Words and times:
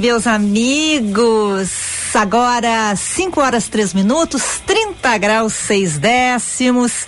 Meus 0.00 0.26
amigos. 0.26 1.70
Agora, 2.14 2.96
5 2.96 3.40
horas 3.40 3.68
3 3.68 3.92
minutos, 3.94 4.60
30 4.66 5.18
graus 5.18 5.52
6 5.52 5.98
décimos. 5.98 7.06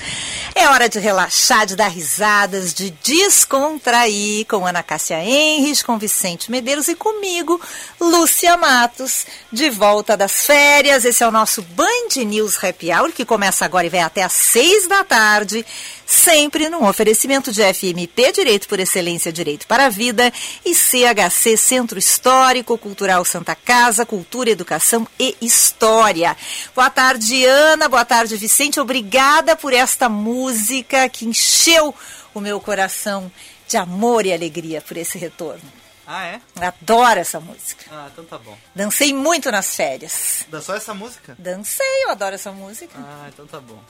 É 0.55 0.69
hora 0.69 0.89
de 0.89 0.99
relaxar, 0.99 1.65
de 1.65 1.75
dar 1.75 1.89
risadas, 1.89 2.75
de 2.75 2.91
descontrair 3.03 4.47
com 4.47 4.67
Ana 4.67 4.83
Cássia 4.83 5.25
Henrich, 5.25 5.83
com 5.83 5.99
Vicente 5.99 6.51
Medeiros 6.51 6.89
e 6.89 6.95
comigo, 6.95 7.61
Lúcia 7.99 8.57
Matos, 8.57 9.27
de 9.51 9.71
volta 9.71 10.17
das 10.17 10.45
férias. 10.47 11.05
Esse 11.05 11.25
é 11.25 11.27
o 11.27 11.33
nosso 11.33 11.63
Band 11.63 12.23
News 12.25 12.63
Happy 12.63 12.93
Hour, 12.93 13.11
que 13.13 13.25
começa 13.25 13.65
agora 13.65 13.87
e 13.87 13.91
vai 13.91 14.01
até 14.01 14.23
às 14.23 14.35
6 14.35 14.87
da 14.87 15.03
tarde, 15.03 15.65
sempre 16.13 16.69
num 16.69 16.87
oferecimento 16.87 17.51
de 17.51 17.63
FMP 17.63 18.33
Direito 18.33 18.69
por 18.69 18.79
Excelência 18.79 19.33
Direito 19.33 19.67
para 19.67 19.87
a 19.87 19.89
Vida 19.89 20.31
e 20.63 20.75
CHC 20.75 21.57
Centro 21.57 21.99
Histórico 21.99 22.77
Cultural 22.77 23.25
Santa 23.25 23.55
Casa, 23.55 24.05
Cultura, 24.05 24.51
Educação 24.51 25.09
e 25.19 25.35
História. 25.41 26.37
Boa 26.75 26.91
tarde, 26.91 27.47
Ana. 27.47 27.89
Boa 27.89 28.05
tarde, 28.05 28.37
Vicente. 28.37 28.79
Obrigada 28.79 29.57
por 29.57 29.73
esta 29.73 30.07
música 30.07 31.09
que 31.09 31.25
encheu 31.25 31.95
o 32.35 32.41
meu 32.41 32.61
coração 32.61 33.33
de 33.67 33.79
amor 33.79 34.27
e 34.27 34.35
alegria 34.35 34.83
por 34.83 34.99
esse 34.99 35.17
retorno. 35.17 35.65
Ah, 36.07 36.27
é? 36.27 36.41
Adoro 36.61 37.21
essa 37.21 37.41
música. 37.41 37.87
Ah, 37.91 38.11
então 38.13 38.25
tá 38.27 38.37
bom. 38.37 38.57
Dancei 38.75 39.15
muito 39.15 39.51
nas 39.51 39.75
férias. 39.75 40.45
Dançou 40.49 40.75
essa 40.75 40.93
música? 40.93 41.35
Dancei, 41.39 42.05
eu 42.05 42.11
adoro 42.11 42.35
essa 42.35 42.53
música. 42.53 42.93
Ah, 42.99 43.31
então 43.33 43.47
tá 43.47 43.59
bom. 43.59 43.81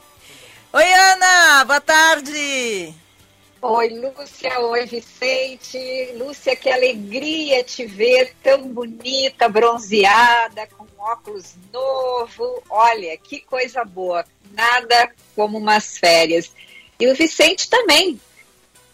Oi, 0.75 0.91
Ana, 0.91 1.65
boa 1.67 1.81
tarde. 1.83 2.95
Oi, 3.61 3.89
Lúcia. 3.91 4.59
Oi, 4.59 4.87
Vicente. 4.87 5.79
Lúcia, 6.17 6.57
que 6.57 6.71
alegria 6.71 7.63
te 7.63 7.85
ver 7.85 8.35
tão 8.43 8.69
bonita, 8.69 9.51
bronzeada, 9.51 10.67
com 10.69 10.87
óculos 10.99 11.53
novo. 11.71 12.63
Olha, 12.71 13.15
que 13.19 13.41
coisa 13.41 13.85
boa. 13.85 14.25
Nada 14.55 15.13
como 15.37 15.59
umas 15.59 15.99
férias. 15.99 16.51
E 16.99 17.07
o 17.07 17.15
Vicente 17.15 17.69
também. 17.69 18.19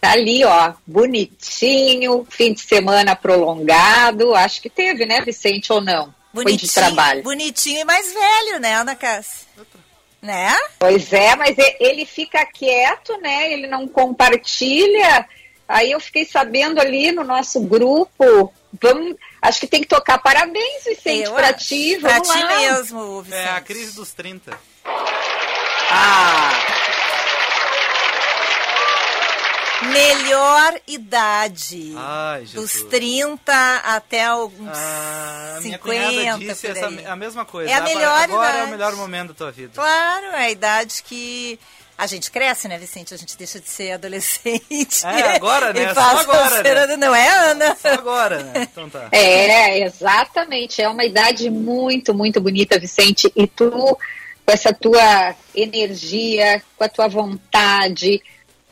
Tá 0.00 0.12
ali, 0.12 0.44
ó, 0.44 0.72
bonitinho, 0.84 2.26
fim 2.28 2.54
de 2.54 2.60
semana 2.60 3.14
prolongado. 3.14 4.34
Acho 4.34 4.60
que 4.60 4.68
teve, 4.68 5.06
né, 5.06 5.20
Vicente, 5.20 5.72
ou 5.72 5.80
não? 5.80 6.12
Foi 6.34 6.56
de 6.56 6.72
trabalho. 6.72 7.22
Bonitinho 7.22 7.80
e 7.80 7.84
mais 7.84 8.12
velho, 8.12 8.58
né, 8.58 8.74
Ana 8.74 8.96
Cássia? 8.96 9.47
Né? 10.20 10.54
Pois 10.78 11.12
é, 11.12 11.36
mas 11.36 11.56
ele 11.78 12.04
fica 12.04 12.44
quieto, 12.44 13.16
né? 13.20 13.52
Ele 13.52 13.66
não 13.68 13.86
compartilha. 13.86 15.26
Aí 15.68 15.92
eu 15.92 16.00
fiquei 16.00 16.24
sabendo 16.24 16.80
ali 16.80 17.12
no 17.12 17.22
nosso 17.22 17.60
grupo. 17.60 18.52
Vamos, 18.80 19.16
acho 19.40 19.60
que 19.60 19.66
tem 19.66 19.80
que 19.82 19.86
tocar 19.88 20.18
parabéns, 20.18 20.84
Vicente, 20.84 21.24
Eu 21.24 21.34
pra 21.34 21.52
ti. 21.52 21.98
Pra 22.00 22.14
Vamos 22.14 22.28
ti 22.28 22.42
lá. 22.42 22.58
mesmo, 22.58 23.22
Vicente. 23.22 23.42
É 23.42 23.50
a 23.50 23.60
crise 23.60 23.94
dos 23.94 24.12
30. 24.12 24.58
Ah, 25.90 26.50
Melhor 29.82 30.80
idade. 30.88 31.92
Ai, 31.96 32.40
Dos 32.40 32.72
Jesus. 32.72 32.82
30 32.90 33.76
até 33.84 34.24
alguns 34.26 34.68
Ah, 34.76 35.54
a 35.56 35.60
minha 35.60 35.78
50, 35.78 35.80
cunhada 35.80 36.38
disse 36.38 36.66
essa, 36.66 36.86
a 37.12 37.16
mesma 37.16 37.44
coisa. 37.44 37.70
É 37.70 37.74
a 37.74 37.76
Agora- 37.78 37.94
melhor 37.94 38.22
Agora 38.24 38.48
é 38.48 38.52
idade. 38.54 38.66
o 38.66 38.70
melhor 38.70 38.96
momento 38.96 39.28
da 39.28 39.34
tua 39.34 39.52
vida. 39.52 39.70
Claro, 39.74 40.26
é 40.26 40.36
a 40.46 40.50
idade 40.50 41.02
que 41.04 41.58
a 41.96 42.06
gente 42.06 42.30
cresce, 42.30 42.66
né, 42.68 42.76
Vicente? 42.78 43.14
A 43.14 43.16
gente 43.16 43.36
deixa 43.36 43.60
de 43.60 43.68
ser 43.68 43.92
adolescente. 43.92 45.04
É, 45.06 45.36
agora, 45.36 45.72
né? 45.74 45.94
Só 45.94 46.00
agora, 46.18 46.62
ser 46.62 46.86
né? 46.88 46.96
Não 46.96 47.14
é, 47.14 47.28
Ana? 47.50 47.76
Só 47.80 47.88
agora, 47.88 48.42
né? 48.42 48.68
Então 48.70 48.88
tá. 48.90 49.08
é, 49.12 49.80
exatamente. 49.84 50.82
É 50.82 50.88
uma 50.88 51.04
idade 51.04 51.48
muito, 51.50 52.12
muito 52.12 52.40
bonita, 52.40 52.78
Vicente. 52.80 53.32
E 53.36 53.46
tu, 53.46 53.70
com 53.70 53.98
essa 54.52 54.72
tua 54.72 55.34
energia, 55.54 56.62
com 56.76 56.84
a 56.84 56.88
tua 56.88 57.08
vontade, 57.08 58.20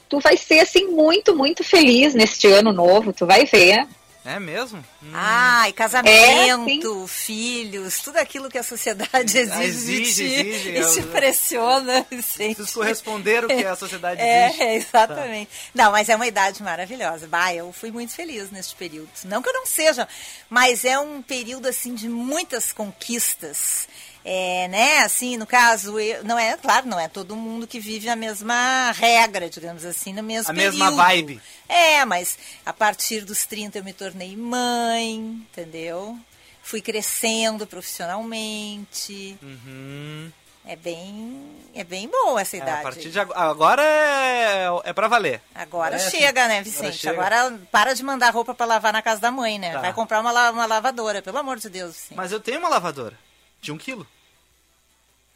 tu 0.09 0.21
vai 0.21 0.37
ser, 0.37 0.61
assim, 0.61 0.87
muito, 0.87 1.35
muito 1.37 1.63
feliz 1.65 2.15
neste 2.15 2.47
ano 2.47 2.73
novo. 2.73 3.13
Tu 3.13 3.27
vai 3.27 3.45
ver. 3.47 3.87
É 4.29 4.41
mesmo? 4.41 4.85
Hum. 5.01 5.11
Ai, 5.15 5.69
É, 5.69 5.73
casamento, 5.73 7.07
filhos, 7.07 8.01
tudo 8.01 8.17
aquilo 8.17 8.49
que 8.49 8.59
a 8.59 8.63
sociedade 8.65 9.39
exige, 9.39 9.63
exige, 9.63 10.25
de 10.29 10.43
ti 10.43 10.49
exige, 10.49 10.69
e 10.75 10.77
eu- 10.79 10.93
te 10.95 11.03
pressiona, 11.03 12.05
Vicente. 12.11 12.57
Preciso 12.57 12.75
corresponder 12.77 13.45
o 13.45 13.47
que 13.47 13.65
a 13.65 13.77
sociedade 13.77 14.21
exige. 14.21 14.63
É, 14.65 14.75
exatamente. 14.75 15.51
Não, 15.73 15.93
mas 15.93 16.09
é 16.09 16.17
uma 16.17 16.27
idade 16.27 16.61
maravilhosa. 16.61 17.29
Bah, 17.29 17.55
eu 17.55 17.73
fui 17.73 17.93
muito 17.93 18.13
feliz 18.15 18.51
neste 18.51 18.75
período. 18.75 19.09
Não 19.27 19.41
que 19.41 19.49
eu 19.49 19.53
não 19.53 19.65
seja, 19.65 20.09
mas 20.51 20.85
é 20.85 20.99
um 20.99 21.23
período 21.23 21.67
assim 21.69 21.95
de 21.95 22.09
muitas 22.09 22.73
conquistas. 22.73 23.87
É, 24.29 24.67
né, 24.67 24.99
assim, 25.05 25.37
no 25.37 25.47
caso, 25.47 26.01
eu, 26.01 26.25
não 26.25 26.37
é, 26.37 26.57
claro, 26.57 26.89
não 26.89 26.99
é 26.99 27.07
todo 27.07 27.37
mundo 27.37 27.65
que 27.65 27.79
vive 27.79 28.09
a 28.09 28.17
mesma 28.17 28.91
regra, 28.91 29.49
digamos 29.49 29.85
assim, 29.85 30.13
no 30.13 30.21
mesmo 30.21 30.51
A 30.51 30.55
período. 30.55 30.73
mesma 30.79 30.91
vibe. 30.91 31.41
É, 31.69 32.05
mas 32.05 32.37
a 32.65 32.73
partir 32.73 33.21
dos 33.25 33.47
30 33.47 33.79
eu 33.79 33.85
me 33.85 33.93
tornei 33.93 34.37
mãe, 34.37 35.15
entendeu? 35.15 36.19
Fui 36.61 36.81
crescendo 36.81 37.69
profissionalmente. 37.69 39.39
Uhum. 39.43 40.33
É 40.69 40.75
bem, 40.75 41.47
é 41.73 41.85
bem 41.85 42.09
boa 42.09 42.41
essa 42.41 42.57
É, 42.57 42.59
idade. 42.61 42.81
a 42.81 42.83
partir 42.83 43.09
de 43.11 43.21
agora, 43.21 43.39
agora 43.41 43.83
é, 43.85 44.67
é 44.87 44.93
pra 44.93 45.07
valer. 45.07 45.41
Agora 45.55 45.95
É 45.95 45.99
assim. 46.05 46.19
chega, 46.19 46.49
né, 46.49 46.55
Agora 46.59 46.65
Vicente? 46.65 46.99
chega. 46.99 47.13
Agora, 47.21 47.57
para 47.71 47.95
de 47.95 48.03
mandar 48.03 48.31
roupa 48.35 48.53
pra 48.53 48.67
lavar 48.67 48.93
na 48.93 49.01
casa 49.03 49.21
da 49.21 49.31
mãe, 49.31 49.57
né? 49.61 49.73
Tá. 49.75 49.81
Vai 49.83 49.93
comprar 49.93 50.19
uma, 50.21 50.51
uma 50.51 50.67
lavadora, 50.67 51.23
pelo 51.23 51.39
amor 51.39 51.59
de 51.61 51.69
Deus, 51.69 51.95
Vicente. 51.95 52.17
Mas 52.17 52.33
eu 52.33 52.41
tenho 52.41 52.59
uma 52.59 52.69
lavadora. 52.69 53.17
De 53.61 53.71
um 53.71 53.79
quilo. 53.79 54.05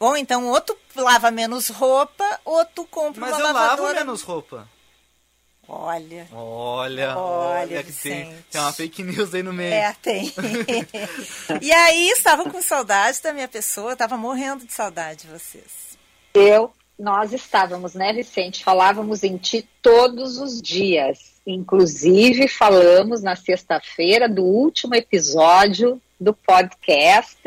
Bom, 0.01 0.17
então, 0.17 0.47
ou 0.47 0.59
tu 0.59 0.75
lava 0.95 1.29
menos 1.29 1.67
roupa, 1.67 2.25
ou 2.43 2.65
tu 2.65 2.85
compra 2.85 3.21
Mas 3.21 3.33
uma 3.33 3.39
eu 3.39 3.53
lavadora. 3.53 3.81
lavo 3.83 3.99
menos 3.99 4.23
roupa. 4.23 4.67
Olha. 5.67 6.27
Olha, 6.31 7.15
Olha, 7.15 7.83
que 7.83 7.93
tem, 7.93 8.23
Vicente. 8.23 8.45
tem 8.49 8.61
uma 8.61 8.73
fake 8.73 9.03
news 9.03 9.31
aí 9.31 9.43
no 9.43 9.53
meio. 9.53 9.71
É, 9.71 9.95
tem. 10.01 10.33
e 11.61 11.71
aí, 11.71 12.09
estavam 12.09 12.49
com 12.49 12.63
saudade 12.63 13.21
da 13.21 13.31
minha 13.31 13.47
pessoa, 13.47 13.91
eu 13.91 13.95
tava 13.95 14.17
morrendo 14.17 14.65
de 14.65 14.73
saudade 14.73 15.21
de 15.21 15.27
vocês. 15.27 15.95
Eu, 16.33 16.73
nós 16.97 17.31
estávamos, 17.31 17.93
né, 17.93 18.11
Vicente? 18.11 18.63
Falávamos 18.63 19.23
em 19.23 19.37
ti 19.37 19.69
todos 19.83 20.39
os 20.39 20.59
dias. 20.59 21.19
Inclusive, 21.45 22.47
falamos 22.47 23.21
na 23.21 23.35
sexta-feira 23.35 24.27
do 24.27 24.43
último 24.43 24.95
episódio 24.95 26.01
do 26.19 26.33
podcast 26.33 27.37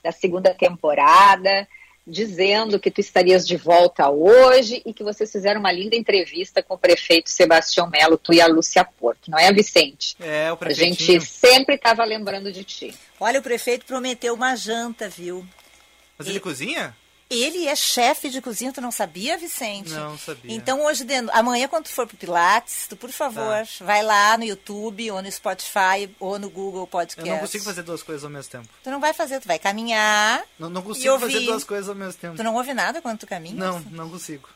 da 0.00 0.12
segunda 0.12 0.54
temporada. 0.54 1.66
Dizendo 2.06 2.78
que 2.78 2.90
tu 2.90 3.00
estarias 3.00 3.46
de 3.46 3.56
volta 3.56 4.10
hoje 4.10 4.82
e 4.84 4.92
que 4.92 5.02
vocês 5.02 5.30
fizeram 5.32 5.60
uma 5.60 5.72
linda 5.72 5.96
entrevista 5.96 6.62
com 6.62 6.74
o 6.74 6.78
prefeito 6.78 7.30
Sebastião 7.30 7.88
Melo, 7.88 8.18
tu 8.18 8.32
e 8.32 8.40
a 8.40 8.46
Lúcia 8.46 8.84
Porto, 8.84 9.30
não 9.30 9.38
é, 9.38 9.50
Vicente? 9.52 10.14
É, 10.20 10.50
o 10.50 10.54
A 10.54 10.56
prefeitinho. 10.56 11.20
gente 11.20 11.26
sempre 11.26 11.76
estava 11.76 12.04
lembrando 12.04 12.52
de 12.52 12.62
ti. 12.62 12.94
Olha, 13.18 13.40
o 13.40 13.42
prefeito 13.42 13.86
prometeu 13.86 14.34
uma 14.34 14.54
janta, 14.54 15.08
viu? 15.08 15.46
Mas 16.18 16.28
ele 16.28 16.40
cozinha? 16.40 16.94
Ele 17.30 17.66
é 17.66 17.74
chefe 17.74 18.28
de 18.28 18.40
cozinha, 18.40 18.72
tu 18.72 18.80
não 18.80 18.90
sabia, 18.92 19.36
Vicente? 19.38 19.90
Não 19.90 20.16
sabia. 20.18 20.54
Então 20.54 20.84
hoje, 20.84 21.04
de- 21.04 21.14
amanhã 21.32 21.66
quando 21.66 21.84
tu 21.84 21.90
for 21.90 22.06
pro 22.06 22.16
Pilates, 22.16 22.86
tu 22.88 22.96
por 22.96 23.10
favor, 23.10 23.66
Tá. 23.78 23.84
vai 23.84 24.02
lá 24.02 24.36
no 24.36 24.44
YouTube, 24.44 25.10
ou 25.10 25.22
no 25.22 25.30
Spotify, 25.32 26.08
ou 26.20 26.38
no 26.38 26.50
Google 26.50 26.82
Eu 26.82 26.86
Podcast. 26.86 27.28
não 27.30 27.38
consigo 27.38 27.64
fazer 27.64 27.82
duas 27.82 28.02
coisas 28.02 28.24
ao 28.24 28.30
mesmo 28.30 28.50
tempo. 28.52 28.68
Tu 28.82 28.90
não 28.90 29.00
vai 29.00 29.12
fazer, 29.14 29.40
tu 29.40 29.48
vai 29.48 29.58
caminhar. 29.58 30.42
Não, 30.58 30.68
não 30.68 30.82
consigo 30.82 31.18
fazer 31.18 31.40
duas 31.40 31.64
coisas 31.64 31.88
ao 31.88 31.94
mesmo 31.94 32.14
tempo. 32.20 32.36
Tu 32.36 32.42
não 32.44 32.54
ouve 32.54 32.74
nada 32.74 33.00
quando 33.00 33.18
tu 33.18 33.26
caminha? 33.26 33.54
Não, 33.56 33.80
não 33.90 34.10
consigo. 34.10 34.48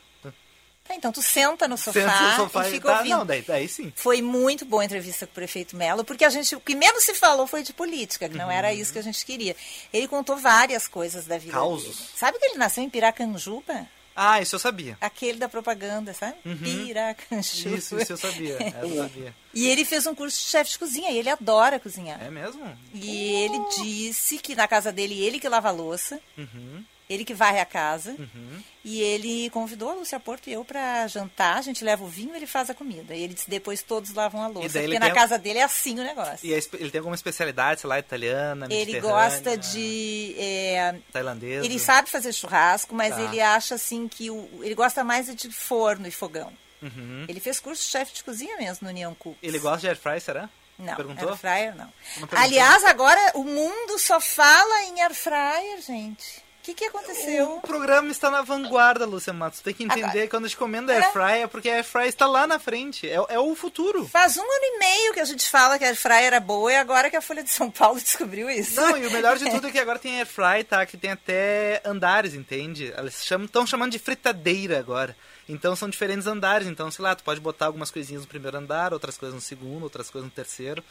Tá, 0.89 0.95
então 0.95 1.11
tu 1.11 1.21
senta 1.21 1.67
no 1.67 1.77
sofá, 1.77 1.93
Senta 2.01 2.21
no 2.31 2.35
sofá 2.43 2.67
e 2.67 2.71
fica 2.71 2.87
tá, 2.87 2.97
ouvindo. 2.97 3.17
Não, 3.17 3.25
daí, 3.25 3.41
daí 3.43 3.67
sim. 3.69 3.93
Foi 3.95 4.23
muito 4.23 4.65
boa 4.65 4.81
a 4.81 4.85
entrevista 4.85 5.27
com 5.27 5.31
o 5.31 5.35
prefeito 5.35 5.75
Melo, 5.77 6.03
porque 6.03 6.25
a 6.25 6.29
gente, 6.29 6.55
o 6.55 6.59
que 6.59 6.73
menos 6.75 7.03
se 7.03 7.13
falou 7.13 7.45
foi 7.45 7.61
de 7.61 7.73
política, 7.73 8.27
que 8.27 8.35
não 8.35 8.45
Uhum. 8.45 8.51
era 8.51 8.73
isso 8.73 8.91
que 8.91 8.97
a 8.97 9.03
gente 9.03 9.23
queria. 9.23 9.55
Ele 9.93 10.07
contou 10.07 10.35
várias 10.37 10.87
coisas 10.87 11.25
da 11.25 11.37
vida 11.37 11.53
Causos. 11.53 11.95
dele. 11.97 12.09
Sabe 12.15 12.39
que 12.39 12.45
ele 12.45 12.57
nasceu 12.57 12.83
em 12.83 12.89
Piracanjuba? 12.89 13.87
Ah, 14.15 14.41
isso 14.41 14.55
eu 14.55 14.59
sabia. 14.59 14.97
Aquele 14.99 15.37
da 15.37 15.47
propaganda, 15.47 16.11
sabe? 16.13 16.35
Piracanjuba. 16.43 17.69
Uhum. 17.69 17.75
Isso, 17.77 17.97
isso 17.99 18.13
eu 18.13 18.17
sabia. 18.17 18.57
Eu 18.81 18.95
sabia. 18.97 19.35
E 19.53 19.67
ele 19.67 19.85
fez 19.85 20.05
um 20.07 20.15
curso 20.15 20.37
de 20.37 20.43
chefe 20.49 20.71
de 20.71 20.79
cozinha, 20.79 21.11
e 21.11 21.17
ele 21.17 21.29
adora 21.29 21.79
cozinhar. 21.79 22.21
É 22.21 22.29
mesmo? 22.29 22.65
E 22.93 23.31
ele 23.43 23.59
disse 23.77 24.37
que 24.39 24.55
na 24.55 24.67
casa 24.67 24.91
dele, 24.91 25.23
ele 25.23 25.39
que 25.39 25.47
lava 25.47 25.69
a 25.69 25.71
louça, 25.71 26.19
Uhum, 26.37 26.83
ele 27.09 27.25
que 27.25 27.33
varre 27.33 27.59
a 27.59 27.65
casa. 27.65 28.11
uhum. 28.17 28.63
E 28.85 29.01
ele 29.01 29.49
convidou 29.49 29.89
a 29.89 29.93
Lúcia 29.93 30.19
Porto 30.19 30.47
e 30.47 30.53
eu 30.53 30.63
pra 30.63 31.05
jantar. 31.07 31.57
A 31.57 31.61
gente 31.61 31.83
leva 31.83 32.03
o 32.03 32.07
vinho 32.07 32.33
ele 32.35 32.47
faz 32.47 32.69
a 32.69 32.73
comida. 32.73 33.13
E 33.13 33.21
ele 33.23 33.33
disse 33.33 33.49
depois 33.49 33.81
todos 33.81 34.13
lavam 34.13 34.41
a 34.41 34.47
louça. 34.47 34.79
Porque 34.79 34.97
na 34.99 35.07
tem- 35.07 35.15
casa 35.15 35.37
dele 35.37 35.59
é 35.59 35.63
assim 35.63 35.99
o 35.99 36.03
negócio. 36.03 36.39
E 36.47 36.53
espe- 36.53 36.77
ele 36.79 36.89
tem 36.89 36.99
alguma 36.99 37.15
especialidade, 37.15 37.81
sei 37.81 37.87
lá, 37.89 37.99
italiana, 37.99 38.67
Ele 38.69 38.99
gosta 39.01 39.57
de. 39.57 40.35
é, 40.37 40.95
Tailandesa? 41.11 41.65
ele 41.65 41.77
sabe 41.79 42.09
fazer 42.09 42.31
churrasco, 42.31 42.95
mas 42.95 43.15
Tá. 43.15 43.21
ele 43.21 43.41
acha 43.41 43.75
assim 43.75 44.07
que 44.07 44.29
o, 44.31 44.47
ele 44.63 44.75
gosta 44.75 45.03
mais 45.03 45.33
de 45.35 45.51
forno 45.51 46.07
e 46.07 46.11
fogão. 46.11 46.51
Uhum. 46.81 47.25
Ele 47.27 47.39
fez 47.41 47.59
curso 47.59 47.83
de 47.83 47.89
chefe 47.89 48.13
de 48.13 48.23
cozinha 48.23 48.55
mesmo 48.57 48.79
no 48.85 48.89
União 48.89 49.13
Cooks. 49.15 49.39
Ele 49.43 49.59
gosta 49.59 49.79
de 49.81 49.87
air 49.89 49.97
fry, 49.97 50.21
será? 50.21 50.49
Não, 50.77 50.95
Perguntou? 50.95 51.27
air 51.29 51.37
fryer 51.37 51.75
não. 51.75 51.91
Não? 52.21 52.27
Aliás, 52.31 52.85
agora 52.85 53.19
o 53.35 53.43
mundo 53.43 53.99
só 53.99 54.21
fala 54.21 54.83
em 54.85 55.01
air 55.01 55.13
fryer, 55.13 55.81
gente. 55.81 56.47
O 56.69 56.71
que, 56.71 56.75
que 56.75 56.85
aconteceu? 56.85 57.55
O 57.57 57.61
programa 57.61 58.11
está 58.11 58.29
na 58.29 58.43
vanguarda, 58.43 59.03
Lúcia 59.03 59.33
Matos. 59.33 59.59
Tem 59.59 59.73
que 59.73 59.83
entender 59.83 60.03
Agora- 60.03 60.21
que 60.21 60.27
quando 60.27 60.45
a 60.45 60.47
gente 60.47 60.57
comenda 60.57 60.93
air 60.93 61.03
É. 61.03 61.11
fry 61.11 61.41
é 61.41 61.47
porque 61.47 61.67
a 61.67 61.75
air 61.77 61.83
fry 61.83 62.07
está 62.07 62.27
lá 62.27 62.45
na 62.45 62.59
frente. 62.59 63.09
É, 63.09 63.15
é 63.15 63.39
o 63.39 63.55
futuro. 63.55 64.07
Faz 64.07 64.37
um 64.37 64.41
ano 64.41 64.49
e 64.63 64.77
meio 64.77 65.13
que 65.13 65.19
a 65.19 65.25
gente 65.25 65.49
fala 65.49 65.79
que 65.79 65.83
a 65.83 65.87
air 65.87 65.95
fryer 65.95 66.25
era 66.25 66.39
boa 66.39 66.71
e 66.71 66.75
agora 66.75 67.09
que 67.09 67.15
a 67.15 67.21
Folha 67.21 67.41
de 67.43 67.49
São 67.49 67.71
Paulo 67.71 67.97
descobriu 68.01 68.47
isso. 68.51 68.79
Não, 68.79 68.95
e 68.97 69.07
o 69.07 69.11
melhor 69.11 69.37
de 69.37 69.49
tudo 69.49 69.67
é 69.67 69.71
que 69.71 69.79
agora 69.79 69.97
tem 69.97 70.17
air 70.19 70.27
fry, 70.27 70.63
tá? 70.63 70.85
Que 70.85 70.95
tem 70.95 71.09
até 71.11 71.81
andares, 71.83 72.35
entende? 72.35 72.93
Eles 72.95 73.19
estão 73.19 73.65
chamando 73.65 73.91
de 73.91 73.99
fritadeira 73.99 74.77
agora. 74.77 75.15
Então 75.47 75.75
são 75.75 75.89
diferentes 75.89 76.27
andares. 76.27 76.67
Então, 76.67 76.91
sei 76.91 77.01
lá, 77.03 77.15
tu 77.15 77.23
pode 77.23 77.39
botar 77.41 77.65
algumas 77.65 77.89
coisinhas 77.89 78.21
no 78.21 78.27
primeiro 78.27 78.55
andar, 78.57 78.93
outras 78.93 79.17
coisas 79.17 79.33
no 79.33 79.41
segundo, 79.41 79.83
outras 79.83 80.11
coisas 80.11 80.29
no 80.29 80.35
terceiro. 80.35 80.83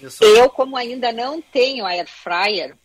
Eu 0.00 0.10
sou... 0.10 0.26
Eu, 0.28 0.50
como 0.50 0.76
ainda 0.76 1.10
não 1.12 1.40
tenho 1.40 1.86
air 1.86 2.06
fryer 2.06 2.76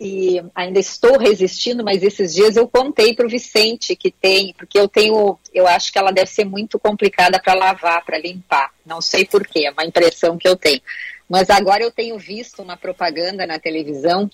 e 0.00 0.42
ainda 0.54 0.80
estou 0.80 1.18
resistindo, 1.18 1.84
mas 1.84 2.02
esses 2.02 2.34
dias 2.34 2.56
eu 2.56 2.66
contei 2.66 3.14
para 3.14 3.26
o 3.26 3.28
Vicente 3.28 3.94
que 3.94 4.10
tem, 4.10 4.52
porque 4.58 4.78
eu 4.78 4.88
tenho, 4.88 5.38
eu 5.52 5.66
acho 5.66 5.92
que 5.92 5.98
ela 5.98 6.10
deve 6.10 6.30
ser 6.30 6.44
muito 6.44 6.78
complicada 6.78 7.40
para 7.40 7.54
lavar, 7.54 8.04
para 8.04 8.18
limpar. 8.18 8.72
Não 8.84 9.00
sei 9.00 9.24
porquê, 9.24 9.66
é 9.66 9.70
uma 9.70 9.84
impressão 9.84 10.36
que 10.36 10.48
eu 10.48 10.56
tenho. 10.56 10.80
Mas 11.28 11.48
agora 11.48 11.82
eu 11.82 11.92
tenho 11.92 12.18
visto 12.18 12.60
uma 12.60 12.76
propaganda 12.76 13.46
na 13.46 13.58
televisão 13.58 14.28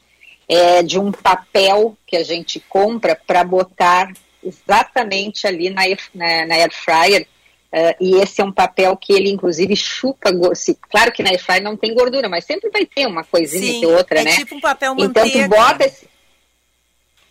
é, 0.48 0.82
de 0.82 0.98
um 0.98 1.12
papel 1.12 1.96
que 2.06 2.16
a 2.16 2.24
gente 2.24 2.58
compra 2.58 3.14
para 3.14 3.44
botar 3.44 4.12
exatamente 4.42 5.46
ali 5.46 5.70
na, 5.70 5.82
na, 6.14 6.46
na 6.46 6.54
air 6.54 6.72
fryer. 6.72 7.26
Eh, 7.72 7.96
e 8.00 8.14
esse 8.16 8.40
é 8.40 8.44
um 8.44 8.52
papel 8.52 8.96
que 8.96 9.12
ele, 9.12 9.30
inclusive, 9.30 9.74
chupa. 9.76 10.30
se- 10.54 10.78
Claro 10.90 11.12
que 11.12 11.22
na 11.22 11.30
air 11.30 11.42
fryer 11.42 11.62
não 11.62 11.76
tem 11.76 11.94
gordura, 11.94 12.28
mas 12.28 12.44
sempre 12.44 12.70
vai 12.70 12.84
ter 12.86 13.06
uma 13.06 13.24
coisinha 13.24 13.72
Sim, 13.72 13.80
que 13.80 13.86
outra, 13.86 14.20
é 14.20 14.24
né? 14.24 14.34
tipo 14.36 14.54
um 14.54 14.60
papel 14.60 14.92
Então 14.98 15.06
manteiga. 15.24 15.44
tu 15.44 15.48
bota 15.48 15.84
esse. 15.86 16.08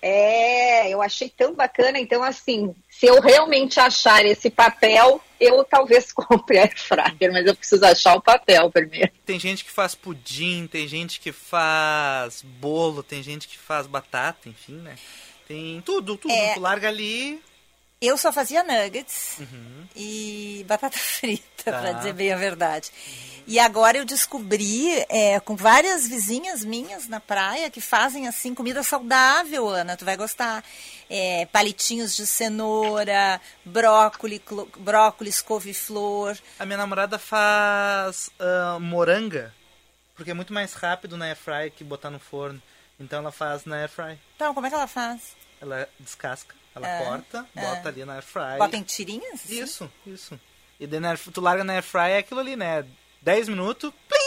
É, 0.02 0.88
eu 0.94 1.02
achei 1.02 1.30
tão 1.30 1.54
bacana. 1.54 2.00
Então, 2.00 2.24
assim, 2.24 2.74
se 2.90 3.06
eu 3.06 3.20
realmente 3.20 3.80
achar 3.82 4.26
esse 4.26 4.50
papel, 4.50 5.22
eu 5.40 5.64
talvez 5.66 6.12
compre 6.14 6.58
air 6.58 6.74
fryer, 6.78 7.34
mas 7.34 7.46
eu 7.46 7.54
preciso 7.56 7.86
achar 7.86 8.16
o 8.16 8.22
papel 8.22 8.72
primeiro. 8.72 9.12
Tem 9.26 9.38
gente 9.38 9.66
que 9.66 9.72
faz 9.72 9.96
pudim, 9.96 10.68
tem 10.68 10.88
gente 10.88 11.20
que 11.20 11.34
faz 11.34 12.42
bolo, 12.44 13.04
tem 13.04 13.22
gente 13.22 13.46
que 13.48 13.58
faz 13.58 13.88
batata, 13.88 14.48
enfim, 14.48 14.76
né? 14.78 14.96
Tem 15.46 15.82
tudo, 15.82 16.16
tudo. 16.16 16.32
É. 16.34 16.54
Tu 16.54 16.60
larga 16.62 16.88
ali. 16.88 17.42
Eu 18.02 18.18
só 18.18 18.32
fazia 18.32 18.64
nuggets 18.64 19.38
Uhum. 19.40 19.86
e 19.96 20.66
batata 20.68 20.98
frita, 21.00 21.72
Tá. 21.72 21.80
pra 21.82 21.92
dizer 21.94 22.14
bem 22.14 22.32
a 22.32 22.38
verdade. 22.38 22.92
E 23.46 23.60
agora 23.60 23.98
eu 23.98 24.06
descobri, 24.06 24.88
é, 25.10 25.40
com 25.40 25.56
várias 25.56 26.08
vizinhas 26.08 26.64
minhas 26.64 27.08
na 27.08 27.20
praia, 27.20 27.70
que 27.70 27.82
fazem 27.82 28.28
assim 28.28 28.54
comida 28.54 28.84
saudável, 28.84 29.68
Ana, 29.68 29.98
tu 29.98 30.06
vai 30.06 30.16
gostar. 30.16 30.64
É, 31.10 31.48
palitinhos 31.48 32.16
de 32.16 32.28
cenoura, 32.28 33.42
brócolis, 33.66 34.42
brócolis, 34.78 35.42
couve-flor. 35.42 36.38
A 36.60 36.66
minha 36.66 36.78
namorada 36.78 37.18
faz 37.18 38.30
ah, 38.40 38.78
moranga, 38.80 39.52
porque 40.16 40.30
é 40.30 40.34
muito 40.36 40.54
mais 40.54 40.74
rápido 40.74 41.18
na 41.18 41.26
air 41.26 41.36
fry 41.36 41.72
que 41.76 41.84
botar 41.84 42.12
no 42.12 42.20
forno. 42.20 42.62
Então 43.00 43.20
ela 43.20 43.32
faz 43.32 43.66
na 43.66 43.78
air 43.78 43.90
fry. 43.90 44.20
Então, 44.36 44.54
como 44.54 44.68
é 44.68 44.70
que 44.70 44.76
ela 44.76 44.88
faz? 44.88 45.36
Ela 45.60 45.90
descasca, 46.00 46.54
ela 46.80 47.00
Ah, 47.00 47.04
corta, 47.06 47.48
ah. 47.56 47.62
bota 47.62 47.90
ali 47.90 48.04
na 48.06 48.14
air 48.16 48.24
fry. 48.24 48.58
Bota 48.58 48.76
em 48.78 48.84
tirinhas? 48.84 49.34
assim? 49.46 49.62
Isso, 49.62 49.92
isso. 50.08 50.40
E 50.80 50.88
daí 50.88 51.00
na 51.00 51.10
air- 51.12 51.20
tu 51.34 51.42
larga 51.42 51.64
na 51.64 51.74
air 51.74 51.84
fry 51.84 52.12
é 52.12 52.18
aquilo 52.20 52.40
ali, 52.40 52.56
né? 52.56 52.86
10 53.22 53.48
minutos, 53.50 53.92
plim! 54.08 54.20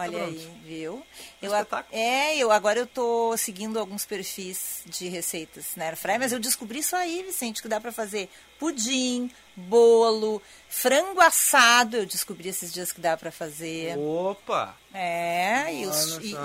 Olha 0.00 0.18
Tá 0.18 0.24
aí, 0.26 0.60
viu? 0.64 1.02
Eu, 1.42 1.52
espetáculo. 1.52 1.98
é, 1.98 2.36
eu 2.36 2.52
agora 2.52 2.78
eu 2.78 2.86
tô 2.86 3.36
seguindo 3.36 3.78
alguns 3.80 4.06
perfis 4.06 4.82
de 4.86 5.08
receitas 5.08 5.72
na 5.74 5.86
Airfryer, 5.86 6.20
mas 6.20 6.30
eu 6.32 6.38
descobri 6.38 6.78
isso 6.78 6.94
aí, 6.94 7.24
Vicente, 7.24 7.60
que 7.60 7.66
dá 7.66 7.80
para 7.80 7.90
fazer 7.90 8.30
pudim, 8.58 9.30
bolo, 9.56 10.40
frango 10.68 11.20
assado, 11.20 11.96
eu 11.98 12.06
descobri 12.06 12.48
esses 12.48 12.72
dias 12.72 12.92
que 12.92 13.00
dá 13.00 13.16
para 13.16 13.30
fazer. 13.32 13.96
Opa! 13.98 14.74
É, 14.94 15.74
e, 15.74 15.86
os- 15.86 16.18
e- 16.18 16.36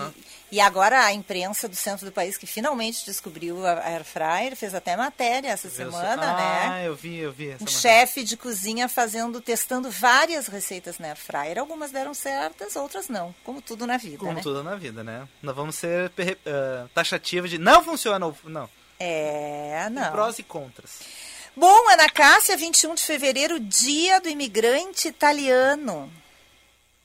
e- 0.52 0.60
agora 0.62 1.04
a 1.06 1.14
imprensa 1.14 1.68
do 1.68 1.76
centro 1.76 2.06
do 2.06 2.12
país 2.12 2.38
que 2.38 2.46
finalmente 2.46 3.06
descobriu 3.06 3.66
a 3.66 3.88
Air 3.90 4.04
Fryer 4.04 4.56
fez 4.56 4.74
até 4.76 4.96
matéria 4.98 5.50
essa 5.50 5.70
só? 5.70 5.76
semana, 5.76 6.22
ah, 6.22 6.70
né? 6.80 6.88
eu 6.88 6.96
vi, 6.96 7.18
eu 7.20 7.32
vi. 7.32 7.50
Essa 7.52 7.64
Um 7.64 7.68
chefe 7.68 8.24
de 8.24 8.36
cozinha 8.38 8.88
fazendo, 8.90 9.40
testando 9.42 9.90
várias 9.90 10.48
receitas 10.48 11.00
na 11.00 11.08
Air 11.10 11.18
Fryer. 11.18 11.58
Algumas 11.60 11.92
deram 11.92 12.14
certas, 12.14 12.76
outras 12.76 13.08
não, 13.10 13.34
como 13.44 13.62
tudo 13.62 13.88
na 13.88 13.98
vida, 13.98 14.18
Como 14.18 14.34
né? 14.34 14.42
tudo 14.42 14.64
na 14.64 14.76
vida, 14.76 15.04
né? 15.04 15.28
Nós 15.42 15.56
vamos 15.56 15.76
ser 15.76 16.12
ah, 16.46 16.88
taxativos 16.94 17.50
de 17.50 17.58
não 17.58 17.84
funciona, 17.84 18.26
ou- 18.26 18.36
não. 18.46 18.70
É, 19.00 19.82
Tem 19.86 19.94
não. 19.96 20.12
Prós 20.12 20.38
e 20.40 20.44
contras. 20.44 21.00
Bom, 21.56 21.90
Ana 21.92 22.10
Cássia, 22.10 22.58
21 22.58 22.96
de 22.96 23.04
fevereiro, 23.04 23.60
dia 23.60 24.20
do 24.20 24.28
imigrante 24.30 25.08
italiano. 25.08 26.12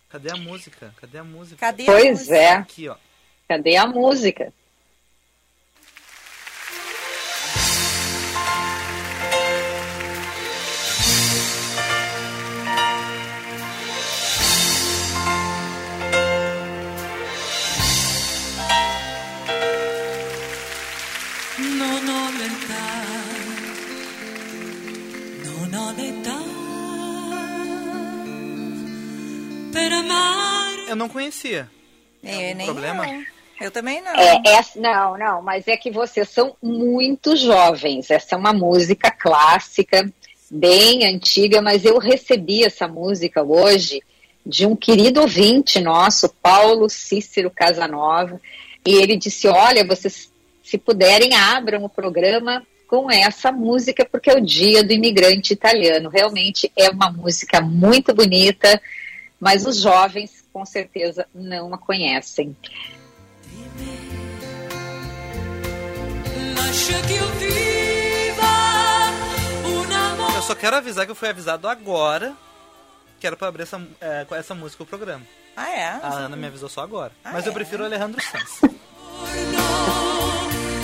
Cadê 0.09 0.31
a 0.33 0.37
música? 0.37 0.95
Cadê 1.01 1.19
a 1.19 1.25
música? 1.25 1.57
Cadê 1.59 1.83
a 1.83 1.87
Pois 1.87 2.19
música? 2.21 2.37
é, 2.37 2.49
Aqui, 2.53 2.89
ó. 2.89 2.97
cadê 3.47 3.77
a 3.77 3.87
música? 3.87 4.53
Não 30.99 31.09
conhecia. 31.09 31.69
É, 32.23 32.53
nem 32.55 32.67
problema? 32.67 33.09
eu. 33.09 33.39
Eu 33.61 33.71
também 33.73 34.01
não. 34.01 34.13
É, 34.15 34.41
essa- 34.47 34.79
não, 34.79 35.19
não, 35.19 35.43
mas 35.43 35.67
é 35.67 35.77
que 35.77 35.91
vocês 35.91 36.29
são 36.29 36.55
muito 36.63 37.35
jovens. 37.37 38.09
Essa 38.09 38.37
é 38.37 38.39
uma 38.39 38.53
música 38.53 39.11
clássica, 39.11 40.09
bem 40.49 41.05
antiga, 41.13 41.61
mas 41.61 41.85
eu 41.85 41.99
recebi 41.99 42.65
essa 42.65 42.87
música 42.87 43.43
hoje 43.43 44.01
de 44.47 44.65
um 44.65 44.77
querido 44.77 45.21
ouvinte 45.23 45.81
nosso, 45.81 46.29
Paulo 46.41 46.89
Cícero 46.89 47.51
Casanova, 47.51 48.41
e 48.87 48.95
ele 48.95 49.17
disse: 49.17 49.49
Olha, 49.49 49.85
vocês 49.85 50.31
se 50.63 50.79
puderem, 50.79 51.35
abram 51.35 51.85
o 51.85 51.89
programa 51.89 52.65
com 52.87 53.11
essa 53.11 53.51
música, 53.51 54.05
porque 54.11 54.31
é 54.31 54.35
o 54.37 54.41
Dia 54.41 54.85
do 54.85 54.93
Imigrante 54.93 55.53
Italiano. 55.53 56.09
Realmente 56.09 56.71
é 56.77 56.89
uma 56.91 57.11
música 57.11 57.61
muito 57.61 58.15
bonita, 58.15 58.81
mas 59.41 59.67
os 59.67 59.81
jovens 59.83 60.38
com 60.59 60.67
certeza 60.67 61.25
não 61.33 61.73
a 61.73 61.79
conhecem. 61.79 62.57
Eu 70.35 70.43
só 70.43 70.55
quero 70.57 70.77
avisar 70.77 71.05
que 71.05 71.13
eu 71.13 71.15
fui 71.15 71.29
avisado 71.29 71.69
agora 71.69 72.35
que 73.21 73.27
era 73.27 73.37
pra 73.37 73.49
abrir 73.49 73.63
essa, 73.63 73.81
é, 74.01 74.25
com 74.25 74.35
essa 74.35 74.55
música 74.55 74.83
o 74.83 74.87
programa. 74.87 75.25
Ah, 75.57 75.71
é? 75.71 75.87
A 75.87 76.09
Ana 76.15 76.37
me 76.37 76.47
avisou 76.47 76.69
só 76.69 76.83
agora. 76.83 77.13
Ah, 77.25 77.33
Mas 77.33 77.47
eu 77.47 77.51
é? 77.51 77.55
prefiro 77.55 77.83
o 77.83 77.87
Alejandro 77.87 78.21
Sanz. 78.23 78.61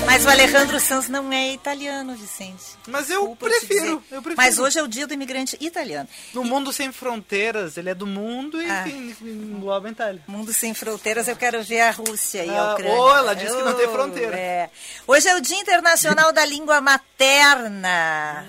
Mas 0.06 0.24
o 0.24 0.28
Alejandro 0.28 0.78
Sanz 0.78 1.08
não 1.08 1.32
é 1.32 1.52
italiano, 1.52 2.14
Vicente. 2.14 2.62
Mas 2.86 3.10
eu 3.10 3.34
prefiro, 3.34 4.02
eu 4.10 4.22
prefiro. 4.22 4.34
Mas 4.36 4.58
hoje 4.58 4.78
é 4.78 4.82
o 4.82 4.86
dia 4.86 5.06
do 5.06 5.14
imigrante 5.14 5.56
italiano. 5.60 6.08
No 6.32 6.44
mundo 6.44 6.72
sem 6.72 6.92
fronteiras, 6.92 7.76
ele 7.76 7.90
é 7.90 7.94
do 7.94 8.06
mundo 8.06 8.62
e 8.62 8.70
Ah. 8.70 8.86
enfim, 8.86 9.26
engloba 9.28 9.88
a 9.88 9.90
Itália. 9.90 10.22
Mundo 10.28 10.52
sem 10.52 10.72
fronteiras, 10.72 11.26
eu 11.26 11.34
quero 11.36 11.62
ver 11.64 11.80
a 11.80 11.90
Rússia 11.90 12.44
e 12.44 12.50
a 12.50 12.62
Ah, 12.62 12.72
Ucrânia. 12.74 12.96
oh, 13.00 13.16
ela 13.16 13.34
disse 13.34 13.56
que 13.56 13.62
não 13.62 13.74
tem 13.74 13.86
Oh, 13.86 13.92
fronteira. 13.92 14.36
é. 14.36 14.70
Hoje 15.06 15.26
é 15.28 15.34
o 15.36 15.40
Dia 15.40 15.58
Internacional 15.58 16.32
da 16.32 16.44
Língua 16.44 16.80
Materna. 16.80 18.46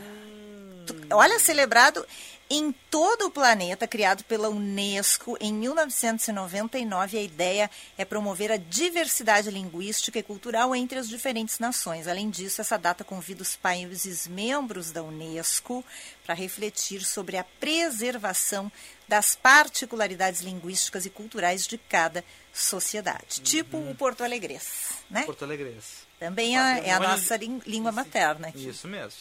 Tu- 0.86 0.96
Olha, 1.12 1.40
celebrado 1.40 2.06
em 2.50 2.72
todo 2.92 3.26
o 3.26 3.32
planeta, 3.32 3.88
criado 3.88 4.24
pela 4.24 4.50
Unesco 4.50 5.38
em 5.40 5.54
1999. 5.54 7.18
A 7.18 7.22
ideia 7.22 7.70
é 7.98 8.06
promover 8.06 8.52
a 8.52 8.58
diversidade 8.58 9.50
linguística 9.50 10.20
e 10.20 10.24
cultural 10.24 10.76
entre 10.76 11.00
as 11.00 11.10
diferentes 11.10 11.60
nações. 11.60 12.08
Além 12.08 12.30
disso, 12.30 12.62
essa 12.62 12.78
data 12.78 13.04
convida 13.04 13.42
os 13.42 13.56
países 13.56 14.28
membros 14.28 14.92
da 14.92 15.02
Unesco 15.02 15.84
para 16.24 16.36
refletir 16.36 17.04
sobre 17.04 17.38
a 17.38 17.44
preservação 17.44 18.72
das 19.08 19.36
particularidades 19.36 20.42
linguísticas 20.42 21.06
e 21.06 21.10
culturais 21.10 21.68
de 21.68 21.78
cada 21.78 22.24
sociedade. 22.54 23.42
Tipo 23.42 23.78
o 23.78 23.96
Porto 23.96 24.24
Alegres, 24.24 24.94
né? 25.10 25.24
Porto 25.24 25.46
Alegrense. 25.46 26.06
Também 26.20 26.58
é, 26.58 26.88
é 26.88 26.94
a 26.94 27.00
nossa 27.00 27.38
língua 27.38 27.92
materna 27.92 28.48
aqui. 28.48 28.70
Isso 28.70 28.88
mesmo. 28.88 29.20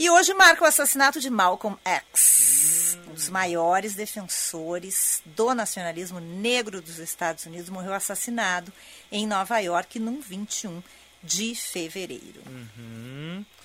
E 0.00 0.08
hoje 0.08 0.32
marca 0.32 0.64
o 0.64 0.66
assassinato 0.66 1.20
de 1.20 1.28
Malcolm 1.28 1.76
X, 1.84 2.96
um 3.06 3.12
dos 3.12 3.28
maiores 3.28 3.94
defensores 3.94 5.20
do 5.26 5.52
nacionalismo 5.54 6.18
negro 6.20 6.80
dos 6.80 6.98
Estados 6.98 7.44
Unidos, 7.44 7.68
morreu 7.68 7.92
assassinado 7.92 8.72
em 9.12 9.26
Nova 9.26 9.58
York 9.58 9.98
no 9.98 10.18
21 10.18 10.82
de 11.22 11.54
fevereiro. 11.54 12.40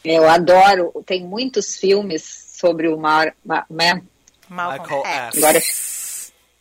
Eu 0.03 0.27
adoro, 0.27 0.91
tem 1.05 1.23
muitos 1.23 1.77
filmes 1.77 2.23
sobre 2.53 2.89
o 2.89 2.97
Mar, 2.97 3.33
Ma- 3.45 3.65
Ma- 3.69 4.01
Malcolm 4.49 5.05
X. 5.07 5.37
Agora- 5.37 5.61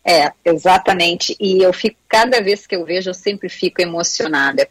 É, 0.07 0.33
exatamente. 0.45 1.37
E 1.41 1.61
eu 1.63 1.73
fico, 1.73 1.97
cada 2.09 2.41
vez 2.41 2.65
que 2.65 2.77
eu 2.77 2.85
vejo, 2.85 3.11
eu 3.11 3.15
sempre 3.15 3.49
fico 3.49 3.83
emocionada. 3.83 4.69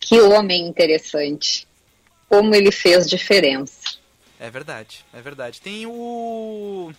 Que 0.00 0.20
homem 0.20 0.66
interessante. 0.66 1.68
Como 2.28 2.52
ele 2.54 2.72
fez 2.72 3.06
diferença. 3.08 3.81
É 4.42 4.50
verdade, 4.50 5.04
é 5.14 5.20
verdade. 5.20 5.60
Tem 5.60 5.86
o. 5.86 6.92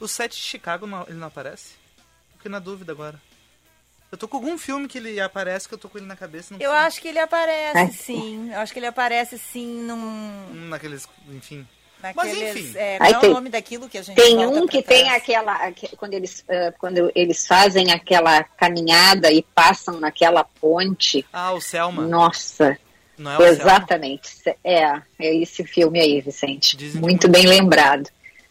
O 0.00 0.08
set 0.08 0.32
de 0.34 0.42
Chicago, 0.42 0.86
não- 0.86 1.02
ele 1.06 1.18
não 1.18 1.26
aparece? 1.28 1.74
Fiquei 2.36 2.50
na 2.50 2.58
dúvida 2.58 2.90
agora. 2.92 3.20
Eu 4.10 4.16
tô 4.16 4.26
com 4.26 4.38
algum 4.38 4.56
filme 4.56 4.88
que 4.88 4.96
ele 4.96 5.20
aparece 5.20 5.68
que 5.68 5.74
eu 5.74 5.78
tô 5.78 5.90
com 5.90 5.98
ele 5.98 6.06
na 6.06 6.16
cabeça. 6.16 6.54
Não 6.54 6.60
Eu 6.60 6.70
sei. 6.70 6.78
acho 6.80 7.00
que 7.02 7.08
ele 7.08 7.18
aparece, 7.18 7.78
É. 7.78 7.86
sim. 7.88 8.50
Eu 8.52 8.60
acho 8.60 8.72
que 8.72 8.78
ele 8.78 8.86
aparece, 8.86 9.36
sim, 9.38 9.66
num... 9.82 9.94
Hum, 9.94 10.68
Naqueles. 10.70 11.06
Enfim. 11.28 11.68
Naqueles, 12.02 12.56
enfim. 12.56 12.78
É, 12.78 12.96
qual 12.96 13.10
é 13.10 13.20
tem- 13.20 13.30
o 13.30 13.34
nome 13.34 13.50
daquilo 13.50 13.86
que 13.88 13.98
a 13.98 14.02
gente 14.02 14.16
Tem 14.16 14.38
um 14.46 14.66
que 14.66 14.82
tem 14.82 15.04
trás? 15.04 15.22
aquela. 15.22 15.52
aque- 15.52 15.94
Quando 15.96 16.14
eles, 16.14 16.42
ah, 16.48 16.72
quando 16.78 17.12
eles 17.14 17.46
fazem 17.46 17.92
aquela 17.92 18.42
caminhada 18.42 19.30
e 19.30 19.42
passam 19.42 20.00
naquela 20.00 20.42
ponte. 20.44 21.26
Ah, 21.30 21.52
o 21.52 21.60
Selma. 21.60 22.02
Nossa, 22.06 22.78
Não 23.20 23.32
é 23.32 23.34
o 23.36 23.38
Selma? 23.38 23.54
exatamente. 23.54 24.30
É, 24.64 24.82
é 25.18 25.34
esse 25.36 25.62
filme 25.64 26.00
aí, 26.00 26.20
Vicente. 26.20 26.76
Dizem 26.76 27.00
Muito 27.00 27.28
bem 27.28 27.46
lembrado. 27.46 28.08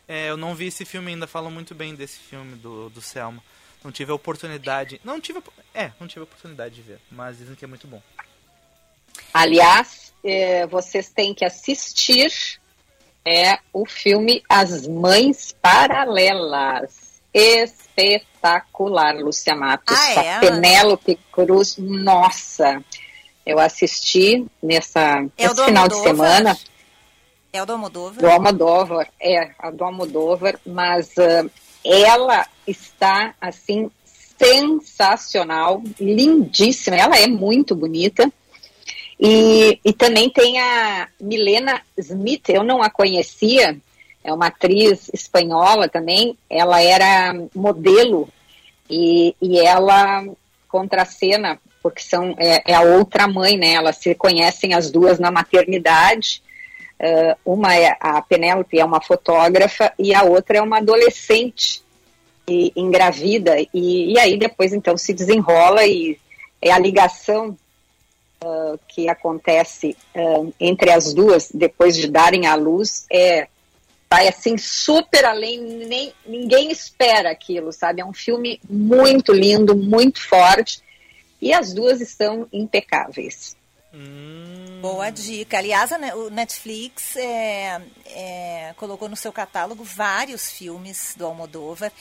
É, 0.08 0.30
eu 0.30 0.38
não 0.38 0.54
vi 0.56 0.68
esse 0.68 0.86
filme 0.86 1.12
ainda, 1.12 1.26
falam 1.28 1.50
muito 1.52 1.74
bem 1.76 1.96
desse 1.96 2.20
filme 2.20 2.56
do, 2.56 2.90
do 2.90 3.02
Selma. 3.02 3.44
Não 3.84 3.92
tive 3.92 4.12
a 4.12 4.16
oportunidade. 4.16 5.00
Não 5.04 5.20
tive. 5.22 5.40
a- 5.40 5.44
É, 5.84 5.92
não 6.00 6.08
tive 6.08 6.22
a 6.22 6.24
oportunidade 6.24 6.76
de 6.76 6.82
ver, 6.82 7.00
mas 7.12 7.38
dizem 7.38 7.56
que 7.56 7.64
é 7.66 7.68
muito 7.68 7.88
bom. 7.88 8.02
Aliás, 9.34 10.14
eh, 10.24 10.66
vocês 10.68 11.10
têm 11.10 11.34
que 11.34 11.46
assistir 11.46 12.32
é 13.26 13.60
o 13.74 13.86
filme 13.86 14.44
As 14.50 14.88
Mães 14.88 15.56
Paralelas. 15.62 17.10
Espetacular, 17.34 19.16
Lúcia 19.16 19.56
Matos. 19.56 19.96
Ah, 19.98 20.12
é? 20.14 20.36
A 20.36 20.40
Penélope 20.40 21.20
Cruz, 21.32 21.78
nossa. 21.78 22.84
Eu 23.50 23.60
assisti 23.60 24.46
nessa, 24.62 25.26
É 25.38 25.48
do 25.48 25.66
final 25.66 25.88
de 25.88 25.96
semana. 25.96 26.58
É 27.52 27.64
o 27.64 27.66
do 27.66 27.74
Almodóvar? 27.74 28.22
do 28.22 28.30
Almodóvar, 28.30 29.10
é, 29.20 29.52
a 29.58 29.72
do 29.72 29.84
Almodóvar, 29.84 30.60
mas 30.64 31.18
ah, 31.18 31.50
ela 31.84 32.46
está, 32.68 33.34
assim, 33.42 33.90
sensacional, 34.38 35.82
lindíssima, 36.00 36.96
ela 36.96 37.18
é 37.18 37.26
muito 37.26 37.74
bonita, 37.74 38.32
e, 39.20 39.80
e 39.84 39.94
também 39.94 40.30
tem 40.30 40.62
a 40.62 41.10
Milena 41.20 41.82
Smith, 41.98 42.50
eu 42.50 42.64
não 42.64 42.84
a 42.84 42.90
conhecia, 42.90 43.76
é 44.24 44.32
uma 44.32 44.48
atriz 44.48 45.10
espanhola 45.12 45.90
também, 45.90 46.38
ela 46.48 46.80
era 46.82 47.34
modelo, 47.56 48.30
e, 48.88 49.36
e 49.42 49.60
ela 49.60 50.24
contracena, 50.68 51.60
porque 51.82 52.02
são, 52.02 52.36
é, 52.38 52.72
é 52.72 52.74
a 52.74 52.82
outra 52.82 53.28
mãe, 53.28 53.58
né, 53.58 53.74
elas 53.74 53.98
se 53.98 54.14
conhecem 54.16 54.74
as 54.74 54.92
duas 54.92 55.20
na 55.20 55.32
maternidade, 55.32 56.42
Uh, 57.00 57.34
uma 57.46 57.74
é 57.74 57.96
a 57.98 58.22
Penélope 58.22 58.78
é 58.78 58.84
uma 58.84 59.00
fotógrafa 59.00 59.94
e 59.98 60.14
a 60.14 60.24
outra 60.24 60.58
é 60.58 60.62
uma 60.62 60.80
adolescente 60.80 61.82
e 62.46 62.74
engravida. 62.76 63.56
E, 63.74 64.14
e 64.14 64.20
aí 64.20 64.38
depois 64.38 64.74
então 64.74 64.98
se 64.98 65.14
desenrola 65.14 65.86
e 65.86 66.20
é 66.62 66.72
a 66.72 66.78
ligação 66.78 67.58
uh, 68.44 68.80
que 68.86 69.08
acontece 69.08 69.96
uh, 70.14 70.54
entre 70.60 70.92
as 70.92 71.14
duas 71.14 71.50
depois 71.54 71.96
de 71.96 72.10
darem 72.10 72.48
à 72.48 72.56
luz 72.56 73.06
é 73.10 73.48
vai 74.10 74.28
assim 74.28 74.58
super 74.58 75.24
além 75.24 75.62
nem 75.62 76.12
ninguém 76.26 76.70
espera 76.70 77.32
aquilo 77.32 77.72
sabe? 77.72 78.02
É 78.02 78.06
um 78.06 78.14
filme 78.14 78.60
muito 78.70 79.32
lindo 79.32 79.74
muito 79.74 80.20
forte 80.28 80.82
e 81.42 81.54
as 81.54 81.74
duas 81.74 82.02
estão 82.02 82.48
impecáveis 82.52 83.58
Hum, 83.94 84.80
Boa 84.82 85.10
dica. 85.10 85.58
Aliás, 85.58 85.92
o 85.92 86.30
Netflix 86.30 87.16
é, 87.16 87.82
é, 88.06 88.74
colocou 88.78 89.10
no 89.10 89.16
seu 89.16 89.32
catálogo 89.32 89.84
vários 89.84 90.52
filmes 90.52 91.16
do 91.18 91.26
Almodóvar. 91.26 91.92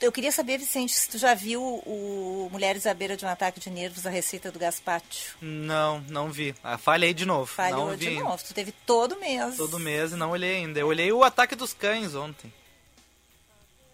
Eu 0.00 0.12
queria 0.12 0.30
saber, 0.30 0.58
Vicente, 0.58 0.92
se 0.92 1.08
tu 1.08 1.16
já 1.16 1.32
viu 1.32 1.62
o 1.62 2.48
Mulheres 2.52 2.86
à 2.86 2.92
beira 2.92 3.16
de 3.16 3.24
um 3.24 3.28
ataque 3.28 3.58
de 3.58 3.70
nervos, 3.70 4.06
a 4.06 4.10
receita 4.10 4.52
do 4.52 4.58
Gaspacho. 4.58 5.36
não, 5.40 6.00
não 6.10 6.30
vi. 6.30 6.54
Ah, 6.62 6.76
falhei 6.76 7.14
de 7.14 7.24
novo. 7.24 7.46
Falhou 7.46 7.90
não 7.90 7.96
vi 7.96 8.08
de 8.10 8.18
novo. 8.18 8.44
Tu 8.44 8.52
teve 8.52 8.72
todo 8.84 9.18
mês. 9.18 9.56
Todo 9.56 9.78
mês 9.78 10.12
e 10.12 10.16
não 10.16 10.30
olhei 10.30 10.56
ainda. 10.56 10.78
Eu 10.78 10.88
olhei 10.88 11.10
o 11.10 11.24
Ataque 11.24 11.54
dos 11.54 11.72
Cães 11.72 12.14
ontem. 12.14 12.52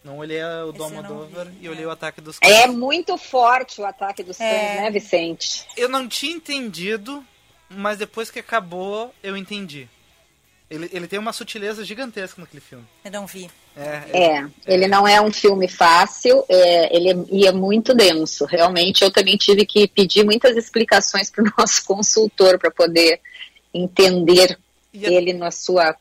Não 0.03 0.19
olhei 0.19 0.43
o 0.43 0.73
do 0.73 0.83
Esse 0.85 0.95
eu 0.95 1.03
não 1.03 1.11
Almodóvar 1.11 1.47
vi, 1.47 1.59
e 1.63 1.67
é. 1.67 1.71
olhei 1.71 1.85
o 1.87 1.91
Ataque 1.91 2.21
dos 2.21 2.39
Cães. 2.39 2.53
É 2.53 2.67
muito 2.67 3.19
forte 3.19 3.81
o 3.81 3.85
ataque 3.85 4.23
dos 4.23 4.39
cães, 4.39 4.51
É. 4.51 4.81
né, 4.83 4.91
Vicente? 4.91 5.67
Eu 5.77 5.89
não 5.89 6.09
tinha 6.09 6.33
entendido, 6.35 7.25
mas 7.69 7.99
depois 7.99 8.31
que 8.31 8.39
acabou, 8.39 9.15
eu 9.23 9.37
entendi. 9.37 9.89
Ele, 10.71 10.89
ele 10.93 11.09
tem 11.09 11.19
uma 11.19 11.33
sutileza 11.33 11.85
gigantesca 11.85 12.41
naquele 12.41 12.61
filme. 12.61 12.85
Eu 13.05 13.11
não 13.11 13.27
vi. 13.27 13.51
É, 13.77 14.03
é. 14.13 14.39
É, 14.39 14.51
ele 14.67 14.87
não 14.87 15.07
é 15.07 15.21
um 15.21 15.33
filme 15.33 15.67
fácil, 15.69 16.45
é, 16.49 16.97
ele 16.97 17.11
é, 17.11 17.17
e 17.31 17.47
é 17.47 17.53
muito 17.53 17.93
denso. 17.93 18.45
Realmente, 18.45 19.03
eu 19.03 19.11
também 19.11 19.37
tive 19.37 19.67
que 19.67 19.89
pedir 19.89 20.25
muitas 20.25 20.57
explicações 20.57 21.29
para 21.29 21.45
o 21.45 21.53
nosso 21.59 21.85
consultor 21.85 22.59
para 22.59 22.71
poder 22.71 23.21
entender 23.75 24.59
E 24.95 25.05
ele 25.05 25.33
na 25.33 25.51
sua, 25.51 25.95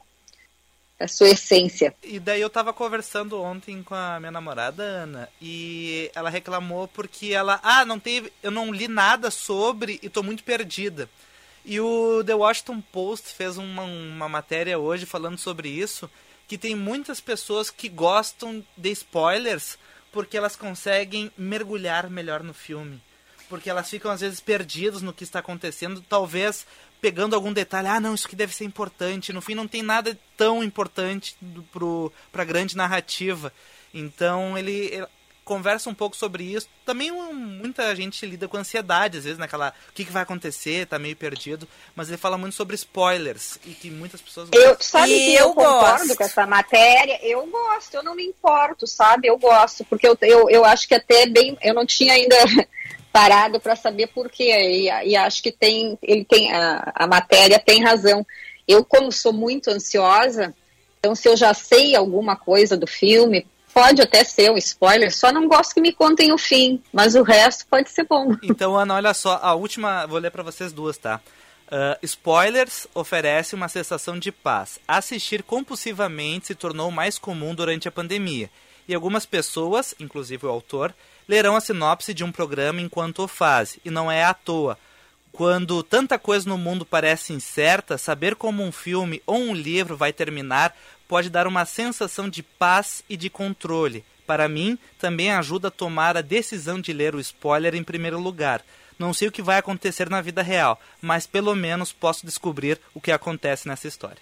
na 0.99 1.07
sua 1.07 1.29
essência. 1.29 1.95
E 2.03 2.19
daí 2.19 2.41
eu 2.41 2.49
tava 2.49 2.73
conversando 2.73 3.41
ontem 3.41 3.81
com 3.81 3.95
a 3.95 4.19
minha 4.19 4.31
namorada, 4.31 4.83
Ana, 4.83 5.29
e 5.41 6.11
ela 6.13 6.29
reclamou 6.29 6.87
porque 6.87 7.27
ela, 7.27 7.59
ah, 7.63 7.85
não 7.85 7.99
teve, 7.99 8.33
eu 8.43 8.51
não 8.51 8.71
li 8.71 8.87
nada 8.87 9.31
sobre 9.31 9.99
e 10.03 10.09
tô 10.09 10.21
muito 10.21 10.43
perdida. 10.43 11.09
E 11.63 11.79
o 11.79 12.23
The 12.25 12.35
Washington 12.35 12.81
Post 12.81 13.33
fez 13.33 13.57
uma, 13.57 13.83
uma 13.83 14.27
matéria 14.27 14.77
hoje 14.77 15.05
falando 15.05 15.37
sobre 15.37 15.69
isso, 15.69 16.09
que 16.47 16.57
tem 16.57 16.75
muitas 16.75 17.21
pessoas 17.21 17.69
que 17.69 17.87
gostam 17.87 18.65
de 18.75 18.91
spoilers 18.91 19.77
porque 20.11 20.35
elas 20.35 20.55
conseguem 20.55 21.31
mergulhar 21.37 22.09
melhor 22.09 22.43
no 22.43 22.53
filme. 22.53 23.01
Porque 23.49 23.69
elas 23.69 23.89
ficam 23.89 24.11
às 24.11 24.21
vezes 24.21 24.39
perdidas 24.39 25.01
no 25.01 25.11
que 25.11 25.23
está 25.23 25.39
acontecendo, 25.39 26.03
talvez 26.07 26.65
pegando 27.01 27.35
algum 27.35 27.51
detalhe, 27.51 27.87
ah, 27.87 27.99
não, 27.99 28.13
isso 28.13 28.27
aqui 28.27 28.35
deve 28.35 28.53
ser 28.53 28.65
importante. 28.65 29.33
No 29.33 29.41
fim, 29.41 29.55
não 29.55 29.67
tem 29.67 29.81
nada 29.81 30.17
tão 30.37 30.63
importante 30.63 31.35
para 32.31 32.43
a 32.43 32.45
grande 32.45 32.75
narrativa. 32.75 33.51
Então, 33.93 34.57
ele, 34.57 35.03
conversa 35.49 35.89
um 35.89 35.95
pouco 35.95 36.15
sobre 36.15 36.43
isso. 36.43 36.69
Também 36.85 37.11
um, 37.11 37.33
muita 37.33 37.95
gente 37.95 38.23
lida 38.23 38.47
com 38.47 38.55
ansiedade, 38.55 39.17
às 39.17 39.23
vezes, 39.23 39.39
naquela. 39.39 39.73
O 39.89 39.93
que, 39.93 40.05
que, 40.05 40.11
vai 40.11 40.21
acontecer, 40.21 40.85
tá 40.85 40.99
meio 40.99 41.15
perdido. 41.15 41.67
Mas 41.95 42.07
ele 42.07 42.17
fala 42.17 42.37
muito 42.37 42.53
sobre 42.53 42.75
spoilers 42.75 43.57
e 43.65 43.71
que 43.71 43.89
muitas 43.89 44.21
pessoas. 44.21 44.47
Eu, 44.53 44.77
sabe 44.79 45.11
e 45.11 45.25
que 45.25 45.33
eu, 45.33 45.47
eu 45.47 45.53
concordo 45.55 46.05
gosto. 46.05 46.17
com 46.17 46.23
essa 46.23 46.45
matéria. 46.45 47.19
Eu 47.23 47.47
gosto, 47.47 47.95
eu 47.95 48.03
não 48.03 48.15
me 48.15 48.23
importo, 48.23 48.85
sabe? 48.85 49.27
Eu 49.27 49.39
gosto, 49.39 49.83
porque 49.85 50.07
eu, 50.07 50.15
eu, 50.21 50.49
eu 50.51 50.63
acho 50.63 50.87
que 50.87 50.93
até 50.93 51.25
bem. 51.25 51.57
Eu 51.63 51.73
não 51.73 51.85
tinha 51.85 52.13
ainda. 52.13 52.35
parado 53.11 53.59
para 53.59 53.75
saber 53.75 54.05
por 54.09 54.29
quê. 54.29 54.51
E, 54.51 55.09
e, 55.09 55.15
acho 55.15 55.41
que 55.41 55.51
tem, 55.51 55.97
ele 55.99 56.23
tem 56.23 56.53
a, 56.53 56.91
a 56.93 57.07
matéria 57.07 57.57
tem 57.57 57.83
razão. 57.83 58.23
Eu, 58.67 58.85
como 58.85 59.11
sou 59.11 59.33
muito 59.33 59.71
ansiosa, 59.71 60.53
então 60.99 61.15
se 61.15 61.27
eu 61.27 61.35
já 61.35 61.55
sei 61.55 61.95
alguma 61.95 62.35
coisa 62.35 62.77
do 62.77 62.85
filme, 62.85 63.47
pode 63.73 64.01
até 64.01 64.23
ser 64.23 64.51
um 64.51 64.57
spoiler, 64.57 65.15
só 65.15 65.31
não 65.31 65.47
gosto 65.47 65.73
que 65.73 65.81
me 65.81 65.93
contem 65.93 66.31
o 66.31 66.37
fim, 66.37 66.81
mas 66.91 67.15
o 67.15 67.23
resto 67.23 67.65
pode 67.67 67.89
ser 67.89 68.05
bom. 68.05 68.35
Então, 68.43 68.75
Ana, 68.75 68.95
olha 68.95 69.13
só, 69.13 69.39
a 69.41 69.53
última, 69.53 70.05
vou 70.05 70.19
ler 70.19 70.31
para 70.31 70.43
vocês 70.43 70.73
duas, 70.73 70.97
tá? 70.97 71.21
Uh, 71.67 71.95
spoilers 72.01 72.87
oferece 72.95 73.53
uma 73.53 73.69
sensação 73.69 74.17
de 74.17 74.31
paz. 74.31 74.79
Assistir 74.87 75.43
compulsivamente 75.43 76.47
se 76.47 76.55
tornou 76.55 76.89
mais 76.89 77.19
comum 77.19 77.53
durante 77.53 77.87
a 77.87 77.91
pandemia. 77.91 78.49
E 78.87 78.95
algumas 78.95 79.25
pessoas, 79.25 79.93
inclusive 79.99 80.47
o 80.47 80.49
autor, 80.49 80.93
lerão 81.27 81.55
a 81.55 81.61
sinopse 81.61 82.11
de 82.11 82.23
um 82.23 82.31
programa 82.31 82.81
enquanto 82.81 83.19
o 83.21 83.27
faz, 83.27 83.77
e 83.85 83.91
não 83.91 84.11
é 84.11 84.23
à 84.23 84.33
toa. 84.33 84.79
Quando 85.31 85.83
tanta 85.83 86.17
coisa 86.17 86.49
no 86.49 86.57
mundo 86.57 86.83
parece 86.83 87.33
incerta, 87.33 87.99
saber 87.99 88.35
como 88.35 88.63
um 88.63 88.71
filme 88.71 89.21
ou 89.27 89.37
um 89.37 89.53
livro 89.53 89.95
vai 89.95 90.11
terminar 90.11 90.75
pode 91.09 91.29
dar 91.29 91.47
uma 91.47 91.65
sensação 91.65 92.29
de 92.29 92.43
paz 92.43 93.03
e 93.09 93.17
de 93.17 93.31
controle. 93.31 94.05
Para 94.27 94.47
mim, 94.47 94.77
também 94.99 95.31
ajuda 95.31 95.69
a 95.69 95.71
tomar 95.71 96.15
a 96.15 96.21
decisão 96.21 96.79
de 96.79 96.93
ler 96.93 97.15
o 97.15 97.19
spoiler 97.19 97.73
em 97.73 97.83
primeiro 97.83 98.19
lugar. 98.19 98.63
Não 98.99 99.11
sei 99.11 99.27
o 99.27 99.31
que 99.31 99.41
vai 99.41 99.57
acontecer 99.57 100.07
na 100.07 100.21
vida 100.21 100.43
real, 100.43 100.79
mas 101.01 101.25
pelo 101.25 101.55
menos 101.55 101.91
posso 101.91 102.27
descobrir 102.27 102.79
o 102.93 103.01
que 103.01 103.11
acontece 103.11 103.67
nessa 103.67 103.87
história. 103.87 104.21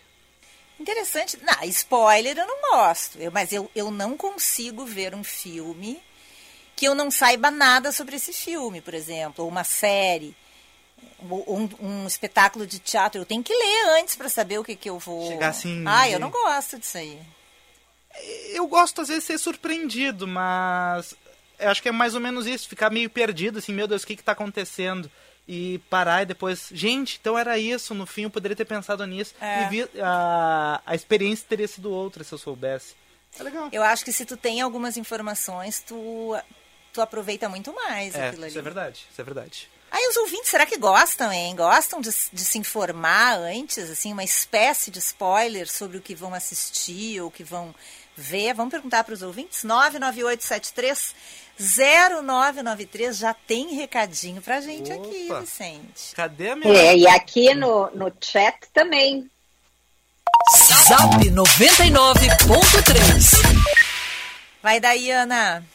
Interessante. 0.80 1.38
Não, 1.44 1.62
spoiler 1.66 2.38
eu 2.38 2.48
não 2.48 2.62
gosto, 2.72 3.20
eu, 3.20 3.32
mas 3.32 3.52
eu, 3.52 3.70
eu 3.76 3.92
não 3.92 4.16
consigo 4.16 4.86
ver 4.86 5.14
um 5.14 5.26
filme 5.26 6.00
que 6.74 6.86
eu 6.86 6.96
não 6.96 7.12
saiba 7.12 7.52
nada 7.52 7.92
sobre 7.92 8.16
esse 8.16 8.32
filme, 8.32 8.80
por 8.80 8.94
exemplo, 8.94 9.44
ou 9.44 9.50
uma 9.50 9.66
série, 9.66 10.34
um, 11.22 11.70
um 11.80 12.08
espetáculo 12.08 12.66
de 12.66 12.80
teatro. 12.80 13.22
Eu 13.22 13.26
tenho 13.26 13.44
que 13.44 13.54
ler 13.54 14.00
antes 14.00 14.16
para 14.16 14.30
saber 14.30 14.60
o 14.60 14.64
que, 14.64 14.76
que 14.76 14.90
eu 14.90 15.00
vou. 15.00 15.28
Chegar 15.28 15.50
assim. 15.50 15.84
Ah, 15.86 16.10
eu 16.10 16.20
não 16.20 16.30
gosto 16.30 16.78
disso 16.78 16.98
aí. 16.98 17.20
Eu 18.50 18.68
gosto, 18.68 19.02
às 19.02 19.10
vezes, 19.10 19.24
de 19.24 19.28
ser 19.28 19.38
surpreendido, 19.38 20.28
mas 20.28 21.16
eu 21.60 21.70
acho 21.70 21.82
que 21.82 21.90
é 21.90 21.92
mais 21.92 22.16
ou 22.16 22.22
menos 22.22 22.46
isso, 22.46 22.68
ficar 22.68 22.90
meio 22.90 23.10
perdido, 23.10 23.60
assim, 23.60 23.74
meu 23.74 23.88
Deus, 23.88 24.04
o 24.04 24.08
que 24.08 24.14
está 24.14 24.32
acontecendo? 24.32 25.10
E 25.48 25.80
parar 25.90 26.24
e 26.24 26.26
depois, 26.26 26.70
gente, 26.74 27.18
então 27.22 27.38
era 27.38 27.58
isso, 27.58 27.94
no 27.94 28.06
fim 28.06 28.24
eu 28.24 28.30
poderia 28.30 28.56
ter 28.56 28.66
pensado 28.66 29.06
nisso. 29.06 29.34
É. 29.40 29.64
E 29.64 29.70
vi, 29.70 29.90
a, 30.02 30.82
a 30.86 30.94
experiência 30.94 31.46
teria 31.48 31.68
sido 31.68 31.90
outra 31.90 32.24
se 32.24 32.34
eu 32.34 32.38
soubesse. 32.38 32.96
É 33.40 33.44
legal. 33.44 33.70
Eu 33.72 33.82
acho 33.82 34.04
que 34.04 34.12
se 34.12 34.26
tu 34.26 34.36
tem 34.36 34.60
algumas 34.60 34.98
informações, 34.98 35.80
tu, 35.80 36.36
tu 36.92 37.02
aproveita 37.02 37.48
muito 37.48 37.74
mais 37.74 38.14
é, 38.14 38.28
aquilo 38.28 38.44
ali. 38.44 38.50
Isso 38.50 38.60
é 38.60 38.62
verdade, 38.62 39.08
isso 39.10 39.22
é 39.22 39.24
verdade. 39.24 39.70
Aí 39.98 40.08
os 40.10 40.18
ouvintes, 40.18 40.52
será 40.52 40.64
que 40.64 40.78
gostam, 40.78 41.32
hein? 41.32 41.56
Gostam 41.56 42.00
de, 42.00 42.12
de, 42.32 42.46
se 42.46 42.60
informar 42.60 43.40
antes, 43.40 43.90
assim, 43.90 44.14
uma 44.14 44.24
espécie 44.24 44.92
de 44.92 45.00
spoiler 45.00 45.68
sobre 45.68 45.98
o 45.98 46.02
que 46.02 46.14
vão 46.14 46.36
assistir 46.36 47.20
ou 47.20 47.30
o 47.30 47.32
que 47.32 47.44
vão 47.44 47.74
ver? 48.16 48.54
Vamos 48.54 48.70
perguntar 48.70 49.04
para 49.04 49.16
os 49.16 49.24
ouvintes? 49.24 49.64
99873 49.64 51.16
0993 51.60 53.18
já 53.18 53.34
tem 53.34 53.74
recadinho 53.74 54.40
pra 54.40 54.62
gente 54.62 54.94
Opa. 54.94 55.08
aqui, 55.08 55.34
Vicente. 55.42 56.14
Cadê 56.14 56.52
a 56.52 56.56
minha? 56.56 56.72
É, 56.72 56.96
e 56.96 57.08
aqui 57.08 57.56
no, 57.56 57.90
no 57.90 58.14
chat 58.22 58.56
também. 58.72 59.28
Zap 60.88 61.28
99.3 61.28 63.34
Vai 64.62 64.80
daí, 64.80 65.10
Ana. 65.10 65.66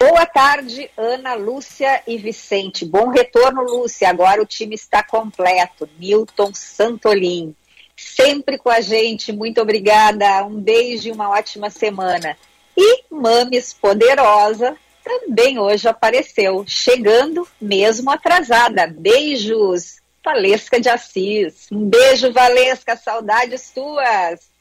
Boa 0.00 0.24
tarde, 0.24 0.88
Ana, 0.96 1.34
Lúcia 1.34 2.04
e 2.06 2.16
Vicente. 2.16 2.84
Bom 2.84 3.08
retorno, 3.08 3.62
Lúcia. 3.62 4.08
Agora 4.08 4.40
o 4.40 4.46
time 4.46 4.76
está 4.76 5.02
completo. 5.02 5.90
Milton 5.98 6.54
Santolin. 6.54 7.52
Sempre 7.96 8.58
com 8.58 8.70
a 8.70 8.80
gente. 8.80 9.32
Muito 9.32 9.60
obrigada. 9.60 10.44
Um 10.44 10.60
beijo 10.60 11.08
e 11.08 11.12
uma 11.12 11.30
ótima 11.30 11.68
semana. 11.68 12.38
E 12.76 13.02
Mames 13.10 13.72
Poderosa 13.72 14.76
também 15.02 15.58
hoje 15.58 15.88
apareceu, 15.88 16.64
chegando 16.64 17.48
mesmo 17.60 18.08
atrasada. 18.08 18.86
Beijos, 18.86 20.00
Valesca 20.24 20.80
de 20.80 20.88
Assis. 20.88 21.66
Um 21.72 21.88
beijo, 21.88 22.32
Valesca. 22.32 22.94
Saudades 22.94 23.72
tuas. 23.72 24.57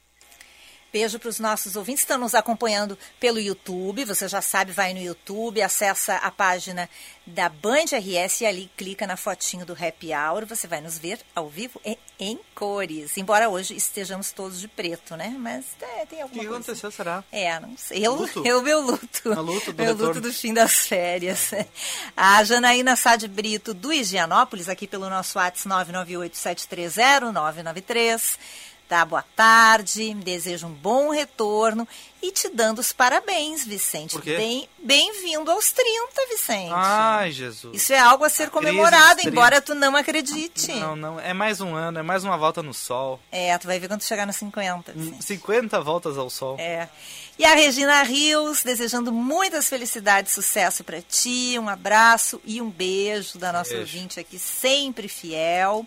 Beijo 0.91 1.19
para 1.19 1.29
os 1.29 1.39
nossos 1.39 1.75
ouvintes 1.75 2.01
que 2.01 2.05
estão 2.05 2.17
nos 2.17 2.33
acompanhando 2.33 2.97
pelo 3.19 3.39
YouTube. 3.39 4.05
Você 4.05 4.27
já 4.27 4.41
sabe, 4.41 4.71
vai 4.71 4.93
no 4.93 5.01
YouTube, 5.01 5.61
acessa 5.61 6.15
a 6.15 6.31
página 6.31 6.89
da 7.25 7.49
Band 7.49 7.85
RS 7.91 8.41
e 8.41 8.45
ali 8.45 8.71
clica 8.77 9.05
na 9.05 9.17
fotinho 9.17 9.65
do 9.65 9.73
Happy 9.73 10.13
Hour. 10.13 10.45
Você 10.45 10.65
vai 10.65 10.79
nos 10.79 10.97
ver 10.97 11.19
ao 11.35 11.49
vivo 11.49 11.81
e 11.85 11.97
em 12.17 12.39
cores. 12.55 13.17
Embora 13.17 13.49
hoje 13.49 13.75
estejamos 13.75 14.31
todos 14.31 14.61
de 14.61 14.67
preto, 14.67 15.15
né? 15.17 15.35
Mas 15.37 15.65
é, 15.81 16.05
tem 16.05 16.21
alguma 16.21 16.29
coisa. 16.29 16.37
O 16.37 16.39
que 16.39 16.47
aconteceu, 16.47 16.89
será? 16.89 17.23
É, 17.31 17.59
não 17.59 17.77
sei. 17.77 18.05
Eu, 18.05 18.15
luto? 18.15 18.43
eu 18.45 18.61
meu 18.61 18.79
luto. 18.79 19.33
A 19.33 19.41
luto 19.41 19.73
do 19.73 19.83
meu 19.83 19.91
retorno. 19.91 20.13
luto 20.13 20.21
do 20.21 20.33
fim 20.33 20.53
das 20.53 20.87
férias. 20.87 21.51
A 22.15 22.43
Janaína 22.43 22.95
Sade 22.95 23.27
Brito, 23.27 23.73
do 23.73 23.91
Higienópolis, 23.91 24.69
aqui 24.69 24.87
pelo 24.87 25.09
nosso 25.09 25.37
WhatsApp 25.37 25.67
998 25.67 26.37
730 26.37 27.31
993 27.31 28.39
tá? 28.87 29.03
Boa 29.03 29.23
tarde, 29.35 30.13
desejo 30.15 30.67
um 30.67 30.71
bom 30.71 31.11
retorno 31.11 31.87
e 32.21 32.31
te 32.31 32.49
dando 32.49 32.79
os 32.79 32.93
parabéns, 32.93 33.65
Vicente. 33.65 34.13
Por 34.13 34.21
quê? 34.21 34.35
Bem, 34.37 34.69
bem-vindo 34.79 35.51
aos 35.51 35.71
30, 35.71 36.27
Vicente. 36.29 36.71
Ai, 36.73 37.31
Jesus. 37.31 37.75
Isso 37.75 37.93
é 37.93 37.99
algo 37.99 38.23
a 38.23 38.29
ser 38.29 38.43
a 38.43 38.49
comemorado, 38.49 39.21
embora 39.23 39.61
tu 39.61 39.75
não 39.75 39.95
acredite. 39.95 40.71
Não, 40.73 40.95
não, 40.95 41.19
é 41.19 41.33
mais 41.33 41.61
um 41.61 41.75
ano, 41.75 41.99
é 41.99 42.01
mais 42.01 42.23
uma 42.23 42.37
volta 42.37 42.63
no 42.63 42.73
sol. 42.73 43.19
É, 43.31 43.55
tu 43.57 43.67
vai 43.67 43.79
ver 43.79 43.87
quando 43.87 44.03
chegar 44.03 44.25
nos 44.25 44.37
50, 44.37 44.93
Vicente. 44.93 45.25
50 45.25 45.81
voltas 45.81 46.17
ao 46.17 46.29
sol. 46.29 46.55
É. 46.57 46.89
E 47.37 47.45
a 47.45 47.53
Regina 47.53 48.01
Rios, 48.03 48.63
desejando 48.63 49.11
muitas 49.11 49.69
felicidades, 49.69 50.31
sucesso 50.31 50.83
para 50.83 51.01
ti, 51.01 51.55
um 51.59 51.69
abraço 51.69 52.41
e 52.43 52.61
um 52.61 52.69
beijo 52.69 53.37
da 53.37 53.51
nossa 53.51 53.75
beijo. 53.75 53.95
ouvinte 53.95 54.19
aqui, 54.19 54.39
sempre 54.39 55.07
fiel. 55.07 55.85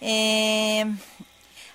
É, 0.00 0.86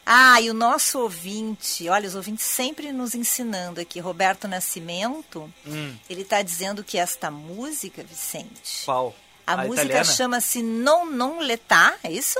ah, 0.09 0.39
e 0.39 0.49
o 0.49 0.53
nosso 0.53 0.99
ouvinte, 0.99 1.89
olha, 1.89 2.07
os 2.07 2.15
ouvintes 2.15 2.45
sempre 2.45 2.93
nos 2.93 3.13
ensinando 3.13 3.81
aqui, 3.81 3.99
Roberto 3.99 4.47
Nascimento, 4.47 5.53
hum. 5.65 5.93
ele 6.09 6.21
está 6.21 6.41
dizendo 6.41 6.81
que 6.81 6.97
esta 6.97 7.29
música, 7.29 8.01
Vicente. 8.03 8.85
Qual? 8.85 9.13
A, 9.45 9.53
a 9.55 9.57
música 9.65 10.05
chama-se 10.05 10.63
Non 10.63 11.11
Non 11.11 11.39
Letá, 11.39 11.95
é 12.01 12.09
isso? 12.09 12.39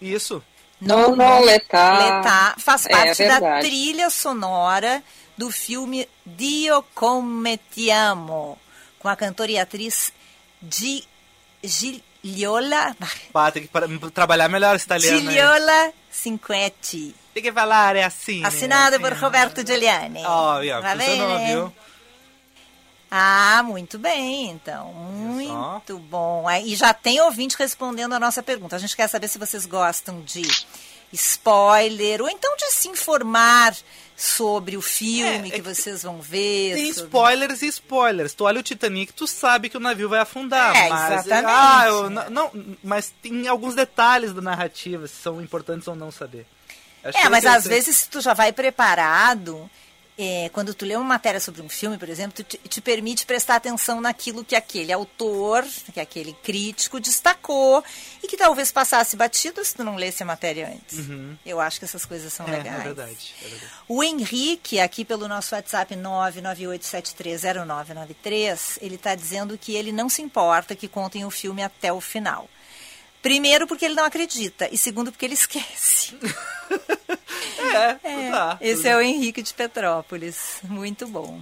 Isso. 0.00 0.40
Non 0.80 1.16
Non 1.16 1.44
Letá. 1.44 1.98
Letá 1.98 2.54
faz 2.58 2.86
é 2.86 2.90
parte 2.90 3.24
é 3.24 3.40
da 3.40 3.58
trilha 3.58 4.08
sonora 4.08 5.02
do 5.36 5.50
filme 5.50 6.08
Dio 6.24 6.84
Come 6.94 7.58
Ti 7.72 7.90
Amo, 7.90 8.56
com 9.00 9.08
a 9.08 9.16
cantora 9.16 9.50
e 9.50 9.58
atriz 9.58 10.12
Gi, 10.70 11.04
Gigliola... 12.24 12.96
Pá, 13.32 13.50
tem 13.50 13.66
que 13.66 14.10
trabalhar 14.10 14.48
melhor 14.48 14.74
esse 14.74 14.86
italiano 14.86 15.18
Gigliola 15.18 15.92
Cinquetti. 16.10 17.14
Tem 17.34 17.42
que 17.42 17.52
falar, 17.52 17.96
é 17.96 18.04
assim. 18.04 18.44
Assinado 18.44 18.98
por 18.98 19.12
Roberto 19.12 19.66
Giuliani. 19.66 20.24
Óbvio, 20.24 20.80
Va 20.80 20.94
bene? 20.94 21.46
viu? 21.52 21.72
Ah, 23.10 23.62
muito 23.64 23.98
bem, 23.98 24.50
então. 24.50 24.92
Muito 24.92 25.98
bom. 25.98 26.50
E 26.50 26.74
já 26.74 26.94
tem 26.94 27.20
ouvinte 27.20 27.56
respondendo 27.58 28.14
a 28.14 28.20
nossa 28.20 28.42
pergunta. 28.42 28.74
A 28.74 28.78
gente 28.78 28.96
quer 28.96 29.08
saber 29.08 29.28
se 29.28 29.38
vocês 29.38 29.66
gostam 29.66 30.20
de 30.22 30.42
spoiler 31.12 32.22
ou 32.22 32.28
então 32.28 32.56
de 32.56 32.72
se 32.72 32.88
informar 32.88 33.76
sobre 34.16 34.76
o 34.76 34.82
filme 34.82 35.50
é, 35.50 35.56
é 35.56 35.58
que 35.58 35.62
vocês 35.62 36.02
vão 36.02 36.20
ver. 36.20 36.74
Tem 36.74 36.92
sobre... 36.92 37.08
spoilers 37.08 37.62
e 37.62 37.66
spoilers. 37.66 38.34
Tu 38.34 38.44
olha 38.44 38.60
o 38.60 38.62
Titanic, 38.62 39.12
tu 39.12 39.26
sabe 39.26 39.68
que 39.68 39.76
o 39.76 39.80
navio 39.80 40.08
vai 40.08 40.20
afundar. 40.20 40.74
É, 40.76 40.88
mas, 40.88 41.26
exatamente. 41.26 41.54
Ah, 41.54 41.84
eu, 41.86 42.10
não, 42.10 42.50
mas 42.82 43.12
tem 43.22 43.48
alguns 43.48 43.74
detalhes 43.74 44.32
da 44.32 44.40
narrativa, 44.40 45.06
se 45.06 45.16
são 45.16 45.40
importantes 45.42 45.88
ou 45.88 45.96
não 45.96 46.10
saber. 46.10 46.46
Acho 47.02 47.18
é, 47.18 47.28
mas 47.28 47.44
às 47.44 47.66
vezes 47.66 48.06
tu 48.06 48.20
já 48.20 48.32
vai 48.32 48.52
preparado, 48.52 49.70
é, 50.16 50.48
quando 50.52 50.72
tu 50.74 50.84
lê 50.84 50.94
uma 50.94 51.04
matéria 51.04 51.40
sobre 51.40 51.60
um 51.60 51.68
filme, 51.68 51.98
por 51.98 52.08
exemplo, 52.08 52.34
tu 52.36 52.44
te, 52.44 52.56
te 52.58 52.80
permite 52.80 53.26
prestar 53.26 53.56
atenção 53.56 54.00
naquilo 54.00 54.44
que 54.44 54.54
aquele 54.54 54.92
autor, 54.92 55.64
que 55.92 55.98
aquele 56.00 56.32
crítico 56.34 57.00
destacou 57.00 57.82
e 58.22 58.28
que 58.28 58.36
talvez 58.36 58.70
passasse 58.70 59.16
batido 59.16 59.64
se 59.64 59.74
tu 59.74 59.82
não 59.82 59.96
lesse 59.96 60.22
a 60.22 60.26
matéria 60.26 60.68
antes. 60.68 60.98
Eu 61.44 61.58
acho 61.60 61.78
que 61.80 61.84
essas 61.84 62.04
coisas 62.04 62.32
são 62.32 62.46
Uhum. 62.46 62.52
É, 62.52 62.56
legais. 62.58 62.80
é 62.80 62.84
verdade, 62.84 63.34
é 63.42 63.48
verdade. 63.48 63.72
O 63.88 64.04
Henrique, 64.04 64.78
aqui 64.80 65.04
pelo 65.04 65.26
nosso 65.26 65.54
WhatsApp 65.54 65.94
998730993, 65.96 68.78
ele 68.80 68.94
está 68.96 69.14
dizendo 69.14 69.56
que 69.58 69.74
ele 69.74 69.92
não 69.92 70.08
se 70.08 70.22
importa 70.22 70.74
que 70.76 70.88
contem 70.88 71.24
o 71.24 71.30
filme 71.30 71.62
até 71.62 71.92
o 71.92 72.00
final. 72.00 72.48
Primeiro, 73.24 73.66
porque 73.66 73.86
ele 73.86 73.94
não 73.94 74.04
acredita. 74.04 74.68
E 74.70 74.76
segundo, 74.76 75.10
porque 75.10 75.24
ele 75.24 75.34
esquece. 75.34 76.14
É, 77.58 77.98
É, 78.26 78.30
tá. 78.30 78.58
esse 78.60 78.86
é 78.86 78.96
o 78.96 79.00
Henrique 79.00 79.42
de 79.42 79.52
Petrópolis. 79.52 80.58
Muito 80.64 81.06
bom. 81.08 81.40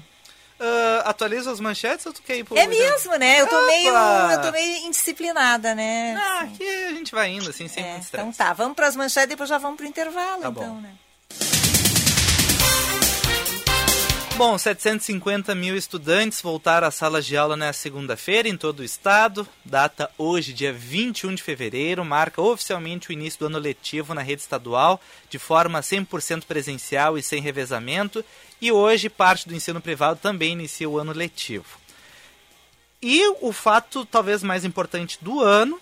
Ah, 0.58 1.02
atualiza 1.10 1.50
as 1.50 1.58
manchetes 1.60 2.06
ou 2.06 2.12
tu 2.12 2.22
quer 2.22 2.36
ir 2.38 2.44
pro... 2.44 2.56
É 2.56 2.66
mesmo, 2.66 3.14
né? 3.16 3.40
Eu 3.40 3.46
tô, 3.48 3.56
Opa! 3.56 3.66
meio, 3.66 3.92
eu 4.32 4.40
tô 4.40 4.50
meio 4.52 4.86
indisciplinada, 4.86 5.74
né? 5.74 6.14
Ah, 6.16 6.40
aqui 6.44 6.66
a 6.86 6.90
gente 6.90 7.12
vai 7.12 7.30
indo, 7.30 7.50
assim, 7.50 7.66
sem 7.68 7.84
É, 7.84 7.96
então 7.98 8.32
tá, 8.32 8.52
vamos 8.52 8.74
para 8.76 8.86
as 8.86 8.96
manchetes 8.96 9.24
e 9.26 9.28
depois 9.30 9.48
já 9.48 9.58
vamos 9.58 9.76
pro 9.76 9.86
intervalo, 9.86 10.42
Tá 10.42 10.50
bom. 10.50 10.62
então, 10.62 10.80
né? 10.80 10.94
Bom, 14.34 14.56
750 14.56 15.54
mil 15.54 15.76
estudantes 15.76 16.40
voltaram 16.40 16.88
às 16.88 16.94
salas 16.94 17.26
de 17.26 17.36
aula 17.36 17.56
nesta 17.56 17.82
segunda-feira 17.82 18.48
em 18.48 18.56
todo 18.56 18.80
o 18.80 18.84
estado. 18.84 19.46
Data 19.64 20.10
hoje, 20.16 20.54
dia 20.54 20.72
21 20.72 21.34
de 21.34 21.42
fevereiro, 21.42 22.04
marca 22.04 22.40
oficialmente 22.40 23.10
o 23.10 23.12
início 23.12 23.40
do 23.40 23.46
ano 23.46 23.58
letivo 23.58 24.14
na 24.14 24.22
rede 24.22 24.40
estadual, 24.40 25.00
de 25.28 25.38
forma 25.38 25.80
100% 25.80 26.44
presencial 26.44 27.18
e 27.18 27.22
sem 27.22 27.42
revezamento. 27.42 28.24
E 28.60 28.72
hoje, 28.72 29.10
parte 29.10 29.46
do 29.46 29.54
ensino 29.54 29.80
privado 29.80 30.18
também 30.18 30.52
inicia 30.52 30.88
o 30.88 30.98
ano 30.98 31.12
letivo. 31.12 31.78
E 33.02 33.28
o 33.40 33.52
fato 33.52 34.06
talvez 34.06 34.42
mais 34.42 34.64
importante 34.64 35.18
do 35.20 35.40
ano, 35.40 35.78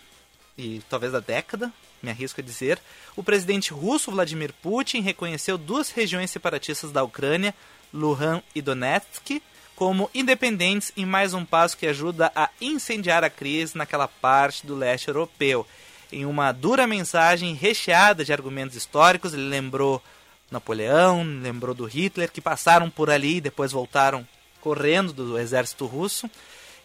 e 0.58 0.82
talvez 0.88 1.12
da 1.12 1.20
década, 1.20 1.72
me 2.02 2.10
arrisco 2.10 2.40
a 2.40 2.44
dizer, 2.44 2.80
o 3.14 3.22
presidente 3.22 3.72
russo 3.72 4.10
Vladimir 4.10 4.52
Putin 4.60 5.00
reconheceu 5.00 5.56
duas 5.56 5.90
regiões 5.90 6.30
separatistas 6.30 6.90
da 6.90 7.02
Ucrânia, 7.04 7.54
Luhan 7.92 8.42
e 8.54 8.62
Donetsk, 8.62 9.42
como 9.76 10.10
independentes 10.14 10.92
em 10.96 11.06
mais 11.06 11.32
um 11.32 11.44
passo 11.44 11.76
que 11.76 11.86
ajuda 11.86 12.30
a 12.34 12.50
incendiar 12.60 13.24
a 13.24 13.30
crise 13.30 13.78
naquela 13.78 14.06
parte 14.06 14.66
do 14.66 14.74
leste 14.74 15.08
europeu. 15.08 15.66
Em 16.12 16.26
uma 16.26 16.52
dura 16.52 16.86
mensagem 16.86 17.54
recheada 17.54 18.24
de 18.24 18.32
argumentos 18.32 18.76
históricos, 18.76 19.32
ele 19.32 19.48
lembrou 19.48 20.02
Napoleão, 20.50 21.22
lembrou 21.22 21.74
do 21.74 21.84
Hitler, 21.84 22.30
que 22.30 22.40
passaram 22.40 22.90
por 22.90 23.08
ali 23.08 23.36
e 23.36 23.40
depois 23.40 23.72
voltaram 23.72 24.26
correndo 24.60 25.12
do 25.12 25.38
exército 25.38 25.86
russo. 25.86 26.28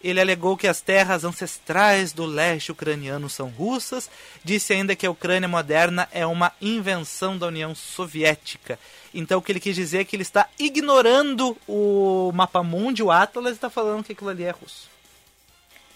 Ele 0.03 0.21
alegou 0.21 0.55
que 0.55 0.67
as 0.67 0.81
terras 0.81 1.23
ancestrais 1.23 2.13
do 2.13 2.25
leste 2.25 2.71
ucraniano 2.71 3.27
são 3.27 3.49
russas, 3.49 4.09
disse 4.43 4.71
ainda 4.71 4.95
que 4.95 5.05
a 5.05 5.09
Ucrânia 5.09 5.49
moderna 5.49 6.07
é 6.11 6.25
uma 6.25 6.51
invenção 6.61 7.37
da 7.37 7.47
União 7.47 7.73
Soviética. 7.73 8.77
Então 9.15 9.39
o 9.39 9.41
que 9.41 9.51
ele 9.51 9.61
quis 9.61 9.75
dizer 9.75 9.99
é 9.99 10.03
que 10.03 10.15
ele 10.15 10.23
está 10.23 10.49
ignorando 10.59 11.57
o 11.67 12.31
mapa 12.33 12.61
mundi, 12.61 13.01
o 13.01 13.09
Atlas, 13.09 13.53
e 13.53 13.55
está 13.55 13.69
falando 13.69 14.03
que 14.03 14.11
aquilo 14.11 14.29
ali 14.29 14.43
é 14.43 14.51
russo. 14.51 14.89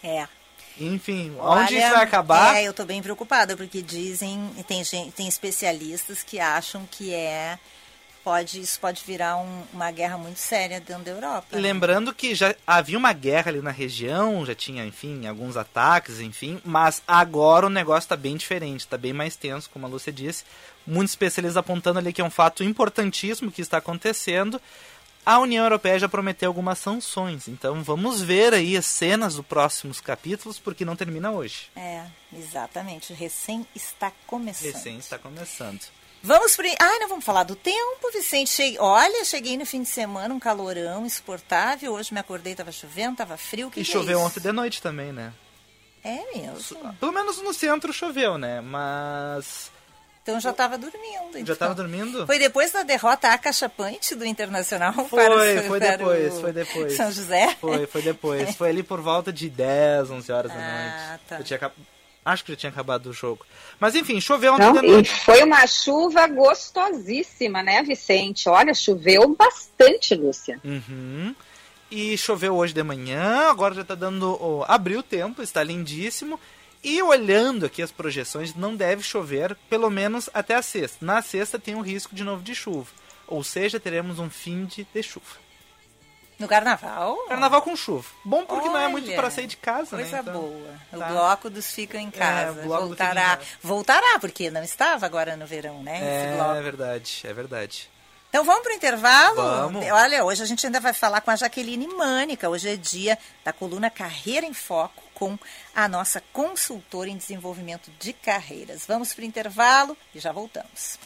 É. 0.01 0.25
Enfim, 0.79 1.35
onde 1.37 1.75
Olha, 1.75 1.77
isso 1.77 1.89
vai 1.89 2.03
acabar? 2.03 2.55
É, 2.55 2.63
eu 2.63 2.73
tô 2.73 2.85
bem 2.85 3.01
preocupada, 3.01 3.57
porque 3.57 3.81
dizem, 3.81 4.49
tem, 4.65 4.81
gente, 4.85 5.11
tem 5.11 5.27
especialistas 5.27 6.23
que 6.23 6.39
acham 6.39 6.87
que 6.89 7.13
é. 7.13 7.59
Pode, 8.23 8.59
isso 8.59 8.79
pode 8.79 9.01
virar 9.05 9.37
um- 9.37 9.63
uma 9.73 9.89
guerra 9.91 10.17
muito 10.17 10.37
séria 10.37 10.79
dentro 10.79 11.03
da 11.03 11.11
Europa. 11.11 11.47
né? 11.51 11.61
Lembrando 11.61 12.13
que 12.13 12.35
já 12.35 12.53
havia 12.67 12.97
uma 12.97 13.13
guerra 13.13 13.49
ali 13.49 13.61
na 13.61 13.71
região, 13.71 14.45
já 14.45 14.53
tinha, 14.53 14.85
enfim, 14.85 15.25
alguns 15.25 15.55
ataques, 15.57 16.19
enfim, 16.19 16.61
mas 16.63 17.01
agora 17.07 17.65
o 17.65 17.69
negócio 17.69 18.05
está 18.05 18.15
bem 18.17 18.35
diferente, 18.35 18.81
está 18.81 18.97
bem 18.97 19.13
mais 19.13 19.35
tenso, 19.35 19.69
como 19.69 19.85
a 19.85 19.89
Lúcia 19.89 20.11
disse. 20.11 20.43
Muitos 20.85 21.13
especialistas 21.13 21.57
apontando 21.57 21.97
ali 21.99 22.11
que 22.13 22.21
é 22.21 22.23
um 22.23 22.29
fato 22.29 22.63
importantíssimo 22.63 23.51
que 23.51 23.61
está 23.61 23.77
acontecendo. 23.77 24.61
A 25.25 25.37
União 25.39 25.63
Europeia 25.63 25.99
já 25.99 26.09
prometeu 26.09 26.49
algumas 26.49 26.79
sanções, 26.79 27.47
então 27.47 27.83
vamos 27.83 28.21
ver 28.21 28.53
aí 28.53 28.75
as 28.75 28.85
cenas 28.85 29.35
dos 29.35 29.45
próximos 29.45 30.01
capítulos, 30.01 30.57
porque 30.59 30.83
não 30.85 30.95
termina 30.95 31.29
hoje. 31.31 31.69
É, 31.75 32.03
exatamente. 32.33 33.13
Recém 33.13 33.65
está 33.75 34.11
começando. 34.25 34.73
Recém 34.73 34.97
está 34.97 35.17
começando. 35.19 35.81
Vamos 36.21 36.55
pro. 36.55 36.65
Ai, 36.79 36.99
não 36.99 37.07
vamos 37.09 37.23
falar 37.25 37.43
do 37.43 37.55
tempo, 37.55 38.11
Vicente. 38.13 38.49
Cheguei... 38.49 38.77
Olha, 38.79 39.23
cheguei 39.23 39.57
no 39.57 39.65
fim 39.65 39.83
de 39.83 39.89
semana, 39.89 40.33
um 40.33 40.39
calorão 40.39 41.05
insuportável. 41.05 41.93
Hoje 41.93 42.13
me 42.13 42.19
acordei, 42.19 42.55
tava 42.55 42.71
chovendo, 42.71 43.17
tava 43.17 43.37
frio. 43.37 43.71
Que 43.71 43.81
E 43.81 43.85
que 43.85 43.91
choveu 43.91 44.19
é 44.19 44.21
ontem 44.23 44.39
de 44.41 44.51
noite 44.51 44.81
também, 44.81 45.11
né? 45.13 45.31
É 46.03 46.37
mesmo. 46.37 46.93
Pelo 46.99 47.11
menos 47.11 47.41
no 47.41 47.53
centro 47.53 47.91
choveu, 47.93 48.37
né? 48.37 48.61
Mas. 48.61 49.71
Então 50.21 50.39
já 50.39 50.53
tava 50.53 50.77
dormindo. 50.77 51.33
Já 51.33 51.39
então. 51.39 51.53
estava 51.53 51.73
dormindo? 51.73 52.25
Foi 52.27 52.37
depois 52.37 52.71
da 52.71 52.83
derrota 52.83 53.29
acachapante 53.29 54.13
do 54.13 54.23
Internacional 54.25 54.93
Foi, 54.93 55.23
para, 55.23 55.33
o- 55.35 55.63
foi 55.67 55.79
depois, 55.79 56.33
o 56.37 56.41
foi 56.41 56.53
depois. 56.53 56.93
São 56.95 57.11
José? 57.11 57.55
Foi, 57.59 57.87
foi 57.87 58.01
depois. 58.01 58.53
Foi 58.57 58.69
ali 58.69 58.83
por 58.83 59.01
volta 59.01 59.33
de 59.33 59.49
10, 59.49 60.11
11 60.11 60.31
horas 60.31 60.51
da 60.51 60.57
Ah, 60.59 61.07
noite. 61.09 61.23
tá. 61.27 61.37
Eu 61.39 61.43
tinha 61.43 61.71
Acho 62.31 62.43
que 62.43 62.51
já 62.51 62.57
tinha 62.57 62.69
acabado 62.69 63.07
o 63.07 63.13
jogo. 63.13 63.45
Mas 63.79 63.95
enfim, 63.95 64.19
choveu 64.19 64.53
ontem 64.53 64.63
Não, 64.65 64.99
e 64.99 65.05
foi 65.05 65.43
uma 65.43 65.65
chuva 65.67 66.27
gostosíssima, 66.27 67.63
né, 67.63 67.81
Vicente? 67.83 68.47
Olha, 68.47 68.73
choveu 68.73 69.35
bastante, 69.35 70.15
Lúcia. 70.15 70.59
Uhum. 70.63 71.35
E 71.91 72.17
choveu 72.17 72.55
hoje 72.55 72.73
de 72.73 72.83
manhã, 72.83 73.49
agora 73.49 73.73
já 73.73 73.83
tá 73.83 73.95
dando. 73.95 74.37
ó, 74.39 74.65
abriu 74.67 74.99
o 74.99 75.03
tempo, 75.03 75.41
está 75.41 75.63
lindíssimo. 75.63 76.39
E 76.83 77.01
olhando 77.01 77.65
aqui 77.65 77.81
as 77.81 77.91
projeções, 77.91 78.55
não 78.55 78.75
deve 78.75 79.03
chover 79.03 79.57
pelo 79.69 79.89
menos 79.89 80.29
até 80.33 80.55
a 80.55 80.61
sexta. 80.61 81.05
Na 81.05 81.21
sexta 81.21 81.59
tem 81.59 81.75
um 81.75 81.81
risco 81.81 82.15
de 82.15 82.23
novo 82.23 82.41
de 82.41 82.55
chuva. 82.55 82.87
Ou 83.27 83.43
seja, 83.43 83.79
teremos 83.79 84.17
um 84.17 84.29
fim 84.29 84.65
de, 84.65 84.87
de 84.93 85.03
chuva. 85.03 85.48
No 86.39 86.47
carnaval? 86.47 87.17
Carnaval 87.27 87.61
com 87.61 87.75
chuva. 87.75 88.07
Bom 88.23 88.45
porque 88.45 88.69
não 88.69 88.79
é 88.79 88.87
muito 88.87 89.07
Olha, 89.07 89.15
para 89.17 89.29
sair 89.29 89.45
de 89.45 89.57
casa, 89.57 89.97
Coisa 89.97 90.15
né? 90.15 90.19
Então, 90.21 90.33
boa. 90.33 90.79
O 90.93 90.97
tá. 90.97 91.07
bloco 91.07 91.49
dos 91.49 91.69
fica 91.69 91.97
em 91.99 92.09
casa. 92.09 92.61
o 92.61 92.63
bloco 92.63 92.87
do 92.87 92.91
Fica 92.91 93.03
em 93.03 93.07
voltará. 93.07 93.37
Casa. 93.37 93.49
Voltará, 93.61 94.19
porque 94.19 94.49
não 94.49 94.63
estava 94.63 95.05
agora 95.05 95.35
no 95.35 95.45
verão, 95.45 95.83
né? 95.83 95.99
É, 96.01 96.57
é 96.57 96.61
verdade, 96.61 97.21
é 97.25 97.33
verdade. 97.33 97.89
Então 98.29 98.45
vamos 98.45 98.61
para 98.61 98.71
o 98.71 98.75
intervalo? 98.75 99.35
Vamos. 99.35 99.85
Olha, 99.87 100.23
hoje 100.23 100.43
a 100.43 100.45
gente 100.45 100.65
ainda 100.65 100.79
vai 100.79 100.93
falar 100.93 101.19
com 101.19 101.31
a 101.31 101.35
Jaqueline 101.35 101.87
Mânica. 101.87 102.47
Hoje 102.47 102.69
é 102.69 102.75
dia 102.77 103.17
da 103.43 103.51
coluna 103.51 103.89
Carreira 103.89 104.45
em 104.45 104.53
Foco 104.53 105.03
com 105.15 105.37
a 105.75 105.87
nossa 105.87 106.23
consultora 106.31 107.09
em 107.09 107.17
desenvolvimento 107.17 107.91
de 107.99 108.13
carreiras. 108.13 108.85
Vamos 108.87 109.13
para 109.13 109.23
o 109.23 109.25
intervalo 109.25 109.97
e 110.13 110.19
já 110.19 110.31
voltamos. 110.31 110.99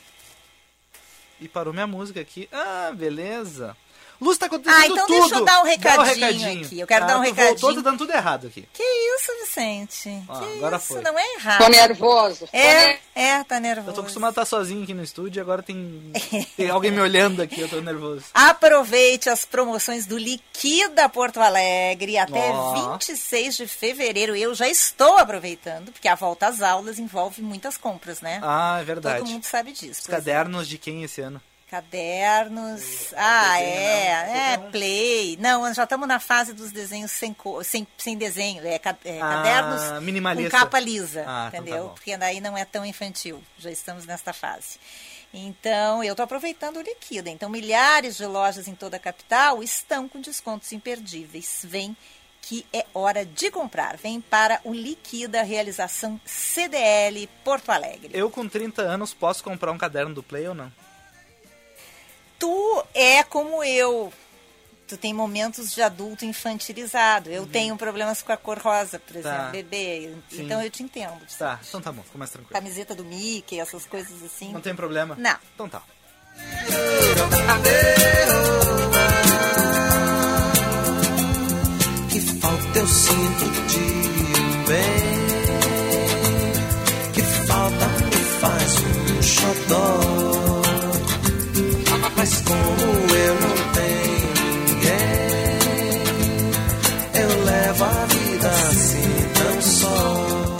E 1.39 1.47
parou 1.47 1.73
minha 1.73 1.87
música 1.87 2.19
aqui. 2.19 2.47
Ah, 2.51 2.91
beleza. 2.93 3.75
Luz, 4.23 4.37
tá 4.37 4.45
acontecendo 4.45 4.81
Ah, 4.81 4.85
então 4.87 5.05
tudo. 5.05 5.19
deixa 5.19 5.35
eu 5.35 5.45
dar 5.45 5.59
um 5.59 5.63
Dá 5.63 5.69
recadinho 5.69 6.63
aqui. 6.65 6.79
Eu 6.79 6.87
quero 6.87 7.03
Ah, 7.03 7.07
dar 7.07 7.17
um 7.17 7.21
recadinho. 7.21 7.59
Voltou, 7.59 7.75
tá 7.75 7.81
dando 7.89 7.97
tudo 7.97 8.11
errado 8.13 8.47
aqui. 8.47 8.67
Que 8.73 8.83
isso, 8.83 9.31
Vicente? 9.41 10.23
Ah, 10.29 10.39
que 10.39 10.57
agora 10.57 10.77
isso? 10.77 10.85
foi. 10.87 11.01
Não 11.01 11.19
é 11.19 11.33
errado. 11.35 11.57
Tô 11.63 11.67
nervoso. 11.69 12.49
É, 12.53 12.99
é, 13.13 13.43
tá 13.43 13.59
nervoso. 13.59 13.89
Eu 13.89 13.93
tô 13.93 14.01
acostumado 14.01 14.29
a 14.29 14.31
estar 14.41 14.45
sozinho 14.45 14.83
aqui 14.83 14.93
no 14.93 15.03
estúdio 15.03 15.39
e 15.39 15.41
agora 15.41 15.61
tem, 15.61 16.11
tem 16.55 16.69
alguém 16.69 16.91
me 16.91 17.01
olhando 17.01 17.41
aqui, 17.41 17.59
eu 17.59 17.67
tô 17.69 17.81
nervoso. 17.81 18.23
Aproveite 18.33 19.29
as 19.29 19.43
promoções 19.45 20.05
do 20.05 20.17
Liquida 20.17 21.09
Porto 21.09 21.39
Alegre 21.41 22.17
até 22.17 22.49
Ó. 22.51 22.93
26 22.97 23.57
de 23.57 23.67
fevereiro. 23.67 24.35
Eu 24.35 24.55
já 24.55 24.67
estou 24.69 25.17
aproveitando, 25.17 25.91
porque 25.91 26.07
a 26.07 26.15
volta 26.15 26.47
às 26.47 26.61
aulas 26.61 26.97
envolve 26.97 27.41
muitas 27.41 27.77
compras, 27.77 28.21
né? 28.21 28.39
Ah, 28.41 28.77
é 28.79 28.83
verdade. 28.83 29.19
Todo 29.19 29.29
mundo 29.29 29.43
sabe 29.43 29.71
disso. 29.73 30.01
Os 30.01 30.09
é. 30.09 30.11
cadernos 30.11 30.67
de 30.67 30.77
quem 30.77 31.03
esse 31.03 31.19
ano? 31.21 31.41
Cadernos. 31.73 33.13
Ah, 33.17 33.53
desenho, 33.57 33.67
é. 33.67 34.25
não. 34.27 34.35
É, 34.35 34.57
Qualquer 34.57 34.59
um. 34.67 34.71
play. 34.71 35.37
Não, 35.39 35.73
já 35.73 35.83
estamos 35.83 36.07
na 36.07 36.19
fase 36.19 36.53
dos 36.53 36.71
desenhos 36.71 37.09
sem, 37.11 37.35
sem, 37.63 37.87
sem 37.97 38.15
desenho. 38.15 38.65
É, 38.65 38.75
é, 38.75 39.19
Ah, 39.21 39.43
cadernos 39.43 40.03
minimalista. 40.03 40.51
com 40.51 40.57
capa 40.57 40.79
lisa. 40.79 41.23
Ah, 41.27 41.47
então 41.47 41.51
tá 41.51 41.57
entendeu? 41.57 41.89
Porque 41.89 42.15
daí 42.15 42.39
não 42.39 42.55
é 42.55 42.63
tão 42.63 42.85
infantil. 42.85 43.43
Já 43.57 43.71
estamos 43.71 44.05
nesta 44.05 44.31
fase. 44.33 44.77
Então, 45.33 46.03
eu 46.03 46.13
estou 46.13 46.23
aproveitando 46.23 46.77
o 46.77 46.81
Liquida. 46.81 47.27
Então, 47.29 47.49
milhares 47.49 48.17
de 48.17 48.25
lojas 48.27 48.67
em 48.67 48.75
toda 48.75 48.97
a 48.97 48.99
capital 48.99 49.63
estão 49.63 50.07
com 50.07 50.21
descontos 50.21 50.71
imperdíveis. 50.71 51.61
Vem 51.63 51.97
que 52.39 52.65
é 52.71 52.85
hora 52.93 53.25
de 53.25 53.49
comprar. 53.49 53.97
Vem 53.97 54.21
para 54.21 54.61
o 54.63 54.71
Liquida 54.73 55.41
Realização 55.41 56.21
CDL 56.23 57.27
Porto 57.43 57.71
Alegre. 57.71 58.11
Eu 58.13 58.29
com 58.29 58.47
30 58.47 58.83
anos 58.83 59.11
posso 59.13 59.43
comprar 59.43 59.71
um 59.71 59.77
caderno 59.77 60.13
do 60.13 60.21
Play 60.21 60.47
ou 60.47 60.53
não? 60.53 60.71
tu 62.43 62.83
é 62.93 63.23
como 63.23 63.63
eu. 63.63 64.11
Tu 64.85 64.97
tem 64.97 65.13
momentos 65.13 65.73
de 65.73 65.81
adulto 65.81 66.25
infantilizado. 66.25 67.29
Eu 67.29 67.43
uhum. 67.43 67.47
tenho 67.47 67.77
problemas 67.77 68.21
com 68.21 68.33
a 68.33 68.37
cor 68.37 68.59
rosa, 68.59 68.99
por 68.99 69.13
tá. 69.13 69.19
exemplo, 69.19 69.45
tá. 69.45 69.49
bebê. 69.49 70.13
Sim. 70.29 70.43
Então 70.43 70.61
eu 70.61 70.69
te 70.69 70.83
entendo. 70.83 71.21
Tá, 71.39 71.57
então 71.65 71.81
tá 71.81 71.89
bom, 71.89 72.03
fica 72.03 72.17
mais 72.17 72.31
tranquilo. 72.31 72.53
Camiseta 72.53 72.93
do 72.93 73.05
Mickey, 73.05 73.61
essas 73.61 73.85
coisas 73.85 74.21
assim. 74.21 74.51
Não 74.51 74.59
tem 74.59 74.75
problema? 74.75 75.15
Não. 75.17 75.37
Então 75.55 75.69
tá. 75.69 75.81
Que 82.09 82.19
falta 82.41 82.79
eu 82.79 82.87
sinto 82.87 83.45
de 83.67 83.79
bem. 84.67 85.13
Que 87.13 87.21
falta 87.47 87.87
me 87.87 88.17
faz 88.41 88.75
um 88.81 89.21
xodó. 89.21 90.22
Mas 92.23 92.41
como 92.43 92.55
eu 93.17 93.35
não 93.35 93.49
tenho 93.73 94.31
ninguém, 94.69 95.59
eu 97.21 97.43
levo 97.43 97.83
a 97.83 98.05
vida 98.05 98.49
assim 98.49 99.11
tão 99.33 99.61
só. 99.61 100.57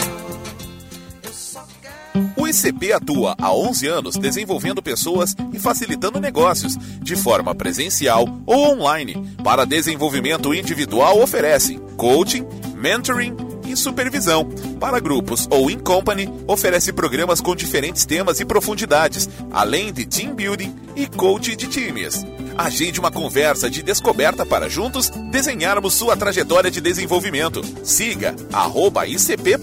O 2.36 2.46
ICP 2.46 2.92
atua 2.92 3.34
há 3.40 3.54
11 3.54 3.88
anos 3.88 4.18
desenvolvendo 4.18 4.84
pessoas 4.84 5.34
e 5.54 5.60
facilitando 5.60 6.20
negócios, 6.20 6.78
de 7.02 7.16
forma 7.16 7.56
presencial 7.56 8.28
ou 8.46 8.74
online. 8.74 9.16
Para 9.42 9.64
desenvolvimento 9.64 10.54
individual, 10.54 11.22
oferece 11.22 11.80
coaching, 11.96 12.46
mentoring 12.76 13.53
e 13.66 13.76
supervisão. 13.76 14.48
Para 14.80 15.00
grupos 15.00 15.48
ou 15.50 15.70
in 15.70 15.80
company, 15.80 16.30
oferece 16.48 16.92
programas 16.92 17.42
com 17.42 17.56
diferentes 17.56 18.06
temas 18.06 18.40
e 18.40 18.46
profundidades, 18.46 19.30
além 19.52 19.92
de 19.92 20.06
team 20.06 20.34
building 20.34 20.76
e 20.96 21.08
coaching 21.08 21.56
de 21.56 21.68
times. 21.68 22.26
Agende 22.58 23.00
uma 23.00 23.12
conversa 23.12 23.70
de 23.70 23.82
descoberta 23.82 24.46
para 24.46 24.70
juntos 24.70 25.10
desenharmos 25.32 25.94
sua 25.94 26.16
trajetória 26.16 26.70
de 26.70 26.82
desenvolvimento. 26.82 27.62
Siga 27.84 28.36
arroba 28.52 29.08
ICP 29.08 29.58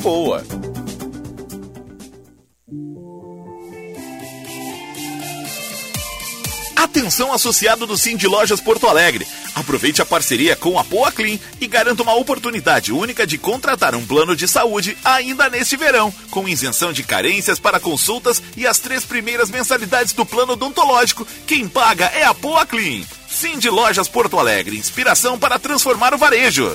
Atenção 6.81 7.31
associado 7.31 7.87
do 7.87 7.95
de 7.95 8.27
Lojas 8.27 8.59
Porto 8.59 8.87
Alegre. 8.87 9.29
Aproveite 9.55 10.01
a 10.01 10.07
parceria 10.07 10.57
com 10.57 10.79
a 10.79 10.83
Poa 10.83 11.13
Clean 11.13 11.39
e 11.61 11.67
garanta 11.67 12.03
uma 12.03 12.15
oportunidade 12.15 12.91
única 12.91 13.27
de 13.27 13.37
contratar 13.37 13.95
um 13.95 14.07
plano 14.07 14.35
de 14.35 14.49
saúde 14.49 14.97
ainda 15.05 15.51
neste 15.51 15.77
verão, 15.77 16.11
com 16.31 16.49
isenção 16.49 16.91
de 16.91 17.03
carências 17.03 17.59
para 17.59 17.79
consultas 17.79 18.43
e 18.57 18.67
as 18.67 18.79
três 18.79 19.05
primeiras 19.05 19.51
mensalidades 19.51 20.15
do 20.15 20.25
plano 20.25 20.55
odontológico. 20.55 21.27
Quem 21.47 21.69
paga 21.69 22.07
é 22.07 22.25
a 22.25 22.33
Poa 22.33 22.65
Clean. 22.65 23.03
De 23.59 23.69
Lojas 23.69 24.09
Porto 24.09 24.39
Alegre, 24.39 24.79
inspiração 24.79 25.39
para 25.39 25.59
transformar 25.59 26.15
o 26.15 26.19
varejo. 26.19 26.75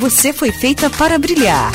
você 0.00 0.32
foi 0.32 0.50
feita 0.50 0.88
para 0.88 1.18
brilhar. 1.18 1.70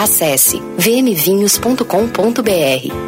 Acesse 0.00 0.58
vmvinhos.com.br, 0.78 1.84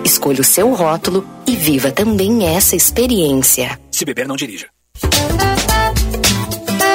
escolha 0.04 0.42
o 0.42 0.44
seu 0.44 0.74
rótulo 0.74 1.26
e 1.46 1.56
viva 1.56 1.90
também 1.90 2.54
essa 2.54 2.76
experiência. 2.76 3.80
Se 3.90 4.04
beber, 4.04 4.28
não 4.28 4.36
dirija. 4.36 4.68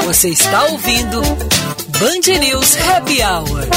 Você 0.05 0.29
está 0.29 0.65
ouvindo 0.65 1.19
Band 1.99 2.39
News 2.39 2.77
Happy 2.77 3.23
Hour. 3.23 3.67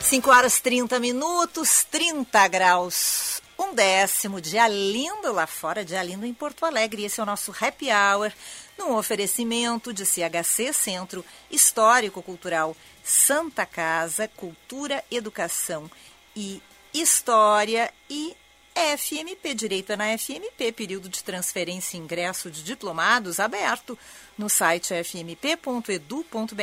Cinco 0.00 0.30
horas 0.30 0.60
30 0.60 0.98
minutos, 0.98 1.84
30 1.90 2.48
graus. 2.48 3.25
Um 3.58 3.74
décimo, 3.74 4.38
dia 4.38 4.68
lindo 4.68 5.32
lá 5.32 5.46
fora, 5.46 5.84
dia 5.84 6.02
lindo 6.02 6.26
em 6.26 6.34
Porto 6.34 6.66
Alegre. 6.66 7.04
Esse 7.04 7.20
é 7.20 7.22
o 7.22 7.26
nosso 7.26 7.54
Happy 7.58 7.86
Hour, 7.90 8.30
num 8.76 8.94
oferecimento 8.94 9.94
de 9.94 10.04
CHC 10.04 10.74
Centro 10.74 11.24
Histórico 11.50 12.22
Cultural 12.22 12.76
Santa 13.02 13.64
Casa, 13.64 14.28
Cultura, 14.28 15.02
Educação 15.10 15.90
e 16.34 16.60
História 16.92 17.90
e 18.10 18.36
FMP, 18.74 19.54
Direito 19.54 19.96
na 19.96 20.18
FMP, 20.18 20.70
período 20.70 21.08
de 21.08 21.24
transferência 21.24 21.96
e 21.96 22.00
ingresso 22.00 22.50
de 22.50 22.62
diplomados 22.62 23.40
aberto 23.40 23.98
no 24.36 24.50
site 24.50 24.92
fmp.edu.br. 25.02 26.58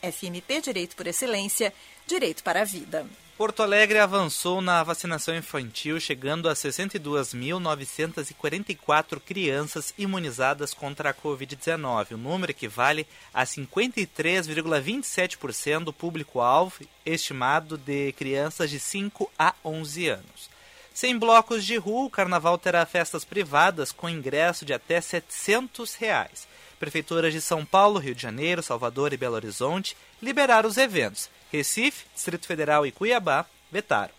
FMP, 0.00 0.60
Direito 0.60 0.94
por 0.94 1.08
Excelência, 1.08 1.74
Direito 2.06 2.44
para 2.44 2.60
a 2.60 2.64
Vida. 2.64 3.04
Porto 3.36 3.62
Alegre 3.62 3.98
avançou 3.98 4.62
na 4.62 4.82
vacinação 4.82 5.36
infantil, 5.36 6.00
chegando 6.00 6.48
a 6.48 6.54
62.944 6.54 9.20
crianças 9.20 9.92
imunizadas 9.98 10.72
contra 10.72 11.10
a 11.10 11.14
Covid-19. 11.14 12.12
O 12.12 12.16
número 12.16 12.52
equivale 12.52 13.06
a 13.34 13.44
53,27% 13.44 15.84
do 15.84 15.92
público-alvo 15.92 16.82
estimado 17.04 17.76
de 17.76 18.12
crianças 18.12 18.70
de 18.70 18.80
5 18.80 19.30
a 19.38 19.52
11 19.62 20.08
anos. 20.08 20.48
Sem 20.94 21.18
blocos 21.18 21.62
de 21.62 21.76
rua, 21.76 22.06
o 22.06 22.10
carnaval 22.10 22.56
terá 22.56 22.86
festas 22.86 23.22
privadas 23.22 23.92
com 23.92 24.08
ingresso 24.08 24.64
de 24.64 24.72
até 24.72 24.98
700 24.98 25.94
reais. 25.96 26.48
Prefeituras 26.80 27.34
de 27.34 27.42
São 27.42 27.66
Paulo, 27.66 27.98
Rio 27.98 28.14
de 28.14 28.22
Janeiro, 28.22 28.62
Salvador 28.62 29.12
e 29.12 29.18
Belo 29.18 29.34
Horizonte 29.34 29.94
liberaram 30.22 30.70
os 30.70 30.78
eventos. 30.78 31.28
Recife, 31.56 32.04
Distrito 32.14 32.46
Federal 32.46 32.86
e 32.86 32.92
Cuiabá 32.92 33.46
vetaram. 33.70 34.14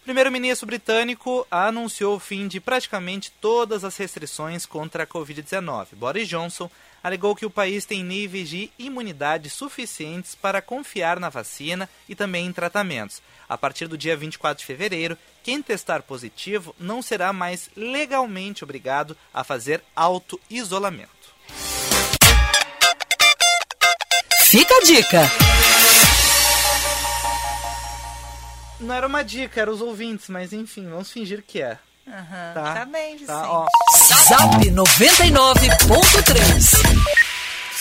O 0.00 0.04
primeiro-ministro 0.08 0.66
britânico 0.66 1.46
anunciou 1.50 2.16
o 2.16 2.20
fim 2.20 2.48
de 2.48 2.60
praticamente 2.60 3.30
todas 3.40 3.84
as 3.84 3.96
restrições 3.96 4.64
contra 4.64 5.02
a 5.02 5.06
Covid-19. 5.06 5.88
Boris 5.92 6.26
Johnson 6.26 6.70
alegou 7.02 7.36
que 7.36 7.44
o 7.44 7.50
país 7.50 7.84
tem 7.84 8.02
níveis 8.02 8.48
de 8.48 8.70
imunidade 8.78 9.50
suficientes 9.50 10.34
para 10.34 10.62
confiar 10.62 11.20
na 11.20 11.28
vacina 11.28 11.88
e 12.08 12.14
também 12.14 12.46
em 12.46 12.52
tratamentos. 12.52 13.20
A 13.48 13.58
partir 13.58 13.86
do 13.86 13.98
dia 13.98 14.16
24 14.16 14.60
de 14.60 14.66
fevereiro, 14.66 15.16
quem 15.42 15.60
testar 15.62 16.02
positivo 16.02 16.74
não 16.78 17.02
será 17.02 17.32
mais 17.32 17.68
legalmente 17.76 18.64
obrigado 18.64 19.16
a 19.32 19.44
fazer 19.44 19.82
auto-isolamento. 19.94 21.08
Fica 24.50 24.74
a 24.74 24.80
dica. 24.80 25.57
Não 28.80 28.94
era 28.94 29.06
uma 29.06 29.22
dica, 29.24 29.60
eram 29.60 29.72
os 29.72 29.80
ouvintes, 29.80 30.28
mas 30.28 30.52
enfim, 30.52 30.88
vamos 30.88 31.10
fingir 31.10 31.42
que 31.46 31.60
é. 31.60 31.78
Aham, 32.06 32.52
Tá. 32.54 32.74
tá. 32.74 32.84
bem, 32.86 33.12
Vicente. 33.14 33.26
Tá, 33.26 33.50
ó. 33.50 33.66
Zap 34.28 34.70
99.3. 34.70 36.98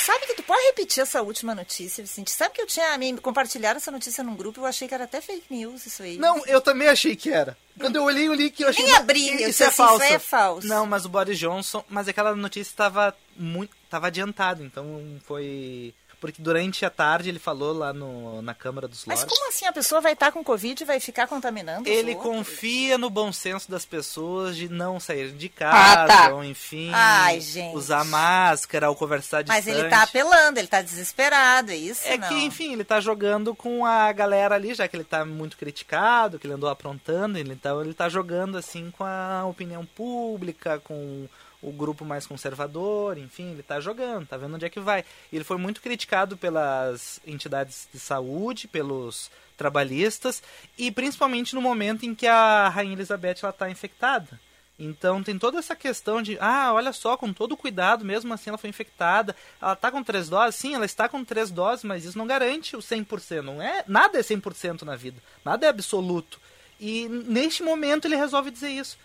Sabe 0.05 0.25
que 0.25 0.35
tu 0.35 0.43
pode 0.43 0.61
repetir 0.67 1.03
essa 1.03 1.21
última 1.21 1.53
notícia, 1.53 2.03
Vicente? 2.03 2.31
Sabe 2.31 2.55
que 2.55 2.61
eu 2.61 2.67
tinha 2.67 2.97
me 2.97 3.17
compartilhado 3.17 3.77
essa 3.77 3.91
notícia 3.91 4.23
num 4.23 4.35
grupo 4.35 4.59
e 4.59 4.61
eu 4.61 4.65
achei 4.65 4.87
que 4.87 4.93
era 4.93 5.03
até 5.03 5.19
fake 5.19 5.45
news 5.49 5.85
isso 5.85 6.01
aí. 6.01 6.17
Não, 6.17 6.45
eu 6.45 6.61
também 6.61 6.87
achei 6.87 7.15
que 7.15 7.29
era. 7.29 7.57
Quando 7.77 7.97
eu 7.97 8.03
olhei 8.03 8.29
o 8.29 8.33
link, 8.33 8.59
eu 8.59 8.69
achei 8.69 8.83
nem 8.85 8.93
que 8.93 8.99
abri, 8.99 9.27
eu 9.27 9.35
isso 9.35 9.45
disse 9.47 9.63
é 9.63 9.67
assim, 9.67 9.75
falso. 9.77 10.03
isso 10.03 10.13
é 10.13 10.19
falso. 10.19 10.67
Não, 10.67 10.85
mas 10.85 11.05
o 11.05 11.09
Boris 11.09 11.37
Johnson, 11.37 11.83
mas 11.89 12.07
aquela 12.07 12.33
notícia 12.35 12.71
estava 12.71 13.13
muito, 13.35 13.75
estava 13.83 14.07
adiantada, 14.07 14.63
então 14.63 15.19
foi 15.25 15.93
porque 16.19 16.41
durante 16.41 16.85
a 16.85 16.89
tarde 16.89 17.29
ele 17.29 17.39
falou 17.39 17.73
lá 17.73 17.93
no, 17.93 18.41
na 18.41 18.53
Câmara 18.53 18.87
dos 18.87 19.05
Mas 19.05 19.19
Lordes. 19.19 19.37
como 19.37 19.49
assim 19.49 19.65
a 19.65 19.71
pessoa 19.71 20.01
vai 20.01 20.13
estar 20.13 20.31
com 20.31 20.43
Covid 20.43 20.81
e 20.81 20.85
vai 20.85 20.99
ficar 20.99 21.27
contaminando 21.27 21.87
Ele 21.87 22.15
confia 22.15 22.97
no 22.97 23.09
bom 23.09 23.31
senso 23.31 23.69
das 23.69 23.85
pessoas 23.85 24.55
de 24.57 24.67
não 24.69 24.99
sair 24.99 25.31
de 25.31 25.49
casa, 25.49 26.03
Ah, 26.03 26.07
tá. 26.27 26.33
ou 26.33 26.43
enfim, 26.43 26.89
Ai, 26.93 27.39
gente. 27.39 27.75
usar 27.75 28.03
máscara 28.05 28.89
ou 28.89 28.95
conversar 28.95 29.43
Mas 29.47 29.65
distante. 29.65 29.79
ele 29.81 29.89
tá 29.89 30.03
apelando, 30.03 30.59
ele 30.59 30.67
tá 30.67 30.81
desesperado, 30.81 31.71
é 31.71 31.75
isso? 31.75 32.01
É 32.07 32.17
não? 32.17 32.27
que, 32.27 32.33
enfim, 32.45 32.73
ele 32.73 32.83
tá 32.83 32.99
jogando 32.99 33.53
com 33.55 33.85
a 33.85 34.11
galera 34.11 34.55
ali, 34.55 34.73
já 34.73 34.87
que 34.87 34.95
ele 34.95 35.03
tá 35.03 35.23
muito 35.25 35.57
criticado, 35.57 36.39
que 36.39 36.47
ele 36.47 36.53
andou 36.53 36.69
aprontando, 36.69 37.37
então 37.39 37.81
ele 37.81 37.93
tá 37.93 38.09
jogando 38.09 38.57
assim 38.57 38.91
com 38.91 39.03
a 39.03 39.45
opinião 39.45 39.85
pública, 39.85 40.79
com 40.83 41.27
o 41.61 41.71
grupo 41.71 42.05
mais 42.05 42.27
conservador, 42.27 43.17
enfim, 43.17 43.51
ele 43.51 43.63
tá 43.63 43.79
jogando, 43.79 44.27
tá 44.27 44.37
vendo 44.37 44.55
onde 44.55 44.65
é 44.65 44.69
que 44.69 44.79
vai. 44.79 45.03
Ele 45.31 45.43
foi 45.43 45.57
muito 45.57 45.81
criticado 45.81 46.37
pelas 46.37 47.19
entidades 47.25 47.87
de 47.91 47.99
saúde, 47.99 48.67
pelos 48.67 49.31
trabalhistas, 49.57 50.43
e 50.77 50.91
principalmente 50.91 51.55
no 51.55 51.61
momento 51.61 52.05
em 52.05 52.13
que 52.13 52.27
a 52.27 52.69
Rainha 52.69 52.93
Elizabeth 52.93 53.37
ela 53.41 53.51
tá 53.51 53.69
infectada. 53.69 54.39
Então 54.79 55.23
tem 55.23 55.39
toda 55.39 55.57
essa 55.57 55.75
questão 55.75 56.21
de, 56.21 56.37
ah, 56.39 56.71
olha 56.71 56.93
só, 56.93 57.17
com 57.17 57.33
todo 57.33 57.57
cuidado, 57.57 58.05
mesmo 58.05 58.31
assim 58.31 58.51
ela 58.51 58.59
foi 58.59 58.69
infectada. 58.69 59.35
Ela 59.59 59.75
tá 59.75 59.91
com 59.91 60.03
três 60.03 60.29
doses? 60.29 60.55
Sim, 60.55 60.75
ela 60.75 60.85
está 60.85 61.09
com 61.09 61.23
três 61.25 61.49
doses, 61.49 61.83
mas 61.83 62.05
isso 62.05 62.17
não 62.17 62.27
garante 62.27 62.75
o 62.75 62.79
100%. 62.79 63.41
Não 63.41 63.59
é, 63.59 63.83
nada 63.87 64.19
é 64.19 64.21
100% 64.21 64.83
na 64.83 64.95
vida. 64.95 65.21
Nada 65.43 65.65
é 65.65 65.69
absoluto. 65.69 66.39
E 66.79 67.07
neste 67.09 67.63
momento 67.63 68.05
ele 68.05 68.15
resolve 68.15 68.51
dizer 68.51 68.69
isso. 68.69 68.99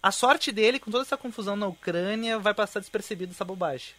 A 0.00 0.12
sorte 0.12 0.52
dele, 0.52 0.78
com 0.78 0.90
toda 0.90 1.02
essa 1.02 1.16
confusão 1.16 1.56
na 1.56 1.66
Ucrânia, 1.66 2.38
vai 2.38 2.54
passar 2.54 2.78
despercebido 2.78 3.32
essa 3.32 3.44
bobagem. 3.44 3.94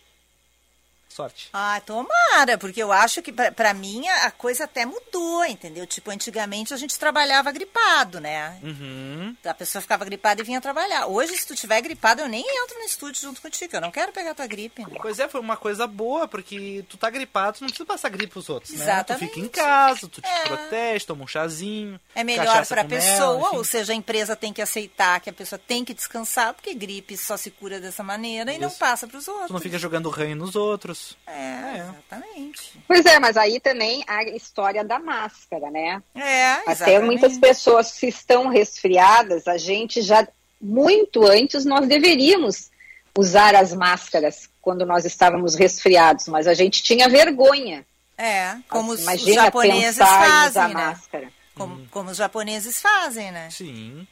Sorte. 1.10 1.50
Ah, 1.52 1.82
tomara, 1.86 2.56
porque 2.60 2.82
eu 2.82 2.92
acho 2.92 3.22
que 3.24 3.32
pra, 3.32 3.52
pra 3.52 3.74
mim 3.74 4.08
a 4.08 4.30
coisa 4.32 4.66
até 4.66 4.86
mudou, 4.86 5.44
entendeu? 5.44 5.86
Tipo, 5.88 6.12
antigamente 6.12 6.72
a 6.74 6.78
gente 6.78 6.98
trabalhava 7.00 7.52
gripado, 7.52 8.20
né? 8.22 8.58
Uhum. 8.62 9.36
A 9.44 9.54
pessoa 9.56 9.82
ficava 9.82 10.06
gripada 10.06 10.42
e 10.42 10.46
vinha 10.46 10.62
trabalhar. 10.62 11.08
Hoje, 11.08 11.36
se 11.36 11.48
tu 11.48 11.56
tiver 11.56 11.82
gripado, 11.82 12.22
eu 12.22 12.28
nem 12.30 12.42
entro 12.48 12.78
no 12.78 12.86
estúdio 12.86 13.22
junto 13.22 13.42
contigo. 13.42 13.76
Eu 13.76 13.82
não 13.82 13.90
quero 13.92 14.12
pegar 14.14 14.36
tua 14.36 14.46
gripe. 14.46 14.84
Né? 14.84 14.98
Pois 15.02 15.18
é, 15.20 15.28
foi 15.28 15.42
uma 15.42 15.58
coisa 15.58 15.88
boa, 15.88 16.28
porque 16.28 16.86
tu 16.88 16.96
tá 16.96 17.10
gripado, 17.10 17.58
tu 17.58 17.62
não 17.62 17.70
precisa 17.70 17.88
passar 17.88 18.10
gripe 18.10 18.32
pros 18.34 18.48
outros, 18.48 18.72
né? 18.74 18.84
Exatamente. 18.86 19.26
Tu 19.32 19.34
fica 19.34 19.46
em 19.46 19.50
casa, 19.50 20.00
tu 20.08 20.22
te 20.22 20.28
É. 20.28 20.44
protege, 20.44 21.06
toma 21.06 21.24
um 21.24 21.28
chazinho. 21.28 22.00
É 22.14 22.24
melhor 22.24 22.66
pra 22.68 22.84
mel, 22.84 22.90
pessoa, 23.00 23.48
enfim. 23.48 23.58
ou 23.58 23.64
seja, 23.64 23.94
a 23.94 23.96
empresa 23.96 24.36
tem 24.36 24.54
que 24.54 24.62
aceitar 24.62 25.20
que 25.22 25.30
a 25.30 25.34
pessoa 25.34 25.60
tem 25.60 25.84
que 25.84 25.94
descansar, 25.94 26.54
porque 26.54 26.74
gripe 26.76 27.18
só 27.18 27.36
se 27.36 27.50
cura 27.50 27.80
dessa 27.80 28.04
maneira 28.04 28.54
e 28.54 28.60
não 28.60 28.68
Isso. 28.70 28.78
passa 28.78 29.08
pros 29.08 29.28
outros. 29.28 29.48
Tu 29.48 29.54
não 29.54 29.60
fica 29.60 29.80
jogando 29.80 30.08
ranho 30.10 30.36
nos 30.36 30.56
outros. 30.56 30.99
É, 31.28 31.78
exatamente. 31.80 32.80
Pois 32.88 33.06
é, 33.06 33.20
mas 33.20 33.38
aí 33.38 33.60
também 33.60 34.04
a 34.08 34.24
história 34.24 34.84
da 34.84 35.00
máscara, 35.00 35.70
né? 35.70 36.02
É, 36.16 36.54
Até 36.54 36.72
exatamente. 36.72 37.06
muitas 37.06 37.38
pessoas 37.38 37.88
se 37.88 38.08
estão 38.08 38.48
resfriadas, 38.48 39.48
a 39.48 39.58
gente 39.58 40.02
já 40.02 40.28
muito 40.62 41.26
antes 41.26 41.66
nós 41.66 41.88
deveríamos 41.88 42.70
usar 43.18 43.56
as 43.56 43.74
máscaras 43.74 44.50
quando 44.62 44.86
nós 44.86 45.06
estávamos 45.06 45.56
resfriados, 45.56 46.28
mas 46.28 46.48
a 46.48 46.54
gente 46.54 46.84
tinha 46.84 47.08
vergonha. 47.10 47.86
É, 48.18 48.58
como 48.68 48.92
os, 48.92 49.02
japoneses 49.02 49.98
fazem, 49.98 50.68
né? 50.68 50.74
máscara. 50.74 51.32
Como, 51.56 51.88
como 51.88 52.10
os 52.12 52.18
japoneses 52.18 52.82
fazem, 52.82 53.32
né? 53.32 53.50
Sim. 53.50 54.06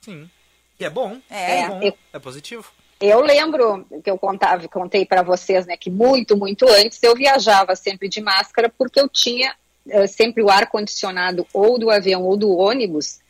Sim. 0.00 0.30
E 0.78 0.84
é 0.84 0.90
bom. 0.90 1.20
É. 1.30 1.60
É, 1.60 1.68
bom. 1.68 1.82
Eu- 1.82 1.98
É 2.12 2.18
positivo. 2.18 2.70
Eu 3.00 3.20
lembro 3.20 3.86
que 4.02 4.10
eu 4.10 4.16
contava, 4.16 4.66
contei 4.68 5.04
para 5.04 5.22
vocês, 5.22 5.66
né, 5.66 5.76
que 5.76 5.90
muito, 5.90 6.36
muito 6.36 6.66
antes 6.68 7.02
eu 7.02 7.14
viajava 7.14 7.74
sempre 7.76 8.08
de 8.08 8.20
máscara 8.20 8.72
porque 8.76 9.00
eu 9.00 9.08
tinha 9.08 9.54
eh, 9.88 10.06
sempre 10.06 10.42
o 10.42 10.50
ar 10.50 10.68
condicionado 10.68 11.46
ou 11.52 11.78
do 11.78 11.90
avião 11.90 12.22
ou 12.22 12.36
do 12.36 12.56
ônibus 12.56 13.20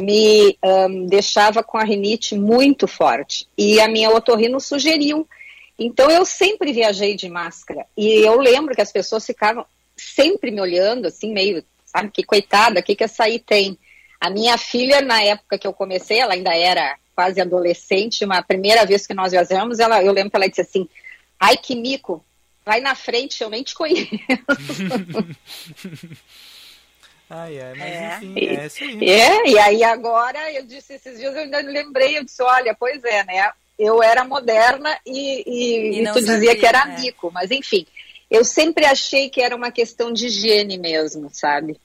me 0.00 0.56
ahn, 0.62 1.06
deixava 1.06 1.62
com 1.62 1.78
a 1.78 1.84
rinite 1.84 2.36
muito 2.36 2.86
forte 2.88 3.46
e 3.56 3.80
a 3.80 3.88
minha 3.88 4.10
otorrino 4.10 4.60
sugeriu. 4.60 5.28
Então 5.78 6.10
eu 6.10 6.24
sempre 6.24 6.72
viajei 6.72 7.14
de 7.14 7.28
máscara 7.28 7.86
e 7.96 8.08
eu 8.08 8.38
lembro 8.38 8.74
que 8.74 8.80
as 8.82 8.92
pessoas 8.92 9.24
ficavam 9.24 9.64
sempre 9.96 10.50
me 10.50 10.60
olhando 10.60 11.06
assim 11.06 11.32
meio, 11.32 11.64
sabe, 11.84 12.10
que 12.10 12.22
coitada, 12.22 12.80
o 12.80 12.82
que 12.82 12.96
que 12.96 13.04
essa 13.04 13.24
aí 13.24 13.38
tem? 13.38 13.78
A 14.20 14.30
minha 14.30 14.56
filha 14.56 15.00
na 15.00 15.22
época 15.22 15.58
que 15.58 15.66
eu 15.66 15.72
comecei, 15.72 16.18
ela 16.18 16.34
ainda 16.34 16.54
era 16.54 16.96
quase 17.14 17.40
adolescente, 17.40 18.24
uma 18.24 18.42
primeira 18.42 18.84
vez 18.84 19.06
que 19.06 19.14
nós 19.14 19.32
viajamos, 19.32 19.78
ela, 19.78 20.02
eu 20.02 20.12
lembro 20.12 20.30
que 20.30 20.36
ela 20.36 20.48
disse 20.48 20.62
assim: 20.62 20.88
"Ai 21.38 21.56
que 21.56 21.74
mico, 21.74 22.24
vai 22.64 22.80
na 22.80 22.94
frente, 22.94 23.42
eu 23.42 23.50
nem 23.50 23.62
te 23.62 23.74
conheço". 23.74 24.08
Ai, 27.34 27.58
ai, 27.62 27.74
mas 27.74 27.80
É. 27.80 28.16
enfim, 28.16 28.34
é 28.36 28.66
isso 28.66 28.84
aí. 28.84 29.08
É, 29.08 29.48
e 29.48 29.58
aí 29.58 29.82
agora 29.84 30.52
eu 30.52 30.66
disse 30.66 30.92
esses 30.92 31.18
dias, 31.18 31.34
eu 31.34 31.40
ainda 31.42 31.62
lembrei, 31.62 32.18
eu 32.18 32.24
disse, 32.24 32.42
olha, 32.42 32.76
pois 32.78 33.02
é, 33.04 33.24
né? 33.24 33.50
Eu 33.78 34.02
era 34.02 34.22
moderna 34.22 34.94
e, 35.06 35.42
e, 35.46 35.98
E 35.98 36.02
e 36.02 36.06
tu 36.08 36.20
dizia 36.20 36.34
sabia, 36.34 36.56
que 36.56 36.66
era 36.66 36.84
né? 36.84 37.00
mico, 37.00 37.30
mas 37.32 37.50
enfim, 37.50 37.86
eu 38.30 38.44
sempre 38.44 38.84
achei 38.84 39.30
que 39.30 39.40
era 39.40 39.56
uma 39.56 39.70
questão 39.70 40.12
de 40.12 40.26
higiene 40.26 40.76
mesmo, 40.76 41.30
sabe? 41.32 41.80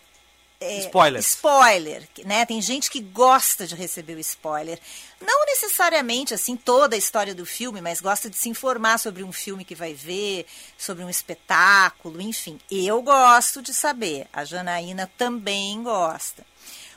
é, 0.64 0.80
Spoilers. 0.80 1.28
Spoiler, 1.28 2.08
né? 2.26 2.46
Tem 2.46 2.62
gente 2.62 2.90
que 2.90 3.00
gosta 3.00 3.68
de 3.68 3.76
receber 3.76 4.16
o 4.16 4.20
spoiler. 4.20 4.80
Não 5.20 5.46
necessariamente 5.46 6.34
assim 6.34 6.56
toda 6.56 6.96
a 6.96 6.98
história 6.98 7.36
do 7.36 7.46
filme, 7.46 7.82
mas 7.82 8.02
gosta 8.02 8.30
de 8.30 8.38
se 8.38 8.50
informar 8.50 8.98
sobre 8.98 9.24
um 9.24 9.32
filme 9.32 9.66
que 9.66 9.76
vai 9.76 9.94
ver, 9.94 10.46
sobre 10.78 11.04
um 11.04 11.10
espetáculo, 11.10 12.22
enfim. 12.22 12.60
Eu 12.72 13.02
gosto 13.02 13.62
de 13.62 13.74
saber. 13.74 14.28
A 14.32 14.46
Janaína 14.46 15.12
também 15.18 15.82
gosta. 15.84 16.46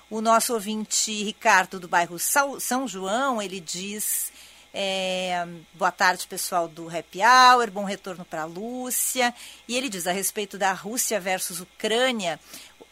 O 0.08 0.20
nosso 0.20 0.54
ouvinte 0.54 1.24
Ricardo 1.24 1.80
do 1.80 1.88
bairro 1.88 2.18
São 2.18 2.60
São 2.60 2.86
João, 2.86 3.42
ele 3.42 3.58
diz 3.58 4.30
é, 4.78 5.46
boa 5.72 5.90
tarde, 5.90 6.26
pessoal 6.26 6.68
do 6.68 6.86
Happy 6.94 7.20
Hour, 7.22 7.70
bom 7.70 7.84
retorno 7.84 8.26
para 8.26 8.42
a 8.42 8.44
Lúcia. 8.44 9.34
E 9.66 9.74
ele 9.74 9.88
diz 9.88 10.06
a 10.06 10.12
respeito 10.12 10.58
da 10.58 10.74
Rússia 10.74 11.18
versus 11.18 11.60
Ucrânia 11.60 12.38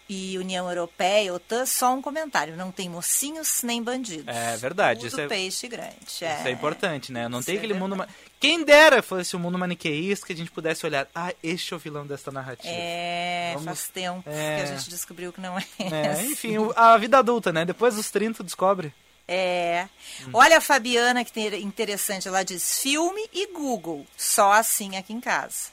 e 0.08 0.36
União 0.38 0.68
Europeia, 0.68 1.32
OTAN, 1.32 1.64
só 1.66 1.94
um 1.94 2.02
comentário: 2.02 2.56
não 2.56 2.70
tem 2.70 2.88
mocinhos 2.88 3.62
nem 3.62 3.82
bandidos. 3.82 4.26
É 4.28 4.56
verdade, 4.56 5.00
Tudo 5.00 5.08
isso 5.08 5.20
é- 5.20 5.26
peixe 5.28 5.68
grande. 5.68 5.96
Isso 6.06 6.24
é 6.24 6.50
importante, 6.50 7.10
né? 7.12 7.28
Não 7.28 7.38
Isso 7.40 7.46
tem 7.46 7.54
é 7.54 7.58
aquele 7.58 7.74
mundo. 7.74 7.96
verdade. 7.96 8.12
Quem 8.38 8.62
dera 8.64 9.02
fosse 9.02 9.34
um 9.34 9.38
mundo 9.38 9.58
maniqueísta 9.58 10.26
que 10.26 10.32
a 10.32 10.36
gente 10.36 10.50
pudesse 10.50 10.84
olhar. 10.84 11.08
Ah, 11.14 11.32
este 11.42 11.72
é 11.72 11.76
o 11.76 11.80
vilão 11.80 12.06
desta 12.06 12.30
narrativa. 12.30 12.68
É, 12.74 13.52
Vamos- 13.54 13.64
faz 13.66 13.88
tempo 13.88 14.22
É. 14.28 14.56
que 14.56 14.62
a 14.62 14.66
gente 14.76 14.90
descobriu 14.90 15.32
que 15.32 15.40
não 15.40 15.58
é. 15.58 15.64
É, 15.78 16.08
assim. 16.10 16.32
enfim, 16.32 16.56
a 16.76 16.96
vida 16.98 17.18
adulta, 17.18 17.52
né? 17.52 17.64
Depois 17.64 17.94
dos 17.94 18.10
30 18.10 18.44
descobre. 18.44 18.92
É. 19.26 19.88
Olha 20.32 20.58
a 20.58 20.60
Fabiana, 20.60 21.24
que 21.24 21.32
tem 21.32 21.62
interessante, 21.62 22.28
ela 22.28 22.42
diz 22.42 22.80
filme 22.80 23.22
e 23.32 23.46
Google. 23.52 24.06
Só 24.16 24.52
assim 24.52 24.96
aqui 24.96 25.12
em 25.12 25.20
casa. 25.20 25.72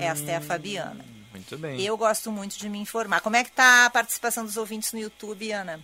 Esta 0.00 0.30
é 0.30 0.36
a 0.36 0.40
Fabiana. 0.40 1.04
Muito 1.30 1.58
bem. 1.58 1.80
Eu 1.80 1.96
gosto 1.96 2.32
muito 2.32 2.58
de 2.58 2.68
me 2.68 2.78
informar. 2.78 3.20
Como 3.20 3.36
é 3.36 3.44
que 3.44 3.52
tá 3.52 3.86
a 3.86 3.90
participação 3.90 4.44
dos 4.44 4.56
ouvintes 4.56 4.92
no 4.92 4.98
YouTube, 4.98 5.52
Ana? 5.52 5.80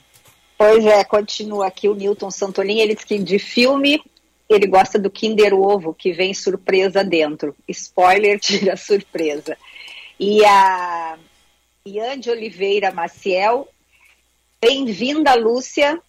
Pois 0.56 0.84
é, 0.86 1.04
continua 1.04 1.66
aqui 1.66 1.88
o 1.88 1.94
Newton 1.94 2.30
Santolin, 2.30 2.78
ele 2.78 2.94
diz 2.94 3.04
que 3.04 3.18
de 3.18 3.38
filme 3.38 4.00
ele 4.48 4.66
gosta 4.66 4.98
do 4.98 5.10
Kinder 5.10 5.54
Ovo, 5.54 5.94
que 5.94 6.12
vem 6.12 6.32
surpresa 6.32 7.02
dentro. 7.02 7.56
Spoiler, 7.68 8.38
tira 8.40 8.74
a 8.74 8.76
surpresa. 8.76 9.56
E 10.18 10.44
a 10.44 11.18
Ian 11.84 12.18
de 12.18 12.30
Oliveira 12.30 12.92
Maciel, 12.92 13.68
bem-vinda, 14.60 15.34
Lúcia, 15.34 16.00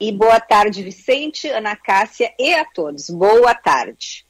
e 0.00 0.12
boa 0.12 0.40
tarde, 0.40 0.82
Vicente, 0.82 1.48
Ana 1.48 1.76
Cássia 1.76 2.32
e 2.38 2.52
a 2.54 2.64
todos. 2.64 3.08
Boa 3.10 3.54
tarde. 3.54 4.24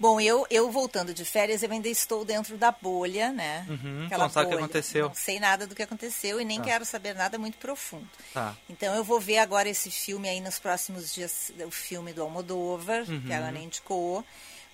Bom, 0.00 0.20
eu, 0.20 0.46
eu 0.48 0.70
voltando 0.70 1.12
de 1.12 1.24
férias, 1.24 1.60
eu 1.62 1.72
ainda 1.72 1.88
estou 1.88 2.24
dentro 2.24 2.56
da 2.56 2.70
bolha, 2.70 3.32
né? 3.32 3.66
Uhum, 3.68 4.06
Aquela 4.06 4.24
não 4.24 4.30
sabe 4.30 4.46
o 4.46 4.48
que 4.50 4.54
bolha. 4.54 4.64
aconteceu. 4.66 5.08
Não 5.08 5.14
sei 5.14 5.40
nada 5.40 5.66
do 5.66 5.74
que 5.74 5.82
aconteceu 5.82 6.40
e 6.40 6.44
nem 6.44 6.58
Tá. 6.58 6.64
quero 6.66 6.84
saber 6.84 7.14
nada 7.16 7.36
muito 7.36 7.58
profundo. 7.58 8.08
Tá. 8.32 8.56
Então 8.70 8.94
eu 8.94 9.02
vou 9.02 9.18
ver 9.18 9.38
agora 9.38 9.68
esse 9.68 9.90
filme 9.90 10.28
aí 10.28 10.40
nos 10.40 10.60
próximos 10.60 11.12
dias, 11.12 11.52
o 11.66 11.70
filme 11.72 12.12
do 12.12 12.22
Almodóvar, 12.22 13.04
Uhum. 13.08 13.22
que 13.26 13.32
a 13.32 13.38
Ana 13.38 13.58
indicou. 13.58 14.24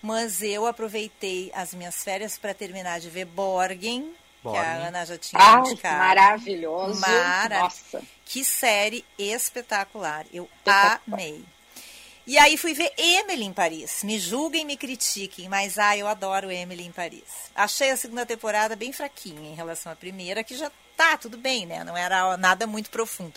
Mas 0.02 0.42
eu 0.42 0.66
aproveitei 0.66 1.50
as 1.54 1.72
minhas 1.72 2.04
férias 2.04 2.36
para 2.36 2.52
terminar 2.52 3.00
de 3.00 3.08
ver 3.08 3.24
Borgen, 3.24 4.12
que 4.52 4.56
a 4.58 4.86
Ana 4.88 5.04
já 5.06 5.18
tinha 5.18 5.40
Ah, 5.42 5.60
indicado. 5.60 5.98
maravilhoso. 5.98 7.00
Mara- 7.00 7.60
Nossa. 7.60 8.02
Que 8.24 8.44
série 8.44 9.04
espetacular. 9.18 10.24
Eu 10.32 10.44
Espetacular. 10.44 11.00
amei. 11.10 11.44
E 12.26 12.38
aí 12.38 12.56
fui 12.56 12.72
ver 12.72 12.90
Emily 12.96 13.44
em 13.44 13.52
Paris. 13.52 14.02
Me 14.02 14.18
julguem, 14.18 14.64
me 14.64 14.76
critiquem, 14.78 15.46
mas 15.48 15.78
ah, 15.78 15.94
eu 15.96 16.06
adoro 16.08 16.50
Emily 16.50 16.84
em 16.86 16.90
Paris. 16.92 17.50
Achei 17.54 17.90
a 17.90 17.96
segunda 17.98 18.24
temporada 18.24 18.74
bem 18.74 18.92
fraquinha 18.94 19.50
em 19.50 19.54
relação 19.54 19.92
à 19.92 19.96
primeira, 19.96 20.42
que 20.42 20.56
já 20.56 20.70
tá 20.96 21.16
tudo 21.16 21.36
bem, 21.36 21.66
né? 21.66 21.84
Não 21.84 21.96
era 21.96 22.36
nada 22.36 22.66
muito 22.66 22.90
profundo. 22.90 23.34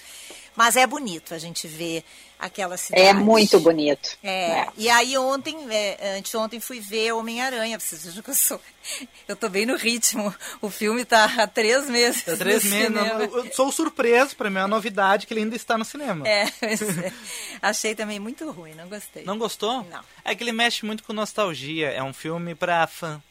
Mas 0.55 0.75
é 0.75 0.87
bonito 0.87 1.35
a 1.35 1.37
gente 1.37 1.67
ver 1.67 2.03
aquela 2.39 2.77
cidade. 2.77 3.03
É 3.03 3.13
muito 3.13 3.59
bonito. 3.59 4.17
É, 4.23 4.67
e 4.75 4.89
aí 4.89 5.15
ontem, 5.15 5.55
é, 5.69 6.17
anteontem 6.17 6.59
fui 6.59 6.79
ver 6.79 7.11
Homem-Aranha, 7.11 7.79
vocês 7.79 8.05
vejam 8.05 8.23
que 8.23 8.29
eu 8.31 8.35
sou, 8.35 8.59
eu 9.27 9.35
tô 9.35 9.49
bem 9.49 9.67
no 9.67 9.75
ritmo, 9.75 10.33
o 10.59 10.69
filme 10.69 11.05
tá 11.05 11.25
há 11.25 11.47
três 11.47 11.87
meses 11.87 12.23
Tá 12.23 12.35
três 12.35 12.63
no 12.63 12.69
meses. 12.71 13.33
Eu 13.33 13.53
sou 13.53 13.71
surpreso, 13.71 14.35
pra 14.35 14.49
mim 14.49 14.57
é 14.57 14.61
uma 14.61 14.67
novidade 14.67 15.27
que 15.27 15.33
ele 15.33 15.41
ainda 15.41 15.55
está 15.55 15.77
no 15.77 15.85
cinema. 15.85 16.27
É, 16.27 16.45
é. 16.61 17.13
achei 17.61 17.93
também 17.93 18.19
muito 18.19 18.49
ruim, 18.49 18.73
não 18.73 18.87
gostei. 18.87 19.23
Não 19.23 19.37
gostou? 19.37 19.83
Não. 19.83 20.03
É 20.23 20.33
que 20.33 20.43
ele 20.43 20.51
mexe 20.51 20.85
muito 20.85 21.03
com 21.03 21.13
nostalgia. 21.13 21.89
É 21.89 22.01
um 22.01 22.13
filme 22.13 22.55
pra 22.55 22.87
fã. 22.87 23.21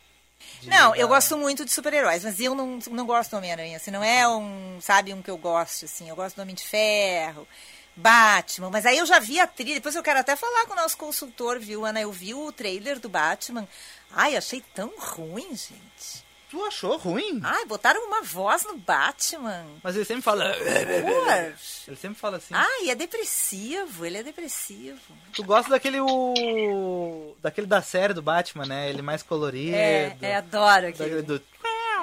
Não, 0.65 0.95
eu 0.95 1.09
gosto 1.09 1.37
muito 1.37 1.65
de 1.65 1.73
super-heróis, 1.73 2.25
mas 2.25 2.41
eu 2.41 2.55
não, 2.55 2.79
não 2.91 3.07
gosto 3.07 3.31
do 3.31 3.37
Homem-Aranha, 3.39 3.77
assim, 3.77 3.91
não 3.91 4.03
é 4.03 4.29
um, 4.29 4.79
sabe, 4.81 5.15
um 5.15 5.23
que 5.23 5.31
eu 5.31 5.39
gosto, 5.39 5.85
assim, 5.85 6.09
eu 6.09 6.17
gosto 6.17 6.37
do 6.37 6.43
Homem 6.43 6.55
de 6.55 6.65
Ferro, 6.65 7.47
Batman, 7.95 8.71
mas 8.71 8.85
aí 8.85 8.99
eu 8.99 9.07
já 9.07 9.19
vi 9.19 9.41
a 9.41 9.47
trilha, 9.47 9.77
depois 9.77 9.95
eu 9.95 10.03
quero 10.03 10.21
até 10.21 10.37
falar 10.37 10.67
com 10.67 10.73
o 10.73 10.77
nosso 10.77 10.97
consultor, 10.97 11.59
viu, 11.59 11.85
Ana, 11.85 12.01
eu 12.01 12.13
vi 12.13 12.35
o 12.35 12.53
trailer 12.53 12.99
do 12.99 13.09
Batman, 13.09 13.67
ai, 14.11 14.37
achei 14.37 14.63
tão 14.75 14.93
ruim, 14.99 15.49
gente. 15.51 16.26
Tu 16.51 16.65
achou 16.65 16.97
ruim? 16.97 17.41
Ai, 17.43 17.65
botaram 17.65 18.07
uma 18.07 18.23
voz 18.23 18.63
no 18.65 18.77
Batman. 18.77 19.67
Mas 19.83 19.97
ele 19.97 20.05
sempre 20.05 20.23
fala. 20.23 20.45
Poxa. 20.55 21.85
Ele 21.89 21.97
sempre 21.97 22.19
fala 22.19 22.37
assim. 22.37 22.55
Ai, 22.55 22.91
é 22.91 22.95
depressivo, 22.95 24.07
ele 24.07 24.19
é 24.19 24.23
depressivo. 24.23 25.01
Tu 25.33 25.43
gosta 25.43 25.71
daquele 25.71 26.01
o. 26.01 27.35
daquele 27.43 27.67
da 27.67 27.83
série 27.83 28.15
do 28.15 28.23
Batman, 28.23 28.65
né? 28.67 28.89
Ele 28.89 29.03
mais 29.03 29.23
colorido. 29.23 29.77
É, 29.77 30.17
é, 30.23 30.37
adoro 30.37 30.87
aquele. 30.89 31.23
do. 31.23 31.43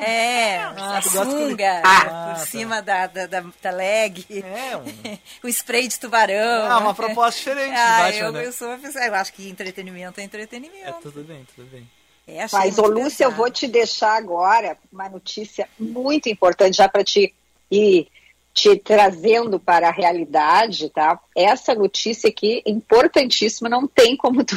É, 0.01 0.57
Ah, 0.57 0.97
a 0.97 1.01
que 1.01 1.07
ele- 1.07 1.25
sunga 1.25 1.81
Ah, 1.85 1.99
por 2.33 2.39
tá. 2.39 2.45
cima 2.47 2.81
da, 2.81 3.07
da, 3.07 3.27
da, 3.27 3.43
da 3.61 3.71
leg. 3.71 4.25
É, 4.43 4.75
um- 4.75 4.83
o 5.47 5.47
spray 5.47 5.87
de 5.87 5.99
tubarão. 5.99 6.65
Ah, 6.69 6.79
uma 6.79 6.93
proposta 6.93 7.39
diferente 7.39 7.77
ah, 7.77 7.99
Batman, 7.99 8.19
eu, 8.25 8.31
né? 8.31 8.45
eu 8.47 8.51
sou 8.51 8.67
uma 8.69 8.77
pessoa. 8.79 9.05
Eu 9.05 9.15
acho 9.15 9.31
que 9.33 9.47
entretenimento 9.47 10.19
é 10.19 10.23
entretenimento. 10.23 10.85
É 10.89 10.91
tudo 10.93 11.23
bem, 11.23 11.47
tudo 11.55 11.67
bem. 11.69 11.89
É, 12.27 12.45
Mas, 12.51 12.77
ô 12.77 12.87
Lúcia, 12.87 13.25
eu 13.25 13.31
vou 13.31 13.49
te 13.51 13.67
deixar 13.67 14.15
agora 14.15 14.77
uma 14.91 15.09
notícia 15.09 15.67
muito 15.77 16.29
importante 16.29 16.77
já 16.77 16.87
para 16.87 17.03
te 17.03 17.33
ir 17.69 18.07
te 18.53 18.77
trazendo 18.77 19.59
para 19.59 19.87
a 19.87 19.91
realidade, 19.91 20.89
tá? 20.89 21.19
Essa 21.35 21.73
notícia 21.73 22.29
aqui, 22.29 22.61
importantíssima, 22.65 23.67
não 23.67 23.87
tem 23.87 24.15
como 24.15 24.43
tu 24.43 24.55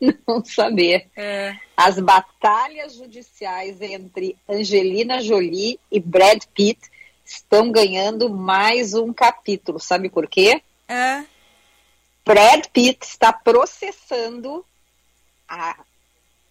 não 0.26 0.42
saber. 0.42 1.06
É. 1.14 1.54
As 1.76 2.00
batalhas 2.00 2.94
judiciais 2.94 3.80
entre 3.82 4.36
Angelina 4.48 5.20
Jolie 5.20 5.78
e 5.92 6.00
Brad 6.00 6.42
Pitt 6.54 6.80
estão 7.24 7.70
ganhando 7.70 8.30
mais 8.30 8.94
um 8.94 9.12
capítulo. 9.12 9.78
Sabe 9.78 10.08
por 10.08 10.26
quê? 10.26 10.62
É. 10.88 11.22
Brad 12.24 12.66
Pitt 12.72 13.04
está 13.04 13.30
processando 13.32 14.64
a 15.46 15.76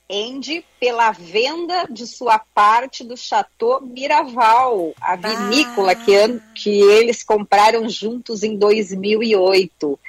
Andy 0.10 0.64
pela 0.80 1.12
venda 1.12 1.86
de 1.90 2.08
sua 2.08 2.40
parte 2.40 3.04
do 3.04 3.18
Chateau 3.18 3.82
Miraval, 3.82 4.94
a 5.02 5.16
vinícola 5.16 5.94
que, 5.96 6.16
an- 6.16 6.40
que 6.56 6.70
eles 6.82 7.24
compraram 7.24 7.90
juntos 7.90 8.42
em 8.44 8.58
2008. 8.58 10.00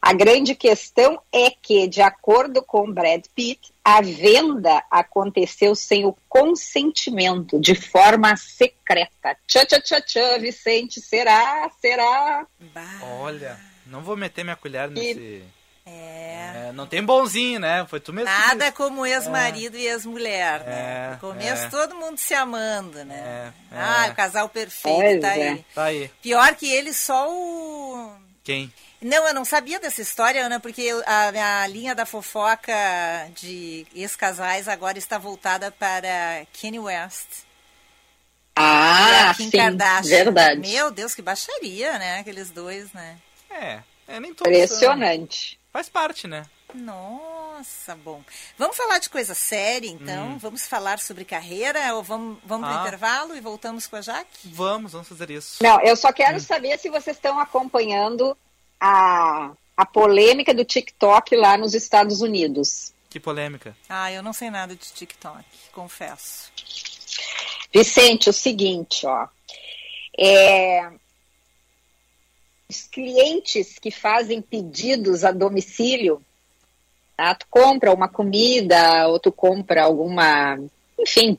A 0.00 0.12
grande 0.12 0.54
questão 0.54 1.20
é 1.32 1.50
que, 1.50 1.88
de 1.88 2.00
acordo 2.00 2.62
com 2.62 2.90
Brad 2.92 3.24
Pitt, 3.34 3.72
a 3.84 4.00
venda 4.00 4.82
aconteceu 4.90 5.74
sem 5.74 6.04
o 6.06 6.16
consentimento, 6.28 7.58
de 7.60 7.74
forma 7.74 8.36
secreta. 8.36 9.36
Tchã, 9.46 9.64
tchã, 9.64 9.80
tchã, 9.80 10.00
tchã, 10.00 10.38
Vicente, 10.38 11.00
será? 11.00 11.68
Será? 11.80 12.46
Bah. 12.72 13.00
Olha, 13.20 13.58
não 13.86 14.00
vou 14.02 14.16
meter 14.16 14.44
minha 14.44 14.56
colher 14.56 14.88
nesse. 14.90 15.42
É. 15.86 16.66
É, 16.68 16.72
não 16.72 16.86
tem 16.86 17.02
bonzinho, 17.02 17.60
né? 17.60 17.86
Foi 17.88 18.00
tu 18.00 18.12
mesmo. 18.12 18.28
Nada 18.30 18.72
como 18.72 19.06
ex-marido 19.06 19.76
e 19.76 19.86
ex-mulher, 19.86 20.60
né? 20.64 21.06
É, 21.06 21.10
No 21.12 21.18
começo 21.18 21.64
é. 21.64 21.68
todo 21.68 21.94
mundo 21.94 22.18
se 22.18 22.34
amando, 22.34 23.04
né? 23.04 23.52
É, 23.70 23.76
Ah, 23.76 24.06
é. 24.06 24.10
o 24.10 24.14
casal 24.14 24.48
perfeito 24.48 24.96
Pois 24.96 25.20
tá 25.20 25.36
é. 25.36 25.48
aí. 25.50 25.64
Tá 25.74 25.84
aí. 25.84 26.10
Pior 26.22 26.54
que 26.56 26.68
ele, 26.70 26.92
só 26.92 27.30
o. 27.30 28.12
Quem? 28.42 28.72
Não, 29.00 29.26
eu 29.28 29.34
não 29.34 29.44
sabia 29.44 29.78
dessa 29.78 30.00
história, 30.00 30.44
Ana, 30.44 30.58
porque 30.58 30.80
eu- 30.82 31.02
a 31.06 31.30
minha 31.30 31.66
linha 31.68 31.94
da 31.94 32.06
fofoca 32.06 32.72
de 33.34 33.86
ex-casais 33.94 34.66
agora 34.66 34.98
está 34.98 35.18
voltada 35.18 35.70
para 35.70 36.46
Kanye 36.60 36.78
West 36.80 37.44
Ah, 38.56 39.34
Kim 39.36 39.50
sim, 39.50 39.56
Kardashian. 39.58 40.08
verdade. 40.24 40.60
Meu 40.60 40.90
Deus, 40.90 41.14
que 41.14 41.20
baixaria, 41.22 41.98
né? 41.98 42.20
Aqueles 42.20 42.50
dois, 42.50 42.90
né? 42.92 43.18
É, 43.50 43.80
é 44.08 44.18
nem 44.20 44.32
todos. 44.34 44.50
são. 44.70 44.96
Faz 45.76 45.90
parte, 45.90 46.26
né? 46.26 46.46
Nossa, 46.72 47.94
bom. 47.96 48.22
Vamos 48.56 48.78
falar 48.78 48.98
de 48.98 49.10
coisa 49.10 49.34
séria, 49.34 49.86
então? 49.86 50.38
Vamos 50.38 50.66
falar 50.66 50.98
sobre 50.98 51.22
carreira 51.22 51.94
ou 51.94 52.02
vamos, 52.02 52.38
vamos 52.46 52.66
Hum. 52.66 52.72
Ah. 52.72 52.80
intervalo 52.80 53.36
e 53.36 53.42
voltamos 53.42 53.86
com 53.86 53.96
a 53.96 54.00
Jaque? 54.00 54.38
Vamos, 54.46 54.92
vamos 54.92 55.06
fazer 55.06 55.28
isso. 55.30 55.62
Não, 55.62 55.78
eu 55.82 55.94
só 55.94 56.14
quero 56.14 56.40
saber 56.40 56.78
se 56.78 56.88
vocês 56.88 57.18
estão 57.18 57.38
acompanhando 57.38 58.34
a, 58.80 59.52
a 59.76 59.84
polêmica 59.84 60.54
do 60.54 60.64
TikTok 60.64 61.36
lá 61.36 61.58
nos 61.58 61.74
Estados 61.74 62.22
Unidos. 62.22 62.94
Que 63.10 63.20
polêmica. 63.20 63.76
Ah, 63.86 64.10
eu 64.10 64.22
não 64.22 64.32
sei 64.32 64.48
nada 64.48 64.74
de 64.74 64.80
TikTok, 64.80 65.44
confesso. 65.72 66.50
Vicente, 67.70 68.30
o 68.30 68.32
seguinte, 68.32 69.06
ó. 69.06 69.28
É, 70.18 70.90
os 72.68 72.82
clientes 72.82 73.78
que 73.78 73.90
fazem 73.90 74.42
pedidos 74.42 75.24
a 75.24 75.30
domicílio, 75.30 76.22
tá? 77.16 77.34
tu 77.34 77.46
compra 77.48 77.92
uma 77.92 78.08
comida 78.08 79.06
ou 79.08 79.20
tu 79.20 79.30
compra 79.30 79.84
alguma, 79.84 80.58
enfim, 80.98 81.38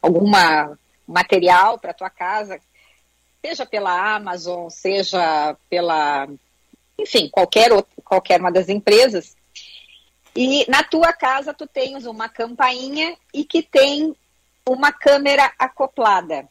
alguma 0.00 0.78
material 1.06 1.78
para 1.78 1.92
tua 1.92 2.10
casa, 2.10 2.60
seja 3.44 3.66
pela 3.66 4.14
Amazon, 4.14 4.68
seja 4.68 5.56
pela, 5.68 6.28
enfim, 6.98 7.28
qualquer 7.28 7.72
outra, 7.72 7.92
qualquer 8.04 8.40
uma 8.40 8.52
das 8.52 8.68
empresas. 8.68 9.36
E 10.34 10.64
na 10.70 10.82
tua 10.82 11.12
casa 11.12 11.52
tu 11.52 11.66
tens 11.66 12.06
uma 12.06 12.28
campainha 12.28 13.16
e 13.34 13.44
que 13.44 13.62
tem 13.62 14.14
uma 14.66 14.92
câmera 14.92 15.52
acoplada. 15.58 16.48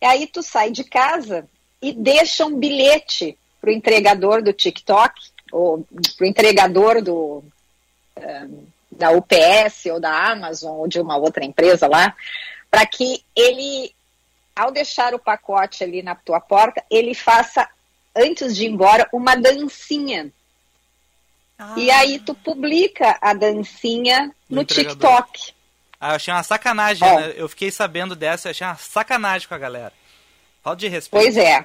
E 0.00 0.06
aí 0.06 0.26
tu 0.26 0.42
sai 0.42 0.70
de 0.70 0.84
casa 0.84 1.48
e 1.82 1.92
deixa 1.92 2.46
um 2.46 2.56
bilhete 2.56 3.36
para 3.60 3.70
o 3.70 3.72
entregador 3.72 4.42
do 4.42 4.52
TikTok 4.52 5.12
ou 5.50 5.86
para 6.16 6.24
o 6.24 6.28
entregador 6.28 7.02
do 7.02 7.44
eh, 8.16 8.46
da 8.90 9.10
UPS 9.10 9.86
ou 9.90 9.98
da 9.98 10.30
Amazon 10.30 10.78
ou 10.78 10.86
de 10.86 11.00
uma 11.00 11.16
outra 11.16 11.44
empresa 11.44 11.88
lá, 11.88 12.14
para 12.70 12.86
que 12.86 13.24
ele, 13.34 13.92
ao 14.54 14.70
deixar 14.70 15.14
o 15.14 15.18
pacote 15.18 15.82
ali 15.82 16.02
na 16.02 16.14
tua 16.14 16.40
porta, 16.40 16.84
ele 16.90 17.14
faça 17.14 17.68
antes 18.14 18.54
de 18.54 18.64
ir 18.64 18.70
embora, 18.70 19.08
uma 19.12 19.34
dancinha. 19.34 20.30
Ah. 21.58 21.74
E 21.76 21.90
aí 21.90 22.18
tu 22.18 22.34
publica 22.34 23.18
a 23.20 23.32
dancinha 23.32 24.30
No. 24.48 24.64
TikTok. 24.64 25.54
Ah, 25.98 26.10
eu 26.10 26.16
achei 26.16 26.34
uma 26.34 26.42
sacanagem, 26.42 27.08
né? 27.16 27.32
Eu 27.36 27.48
fiquei 27.48 27.70
sabendo 27.70 28.14
dessa, 28.14 28.48
eu 28.48 28.50
achei 28.50 28.66
uma 28.66 28.76
sacanagem 28.76 29.48
com 29.48 29.54
a 29.54 29.58
galera. 29.58 29.92
Falta 30.62 30.80
de 30.80 30.88
respeito. 30.88 31.22
Pois 31.24 31.36
é. 31.36 31.64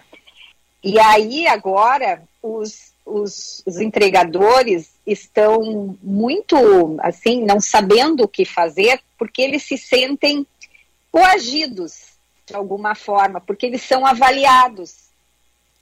E 0.84 1.00
aí 1.00 1.48
agora 1.48 2.24
os, 2.42 2.92
os, 3.06 3.62
os 3.66 3.80
entregadores 3.80 4.92
estão 5.06 5.98
muito 6.02 6.98
assim, 7.02 7.44
não 7.44 7.60
sabendo 7.60 8.24
o 8.24 8.28
que 8.28 8.46
fazer, 8.46 9.00
porque 9.18 9.42
eles 9.42 9.64
se 9.64 9.78
sentem 9.78 10.46
coagidos 11.12 12.18
de 12.46 12.56
alguma 12.56 12.96
forma, 12.96 13.42
porque 13.42 13.66
eles 13.66 13.82
são 13.82 14.06
avaliados. 14.06 14.96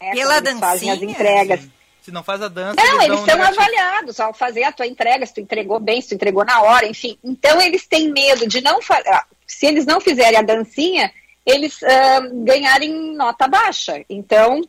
né, 0.01 0.11
Pela 0.13 0.37
eles 0.37 0.59
fazem 0.59 0.89
as 0.89 0.99
dancinha? 0.99 1.11
entregas. 1.11 1.67
Se 2.01 2.11
não 2.11 2.23
faz 2.23 2.41
a 2.41 2.47
dança, 2.47 2.75
Não, 2.75 3.01
eles 3.01 3.19
um 3.19 3.25
são 3.25 3.35
negativo. 3.35 3.61
avaliados 3.61 4.19
ao 4.19 4.31
fazer 4.33 4.63
a 4.63 4.71
tua 4.71 4.85
entrega, 4.85 5.25
se 5.25 5.33
tu 5.33 5.41
entregou 5.41 5.79
bem, 5.79 5.99
se 6.01 6.09
tu 6.09 6.15
entregou 6.15 6.45
na 6.45 6.61
hora, 6.61 6.85
enfim. 6.87 7.17
Então 7.23 7.59
eles 7.61 7.87
têm 7.87 8.11
medo 8.11 8.47
de 8.47 8.61
não 8.61 8.79
fazer. 8.81 9.09
Se 9.47 9.65
eles 9.65 9.85
não 9.87 9.99
fizerem 9.99 10.37
a 10.37 10.43
dancinha, 10.43 11.11
eles 11.45 11.81
ah, 11.83 12.21
ganharem 12.43 13.15
nota 13.15 13.47
baixa. 13.47 14.03
Então, 14.09 14.61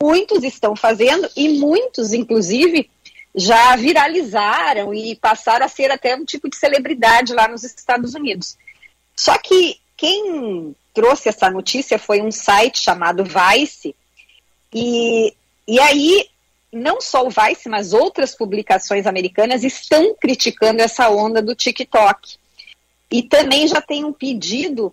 muitos 0.00 0.44
estão 0.44 0.76
fazendo 0.76 1.28
e 1.36 1.48
muitos, 1.48 2.12
inclusive, 2.12 2.90
já 3.34 3.74
viralizaram 3.76 4.92
e 4.92 5.16
passaram 5.16 5.64
a 5.66 5.68
ser 5.68 5.90
até 5.90 6.14
um 6.14 6.24
tipo 6.24 6.48
de 6.48 6.56
celebridade 6.56 7.32
lá 7.32 7.48
nos 7.48 7.64
Estados 7.64 8.14
Unidos. 8.14 8.56
Só 9.16 9.36
que 9.38 9.78
quem 9.96 10.74
trouxe 10.92 11.28
essa 11.28 11.50
notícia 11.50 11.98
foi 11.98 12.20
um 12.20 12.30
site 12.30 12.78
chamado 12.78 13.24
Vice, 13.24 13.94
e, 14.72 15.34
e 15.66 15.80
aí 15.80 16.28
não 16.72 17.00
só 17.00 17.26
o 17.26 17.30
Vice, 17.30 17.68
mas 17.68 17.92
outras 17.92 18.34
publicações 18.34 19.06
americanas 19.06 19.62
estão 19.62 20.14
criticando 20.14 20.80
essa 20.80 21.10
onda 21.10 21.42
do 21.42 21.54
TikTok. 21.54 22.36
E 23.10 23.22
também 23.22 23.68
já 23.68 23.80
tem 23.80 24.04
um 24.04 24.12
pedido 24.12 24.92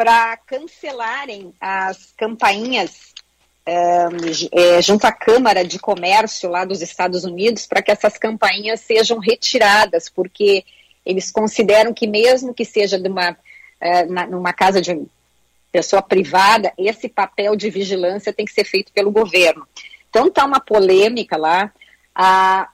para 0.00 0.34
cancelarem 0.46 1.52
as 1.60 2.14
campainhas 2.16 3.12
eh, 3.66 4.80
junto 4.80 5.04
à 5.04 5.12
Câmara 5.12 5.62
de 5.62 5.78
Comércio 5.78 6.48
lá 6.48 6.64
dos 6.64 6.80
Estados 6.80 7.24
Unidos 7.24 7.66
para 7.66 7.82
que 7.82 7.90
essas 7.90 8.16
campainhas 8.16 8.80
sejam 8.80 9.18
retiradas, 9.18 10.08
porque 10.08 10.64
eles 11.04 11.30
consideram 11.30 11.92
que 11.92 12.06
mesmo 12.06 12.54
que 12.54 12.64
seja 12.64 12.98
de 12.98 13.10
uma, 13.10 13.36
eh, 13.78 14.06
na- 14.06 14.26
numa 14.26 14.54
casa 14.54 14.80
de 14.80 15.02
pessoa 15.70 16.00
privada, 16.00 16.72
esse 16.78 17.06
papel 17.06 17.54
de 17.54 17.68
vigilância 17.68 18.32
tem 18.32 18.46
que 18.46 18.54
ser 18.54 18.64
feito 18.64 18.90
pelo 18.92 19.10
governo. 19.10 19.68
Então 20.08 20.30
tá 20.30 20.46
uma 20.46 20.60
polêmica 20.60 21.36
lá. 21.36 21.70
A, 22.14 22.70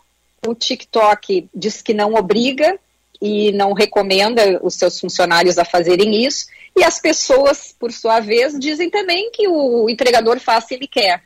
o 0.47 0.55
TikTok 0.55 1.49
diz 1.53 1.83
que 1.83 1.93
não 1.93 2.15
obriga 2.15 2.79
e 3.21 3.51
não 3.51 3.73
recomenda 3.73 4.61
os 4.63 4.75
seus 4.75 5.01
funcionários 5.01 5.59
a 5.59 5.65
fazerem 5.65 6.25
isso. 6.25 6.47
E 6.77 6.85
as 6.85 7.01
pessoas, 7.01 7.75
por 7.79 7.91
sua 7.91 8.21
vez, 8.21 8.59
dizem 8.59 8.91
também 8.91 9.31
que 9.31 9.49
o 9.49 9.89
entregador 9.89 10.39
faz 10.39 10.65
se 10.65 10.75
ele 10.75 10.87
quer. 10.87 11.23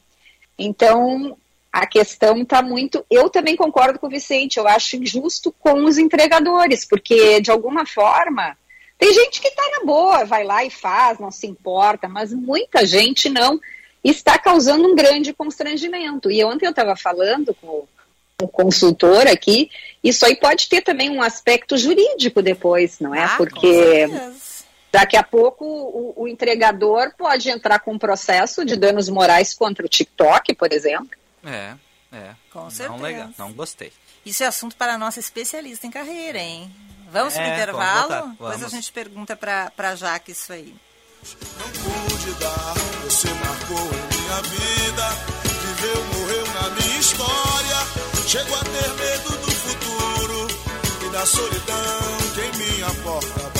Então, 0.56 1.36
a 1.72 1.86
questão 1.86 2.40
está 2.42 2.62
muito. 2.62 3.04
Eu 3.10 3.28
também 3.28 3.56
concordo 3.56 3.98
com 3.98 4.06
o 4.06 4.10
Vicente, 4.10 4.58
eu 4.58 4.68
acho 4.68 4.96
injusto 4.96 5.52
com 5.58 5.84
os 5.84 5.98
entregadores, 5.98 6.84
porque, 6.84 7.40
de 7.40 7.50
alguma 7.50 7.84
forma, 7.84 8.56
tem 8.96 9.12
gente 9.12 9.40
que 9.40 9.48
está 9.48 9.62
na 9.78 9.84
boa, 9.84 10.24
vai 10.24 10.44
lá 10.44 10.64
e 10.64 10.70
faz, 10.70 11.18
não 11.18 11.30
se 11.30 11.46
importa, 11.46 12.08
mas 12.08 12.32
muita 12.32 12.86
gente 12.86 13.28
não 13.28 13.58
está 14.04 14.38
causando 14.38 14.86
um 14.86 14.94
grande 14.94 15.32
constrangimento. 15.32 16.30
E 16.30 16.44
ontem 16.44 16.66
eu 16.66 16.70
estava 16.70 16.94
falando 16.94 17.54
com 17.54 17.86
o 18.42 18.48
consultor 18.48 19.26
aqui, 19.26 19.70
isso 20.02 20.24
aí 20.24 20.36
pode 20.36 20.68
ter 20.68 20.82
também 20.82 21.10
um 21.10 21.22
aspecto 21.22 21.76
jurídico 21.76 22.40
depois, 22.40 23.00
não 23.00 23.14
é? 23.14 23.24
Ah, 23.24 23.34
Porque. 23.36 24.06
Daqui 24.92 25.16
a 25.16 25.22
pouco 25.22 25.64
o, 25.64 26.14
o 26.24 26.28
entregador 26.28 27.12
pode 27.16 27.48
entrar 27.50 27.78
com 27.80 27.92
um 27.92 27.98
processo 27.98 28.64
de 28.64 28.76
danos 28.76 29.08
morais 29.08 29.54
contra 29.54 29.84
o 29.84 29.88
TikTok, 29.88 30.54
por 30.54 30.72
exemplo. 30.72 31.10
É, 31.44 31.74
é. 32.12 32.34
Com 32.52 32.62
não 32.64 32.70
certeza. 32.70 33.02
legal, 33.02 33.28
não 33.38 33.52
gostei. 33.52 33.92
Isso 34.24 34.42
é 34.42 34.46
assunto 34.46 34.76
para 34.76 34.94
a 34.94 34.98
nossa 34.98 35.18
especialista 35.20 35.86
em 35.86 35.90
carreira, 35.90 36.38
hein? 36.38 36.70
Vamos 37.10 37.34
pro 37.34 37.42
É, 37.42 37.54
intervalo? 37.54 38.08
vamos 38.08 38.36
Depois 38.38 38.62
a 38.64 38.68
gente 38.68 38.92
pergunta 38.92 39.34
para 39.34 39.70
pra 39.70 39.94
Jaque 39.96 40.32
isso 40.32 40.52
aí. 40.52 40.74
Não 41.58 41.68
pude 41.70 42.32
dar, 42.40 42.74
você 43.04 43.28
marcou 43.28 43.78
em 43.78 44.22
minha 44.22 44.42
vida. 44.42 45.08
Viveu, 45.44 46.04
morreu 46.04 46.46
na 46.54 46.70
minha 46.70 46.98
história. 46.98 48.26
Chego 48.28 48.54
a 48.54 48.58
ter 48.64 48.88
medo 48.94 49.30
do 49.38 49.50
futuro 49.50 50.46
e 51.06 51.10
da 51.10 51.26
solidão 51.26 52.00
que 52.34 52.40
em 52.42 52.58
minha 52.74 52.94
porta 53.02 53.40
bate. 53.40 53.59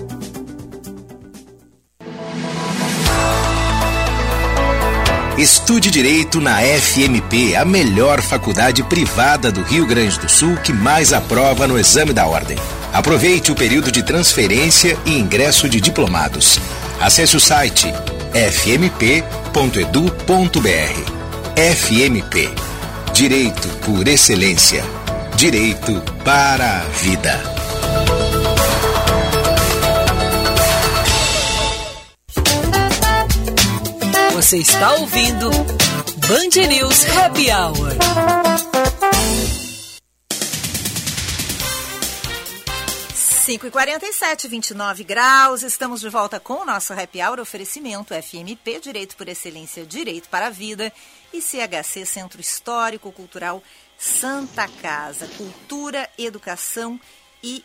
Estude 5.41 5.89
Direito 5.89 6.39
na 6.39 6.59
FMP, 6.61 7.55
a 7.55 7.65
melhor 7.65 8.21
faculdade 8.21 8.83
privada 8.83 9.51
do 9.51 9.63
Rio 9.63 9.87
Grande 9.87 10.19
do 10.19 10.29
Sul 10.29 10.55
que 10.57 10.71
mais 10.71 11.11
aprova 11.11 11.67
no 11.67 11.79
exame 11.79 12.13
da 12.13 12.27
ordem. 12.27 12.59
Aproveite 12.93 13.51
o 13.51 13.55
período 13.55 13.91
de 13.91 14.03
transferência 14.03 14.95
e 15.03 15.17
ingresso 15.17 15.67
de 15.67 15.81
diplomados. 15.81 16.59
Acesse 16.99 17.35
o 17.35 17.39
site 17.39 17.91
fmp.edu.br. 18.35 19.01
FMP. 21.55 22.53
Direito 23.11 23.67
por 23.79 24.07
excelência. 24.07 24.85
Direito 25.35 26.03
para 26.23 26.81
a 26.81 26.83
vida. 26.83 27.50
Você 34.41 34.57
está 34.57 34.93
ouvindo 34.95 35.51
Band 35.51 36.67
News 36.67 37.05
Happy 37.15 37.51
Hour. 37.51 37.91
Cinco 43.13 43.67
e 43.67 43.71
quarenta 43.71 44.07
e 44.07 44.11
sete, 44.11 44.47
29 44.47 45.03
graus. 45.03 45.61
Estamos 45.61 46.01
de 46.01 46.09
volta 46.09 46.39
com 46.39 46.55
o 46.55 46.65
nosso 46.65 46.91
Happy 46.91 47.21
Hour 47.21 47.39
oferecimento 47.39 48.15
FMP 48.15 48.79
Direito 48.81 49.15
por 49.15 49.27
Excelência, 49.27 49.85
Direito 49.85 50.27
para 50.27 50.47
a 50.47 50.49
Vida 50.49 50.91
e 51.31 51.39
CHC 51.39 52.03
Centro 52.03 52.41
Histórico 52.41 53.11
Cultural 53.11 53.61
Santa 53.95 54.67
Casa, 54.81 55.27
Cultura, 55.37 56.09
Educação 56.17 56.95
e 56.95 57.20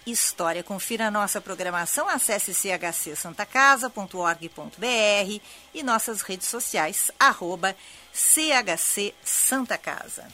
História. 0.06 0.62
Confira 0.62 1.08
a 1.08 1.10
nossa 1.10 1.40
programação, 1.40 2.08
acesse 2.08 2.54
chcsantacasa.org.br 2.54 5.40
e 5.74 5.82
nossas 5.82 6.22
redes 6.22 6.46
sociais, 6.48 7.10
arroba 7.18 7.74
CHC 8.12 9.12
Santa 9.24 9.76
Casa. 9.76 10.24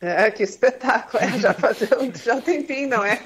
É, 0.00 0.30
que 0.30 0.44
espetáculo, 0.44 1.20
é, 1.20 1.38
já 1.40 1.52
faz 1.52 1.82
um, 1.82 2.14
já 2.14 2.36
um 2.36 2.40
tempinho, 2.40 2.88
não 2.88 3.04
é? 3.04 3.20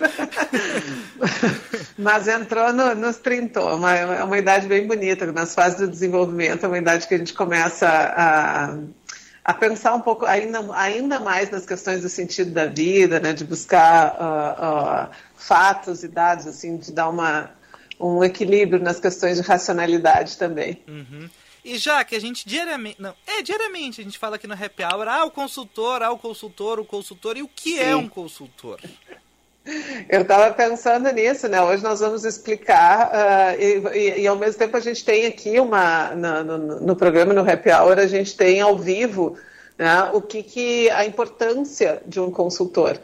Mas 1.99 2.27
entrou 2.27 2.73
no, 2.73 2.95
nos 2.95 3.19
30, 3.19 3.61
é 3.61 3.75
uma, 3.75 4.25
uma 4.25 4.39
idade 4.39 4.67
bem 4.67 4.87
bonita, 4.87 5.31
nas 5.31 5.55
fases 5.55 5.81
do 5.81 5.89
desenvolvimento, 5.89 6.65
é 6.65 6.69
uma 6.69 6.79
idade 6.79 7.07
que 7.07 7.15
a 7.15 7.19
gente 7.19 7.35
começa 7.35 7.87
a, 7.87 8.75
a 9.45 9.53
pensar 9.53 9.95
um 9.95 10.01
pouco 10.01 10.25
ainda, 10.25 10.65
ainda 10.73 11.21
mais 11.21 11.51
nas 11.51 11.67
questões 11.67 12.01
do 12.01 12.09
sentido 12.09 12.53
da 12.53 12.65
vida, 12.65 13.21
né, 13.21 13.35
de 13.35 13.45
buscar 13.45 14.15
uh, 14.15 15.11
uh, 15.11 15.15
fatos 15.37 16.03
e 16.03 16.09
dados, 16.09 16.47
assim, 16.47 16.79
de 16.79 16.91
dar 16.91 17.11
uma, 17.11 17.51
um 18.01 18.25
equilíbrio 18.25 18.83
nas 18.83 18.99
questões 18.99 19.37
de 19.37 19.43
racionalidade 19.43 20.39
também. 20.39 20.83
Uhum. 20.89 21.29
E 21.65 21.79
já 21.79 22.03
que 22.05 22.17
a 22.17 22.21
gente 22.21 22.47
diariamente. 22.47 23.01
Não, 23.01 23.15
é, 23.27 23.43
diariamente 23.43 24.01
a 24.01 24.05
gente 24.05 24.19
fala 24.19 24.37
aqui 24.37 24.47
no 24.47 24.55
Happy 24.55 24.83
Hour, 24.83 25.07
ah, 25.09 25.25
o 25.25 25.31
consultor, 25.31 26.03
ah, 26.03 26.11
o 26.11 26.19
consultor, 26.19 26.81
o 26.81 26.85
consultor. 26.85 27.37
E 27.37 27.43
o 27.43 27.49
que 27.49 27.79
é 27.79 27.85
Sim. 27.85 27.91
é 27.91 27.97
um 27.97 28.09
consultor? 28.09 28.81
Eu 30.09 30.23
estava 30.23 30.53
pensando 30.53 31.11
nisso, 31.13 31.47
né? 31.47 31.63
Hoje 31.63 31.85
nós 31.85 32.01
vamos 32.01 32.25
explicar, 32.25 33.11
uh, 33.13 33.61
e, 33.61 33.97
e, 33.97 34.21
e, 34.23 34.27
ao 34.27 34.35
mesmo 34.35 34.59
tempo 34.59 34.77
a 34.77 34.81
gente 34.81 35.05
tem 35.05 35.25
aqui 35.25 35.61
uma. 35.61 36.15
No, 36.17 36.45
no, 36.45 36.81
no, 36.81 36.97
programa, 36.97 37.33
no 37.33 37.49
Happy 37.49 37.71
Hour, 37.71 37.99
a 37.99 38.07
gente 38.09 38.37
tem 38.37 38.61
ao 38.61 38.77
vivo 38.77 39.39
né, 39.79 40.11
o 40.13 40.21
que, 40.21 40.43
que 40.43 40.91
a 40.91 41.07
importância 41.07 42.03
de 42.05 42.19
um 42.19 42.29
consultor. 42.29 42.99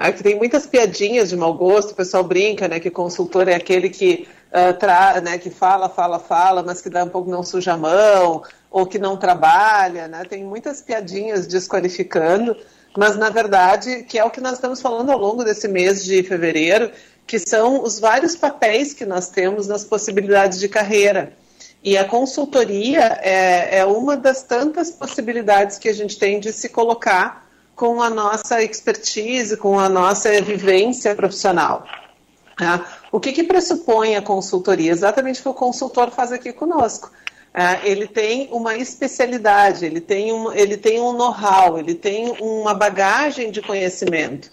Aqui 0.00 0.22
tem 0.22 0.34
muitas 0.34 0.66
piadinhas 0.66 1.28
de 1.28 1.36
mau 1.36 1.52
gosto, 1.52 1.90
o 1.90 1.94
pessoal 1.94 2.24
brinca, 2.24 2.66
né? 2.66 2.80
Que 2.80 2.90
consultor 2.90 3.46
é 3.48 3.54
aquele 3.54 3.90
que 3.90 4.26
uh, 4.50 4.72
tra, 4.78 5.20
né, 5.20 5.36
que 5.36 5.50
fala, 5.50 5.90
fala, 5.90 6.18
fala, 6.18 6.62
mas 6.62 6.80
que 6.80 6.88
dá 6.88 7.04
um 7.04 7.10
pouco 7.10 7.30
não 7.30 7.42
suja 7.42 7.74
a 7.74 7.76
mão, 7.76 8.42
ou 8.70 8.86
que 8.86 8.98
não 8.98 9.18
trabalha, 9.18 10.08
né? 10.08 10.24
Tem 10.24 10.42
muitas 10.42 10.80
piadinhas 10.80 11.46
desqualificando, 11.46 12.56
mas 12.96 13.14
na 13.18 13.28
verdade, 13.28 14.04
que 14.04 14.18
é 14.18 14.24
o 14.24 14.30
que 14.30 14.40
nós 14.40 14.54
estamos 14.54 14.80
falando 14.80 15.12
ao 15.12 15.18
longo 15.18 15.44
desse 15.44 15.68
mês 15.68 16.02
de 16.02 16.22
fevereiro, 16.22 16.90
que 17.26 17.38
são 17.38 17.82
os 17.82 18.00
vários 18.00 18.34
papéis 18.34 18.94
que 18.94 19.04
nós 19.04 19.28
temos 19.28 19.66
nas 19.66 19.84
possibilidades 19.84 20.58
de 20.58 20.68
carreira. 20.70 21.34
E 21.84 21.98
a 21.98 22.06
consultoria 22.06 23.20
é, 23.20 23.80
é 23.80 23.84
uma 23.84 24.16
das 24.16 24.42
tantas 24.42 24.90
possibilidades 24.90 25.76
que 25.76 25.90
a 25.90 25.94
gente 25.94 26.18
tem 26.18 26.40
de 26.40 26.54
se 26.54 26.70
colocar 26.70 27.49
com 27.80 28.02
a 28.02 28.10
nossa 28.10 28.62
expertise, 28.62 29.56
com 29.56 29.80
a 29.80 29.88
nossa 29.88 30.38
vivência 30.42 31.14
profissional. 31.14 31.86
Tá? 32.54 32.86
O 33.10 33.18
que, 33.18 33.32
que 33.32 33.42
pressupõe 33.42 34.16
a 34.16 34.20
consultoria? 34.20 34.92
Exatamente 34.92 35.40
o 35.40 35.44
que 35.44 35.48
o 35.48 35.54
consultor 35.54 36.10
faz 36.10 36.30
aqui 36.30 36.52
conosco. 36.52 37.10
É, 37.54 37.80
ele 37.90 38.06
tem 38.06 38.50
uma 38.52 38.76
especialidade, 38.76 39.86
ele 39.86 39.98
tem 39.98 40.30
um, 40.30 40.52
ele 40.52 40.76
tem 40.76 41.00
um 41.00 41.14
know-how, 41.14 41.78
ele 41.78 41.94
tem 41.94 42.36
uma 42.38 42.74
bagagem 42.74 43.50
de 43.50 43.62
conhecimento. 43.62 44.52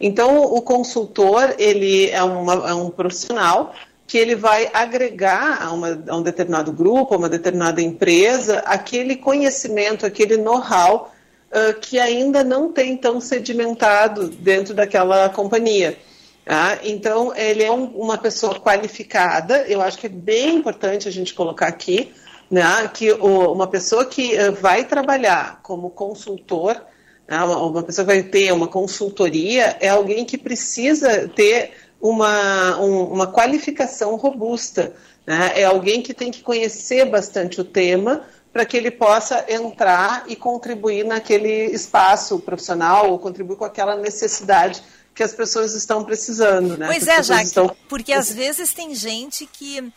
Então, 0.00 0.44
o 0.44 0.62
consultor 0.62 1.56
ele 1.58 2.08
é, 2.10 2.22
uma, 2.22 2.70
é 2.70 2.74
um 2.74 2.90
profissional 2.90 3.74
que 4.06 4.16
ele 4.16 4.36
vai 4.36 4.70
agregar 4.72 5.64
a, 5.64 5.72
uma, 5.72 6.00
a, 6.06 6.16
um 6.16 6.22
determinado 6.22 6.70
grupo, 6.70 7.12
a 7.12 7.18
uma 7.18 7.28
determinada 7.28 7.82
empresa, 7.82 8.60
aquele 8.60 9.16
conhecimento, 9.16 10.06
aquele 10.06 10.36
know-how 10.36 11.10
uh, 11.50 11.78
que 11.80 11.98
ainda 11.98 12.44
não 12.44 12.72
tem 12.72 12.96
tão 12.96 13.20
sedimentado 13.20 14.28
dentro 14.28 14.74
daquela 14.74 15.28
companhia. 15.28 15.98
Tá? 16.44 16.78
Então, 16.82 17.34
ele 17.36 17.62
é 17.62 17.70
um, 17.70 17.84
uma 17.84 18.16
pessoa 18.16 18.58
qualificada, 18.58 19.66
eu 19.68 19.82
acho 19.82 19.98
que 19.98 20.06
é 20.06 20.10
bem 20.10 20.56
importante 20.56 21.06
a 21.06 21.12
gente 21.12 21.34
colocar 21.34 21.66
aqui, 21.66 22.12
né, 22.50 22.90
que 22.94 23.12
o, 23.12 23.52
uma 23.52 23.66
pessoa 23.66 24.06
que 24.06 24.34
uh, 24.34 24.52
vai 24.52 24.84
trabalhar 24.84 25.60
como 25.62 25.90
consultor, 25.90 26.80
né, 27.28 27.42
uma, 27.42 27.62
uma, 27.62 27.82
pessoa 27.82 28.06
que 28.06 28.14
vai 28.14 28.22
ter 28.22 28.50
uma 28.52 28.66
consultoria, 28.66 29.76
é 29.80 29.90
alguém 29.90 30.24
que 30.24 30.38
precisa 30.38 31.28
ter 31.28 31.72
uma, 32.00 32.80
um, 32.80 33.04
uma 33.04 33.26
qualificação 33.26 34.16
robusta. 34.16 34.94
Né, 35.26 35.52
é 35.56 35.64
alguém 35.64 36.00
que 36.00 36.14
tem 36.14 36.30
que 36.30 36.42
conhecer 36.42 37.04
bastante 37.04 37.60
o 37.60 37.64
tema 37.64 38.24
para 38.58 38.66
que 38.66 38.76
ele 38.76 38.90
possa 38.90 39.44
entrar 39.48 40.24
e 40.26 40.34
contribuir 40.34 41.04
naquele 41.04 41.66
espaço 41.66 42.40
profissional 42.40 43.08
ou 43.08 43.16
contribuir 43.16 43.56
com 43.56 43.64
aquela 43.64 43.94
necessidade 43.94 44.82
que 45.14 45.22
as 45.22 45.32
pessoas 45.32 45.74
estão 45.74 46.04
precisando, 46.04 46.76
né? 46.76 46.88
Pois 46.88 47.06
é, 47.06 47.22
Jaque, 47.22 47.44
estão... 47.44 47.76
porque 47.88 48.12
às 48.12 48.32
vezes 48.32 48.74
tem 48.74 48.96
gente 48.96 49.46
que 49.46 49.92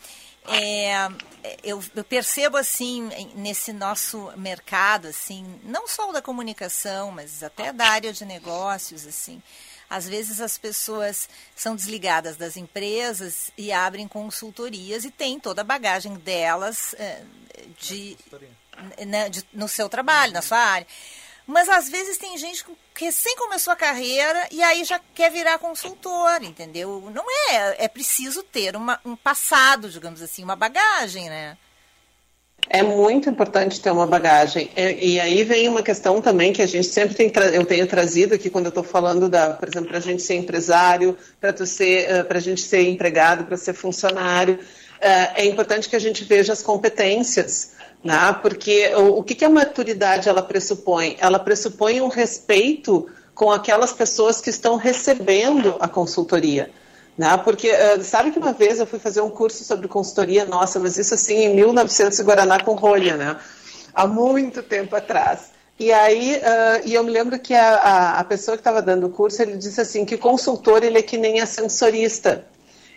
é, 0.47 1.07
eu, 1.63 1.81
eu, 1.95 2.03
percebo 2.03 2.55
assim 2.55 3.09
nesse 3.33 3.73
nosso 3.73 4.31
mercado 4.37 5.07
assim, 5.07 5.43
não 5.63 5.87
só 5.87 6.11
o 6.11 6.13
da 6.13 6.21
comunicação, 6.21 7.11
mas 7.11 7.41
até 7.41 7.73
da 7.73 7.87
área 7.87 8.13
de 8.13 8.25
negócios 8.25 9.07
assim. 9.07 9.41
Às 9.91 10.07
vezes 10.07 10.39
as 10.39 10.57
pessoas 10.57 11.27
são 11.53 11.75
desligadas 11.75 12.37
das 12.37 12.55
empresas 12.55 13.51
e 13.57 13.73
abrem 13.73 14.07
consultorias 14.07 15.03
e 15.03 15.11
têm 15.11 15.37
toda 15.37 15.59
a 15.59 15.65
bagagem 15.65 16.15
delas 16.15 16.93
é, 16.93 17.21
de, 17.77 18.17
né, 19.05 19.27
de, 19.27 19.45
no 19.51 19.67
seu 19.67 19.89
trabalho, 19.89 20.31
na 20.31 20.41
sua 20.41 20.59
área. 20.59 20.87
Mas 21.45 21.67
às 21.67 21.89
vezes 21.89 22.17
tem 22.17 22.37
gente 22.37 22.63
que 22.95 23.03
recém 23.03 23.35
começou 23.35 23.73
a 23.73 23.75
carreira 23.75 24.47
e 24.49 24.63
aí 24.63 24.85
já 24.85 24.97
quer 25.13 25.29
virar 25.29 25.59
consultor, 25.59 26.41
entendeu? 26.41 27.11
Não 27.13 27.25
é, 27.49 27.83
é 27.83 27.87
preciso 27.89 28.43
ter 28.43 28.77
uma, 28.77 28.97
um 29.03 29.17
passado, 29.17 29.89
digamos 29.89 30.21
assim, 30.21 30.41
uma 30.41 30.55
bagagem, 30.55 31.29
né? 31.29 31.57
É 32.73 32.81
muito 32.81 33.29
importante 33.29 33.81
ter 33.81 33.91
uma 33.91 34.07
bagagem. 34.07 34.69
E, 34.77 35.15
e 35.15 35.19
aí 35.19 35.43
vem 35.43 35.67
uma 35.67 35.83
questão 35.83 36.21
também 36.21 36.53
que 36.53 36.61
a 36.61 36.65
gente 36.65 36.87
sempre 36.87 37.13
tem, 37.13 37.29
eu 37.53 37.65
tenho 37.65 37.85
trazido 37.85 38.33
aqui 38.33 38.49
quando 38.49 38.67
eu 38.67 38.69
estou 38.69 38.83
falando 38.83 39.27
da, 39.27 39.49
por 39.49 39.67
exemplo, 39.67 39.89
para 39.89 39.97
a 39.97 40.01
gente 40.01 40.21
ser 40.21 40.35
empresário, 40.35 41.17
para 41.39 41.65
ser, 41.65 42.23
para 42.25 42.37
a 42.37 42.41
gente 42.41 42.61
ser 42.61 42.87
empregado, 42.87 43.43
para 43.43 43.57
ser 43.57 43.73
funcionário. 43.73 44.57
É 45.01 45.45
importante 45.45 45.89
que 45.89 45.97
a 45.97 45.99
gente 45.99 46.23
veja 46.23 46.53
as 46.53 46.61
competências, 46.61 47.71
né? 48.01 48.33
Porque 48.41 48.87
o, 48.95 49.19
o 49.19 49.23
que, 49.23 49.35
que 49.35 49.43
a 49.43 49.49
maturidade 49.49 50.29
ela 50.29 50.41
pressupõe? 50.41 51.17
Ela 51.19 51.39
pressupõe 51.39 51.99
um 51.99 52.07
respeito 52.07 53.09
com 53.35 53.51
aquelas 53.51 53.91
pessoas 53.91 54.39
que 54.39 54.49
estão 54.49 54.77
recebendo 54.77 55.75
a 55.79 55.89
consultoria. 55.89 56.69
Né? 57.17 57.37
Porque, 57.37 57.69
uh, 57.71 58.03
sabe 58.03 58.31
que 58.31 58.39
uma 58.39 58.53
vez 58.53 58.79
eu 58.79 58.87
fui 58.87 58.99
fazer 58.99 59.21
um 59.21 59.29
curso 59.29 59.63
sobre 59.63 59.87
consultoria, 59.87 60.45
nossa, 60.45 60.79
mas 60.79 60.97
isso 60.97 61.13
assim 61.13 61.45
em 61.45 61.55
1900 61.55 62.19
Guaraná 62.21 62.59
com 62.59 62.73
rolha, 62.73 63.17
né? 63.17 63.37
Há 63.93 64.07
muito 64.07 64.63
tempo 64.63 64.95
atrás. 64.95 65.51
E 65.79 65.91
aí, 65.91 66.37
uh, 66.37 66.87
e 66.87 66.93
eu 66.93 67.03
me 67.03 67.11
lembro 67.11 67.39
que 67.39 67.53
a, 67.53 67.75
a, 67.75 68.19
a 68.19 68.23
pessoa 68.23 68.55
que 68.55 68.61
estava 68.61 68.81
dando 68.81 69.07
o 69.07 69.09
curso, 69.09 69.41
ele 69.41 69.57
disse 69.57 69.81
assim, 69.81 70.05
que 70.05 70.17
consultor, 70.17 70.83
ele 70.83 70.99
é 70.99 71.01
que 71.01 71.17
nem 71.17 71.41
ascensorista. 71.41 72.45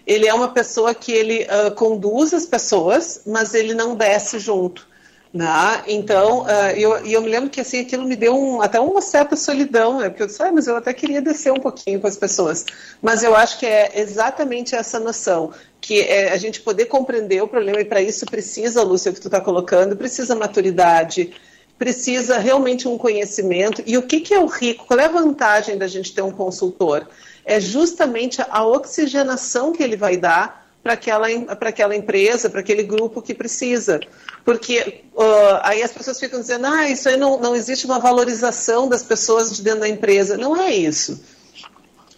Ele 0.07 0.29
é 0.29 0.35
uma 0.35 0.49
pessoa 0.49 0.95
que 0.95 1.11
ele 1.11 1.45
uh, 1.45 1.75
conduz 1.75 2.35
as 2.35 2.45
pessoas, 2.45 3.23
mas 3.27 3.55
ele 3.55 3.75
não 3.75 3.97
desce 3.97 4.39
junto. 4.39 4.87
Né? 5.35 5.83
Então, 5.89 6.43
uh, 6.43 6.71
eu, 6.77 6.97
eu 6.99 7.21
me 7.21 7.29
lembro 7.29 7.51
que 7.51 7.61
assim, 7.61 7.81
aquilo 7.81 8.05
me 8.05 8.15
deu 8.15 8.37
um, 8.37 8.63
até 8.63 8.79
uma 8.79 9.01
certa 9.01 9.35
solidão, 9.35 9.99
né? 9.99 10.09
porque 10.09 10.23
eu 10.23 10.29
disse, 10.29 10.41
ah, 10.41 10.53
mas 10.53 10.69
eu 10.69 10.77
até 10.77 10.95
queria 10.95 11.21
descer 11.21 11.53
um 11.53 11.59
pouquinho 11.59 12.01
com 12.01 12.07
as 12.07 12.17
pessoas. 12.17 12.65
Mas 13.03 13.25
eu 13.25 13.35
acho 13.35 13.59
que 13.59 13.67
é 13.67 14.01
exatamente 14.01 14.77
essa 14.77 15.01
noção, 15.01 15.53
que 15.81 16.03
é 16.03 16.31
a 16.31 16.37
gente 16.37 16.61
poder 16.61 16.85
compreender 16.85 17.43
o 17.43 17.49
problema, 17.49 17.81
e 17.81 17.85
para 17.85 18.01
isso 18.01 18.25
precisa, 18.27 18.85
Lúcia, 18.85 19.13
que 19.13 19.21
tu 19.21 19.27
está 19.27 19.41
colocando, 19.41 19.97
precisa 19.97 20.37
maturidade, 20.37 21.35
precisa 21.77 22.39
realmente 22.39 22.87
um 22.87 22.97
conhecimento. 22.97 23.83
E 23.85 23.99
o 23.99 24.03
que, 24.03 24.21
que 24.21 24.33
é 24.33 24.39
o 24.39 24.47
rico? 24.47 24.87
Qual 24.87 25.01
é 25.01 25.07
a 25.07 25.09
vantagem 25.09 25.77
da 25.77 25.89
gente 25.89 26.15
ter 26.15 26.23
um 26.23 26.31
consultor? 26.31 27.09
É 27.45 27.59
justamente 27.59 28.41
a 28.49 28.65
oxigenação 28.65 29.73
que 29.73 29.83
ele 29.83 29.97
vai 29.97 30.17
dar 30.17 30.64
para 30.85 30.93
aquela, 30.93 31.27
aquela 31.61 31.97
empresa, 31.97 32.51
para 32.51 32.61
aquele 32.61 32.83
grupo 32.83 33.23
que 33.23 33.33
precisa. 33.33 33.99
Porque 34.45 35.03
uh, 35.15 35.61
aí 35.63 35.83
as 35.83 35.91
pessoas 35.91 36.21
ficam 36.21 36.39
dizendo, 36.39 36.67
ah, 36.67 36.87
isso 36.91 37.09
aí 37.09 37.17
não, 37.17 37.41
não 37.41 37.57
existe 37.57 37.87
uma 37.87 37.99
valorização 37.99 38.87
das 38.87 39.03
pessoas 39.03 39.57
de 39.57 39.63
dentro 39.63 39.81
da 39.81 39.89
empresa. 39.89 40.37
Não 40.37 40.55
é 40.55 40.75
isso. 40.75 41.25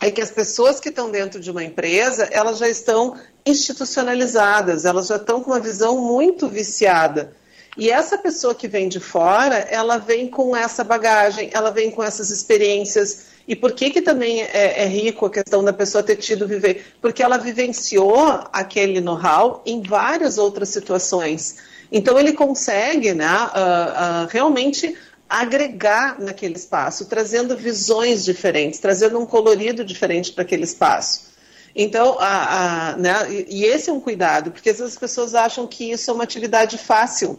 É 0.00 0.10
que 0.10 0.20
as 0.20 0.32
pessoas 0.32 0.80
que 0.80 0.88
estão 0.88 1.12
dentro 1.12 1.38
de 1.38 1.48
uma 1.48 1.62
empresa, 1.62 2.28
elas 2.32 2.58
já 2.58 2.68
estão 2.68 3.16
institucionalizadas, 3.46 4.84
elas 4.84 5.06
já 5.06 5.16
estão 5.16 5.40
com 5.40 5.52
uma 5.52 5.60
visão 5.60 5.98
muito 5.98 6.48
viciada. 6.48 7.32
E 7.78 7.88
essa 7.88 8.18
pessoa 8.18 8.54
que 8.54 8.66
vem 8.66 8.88
de 8.88 8.98
fora, 8.98 9.58
ela 9.70 9.96
vem 9.96 10.28
com 10.28 10.56
essa 10.56 10.82
bagagem, 10.82 11.50
ela 11.52 11.70
vem 11.70 11.90
com 11.90 12.02
essas 12.02 12.30
experiências, 12.30 13.26
e 13.48 13.54
por 13.54 13.72
que, 13.72 13.90
que 13.90 14.02
também 14.02 14.42
é, 14.42 14.82
é, 14.82 14.86
rico 14.86 15.26
a 15.26 15.30
questão 15.30 15.62
da 15.62 15.72
pessoa 15.72 16.02
ter 16.02 16.16
tido 16.16 16.48
viver? 16.48 16.84
Porque 17.00 17.22
ela 17.22 17.38
vivenciou 17.38 18.40
aquele 18.52 19.00
know-how 19.00 19.62
em 19.64 19.80
várias 19.82 20.36
outras 20.36 20.68
situações. 20.70 21.58
Então 21.90 22.18
ele 22.18 22.32
consegue 22.32 23.14
né, 23.14 23.26
uh, 23.26 24.24
uh, 24.24 24.28
realmente 24.28 24.96
agregar 25.28 26.20
naquele 26.20 26.54
espaço, 26.54 27.06
trazendo 27.06 27.56
visões 27.56 28.24
diferentes, 28.24 28.80
trazendo 28.80 29.18
um 29.18 29.26
colorido 29.26 29.84
diferente 29.84 30.32
para 30.32 30.42
aquele 30.42 30.64
espaço. 30.64 31.26
Então, 31.74 32.16
a, 32.18 32.92
a, 32.92 32.96
né, 32.96 33.12
e 33.48 33.64
esse 33.64 33.90
é 33.90 33.92
um 33.92 34.00
cuidado, 34.00 34.50
porque 34.50 34.70
às 34.70 34.78
vezes 34.78 34.94
as 34.94 34.98
pessoas 34.98 35.34
acham 35.34 35.66
que 35.66 35.90
isso 35.90 36.10
é 36.10 36.14
uma 36.14 36.24
atividade 36.24 36.78
fácil. 36.78 37.38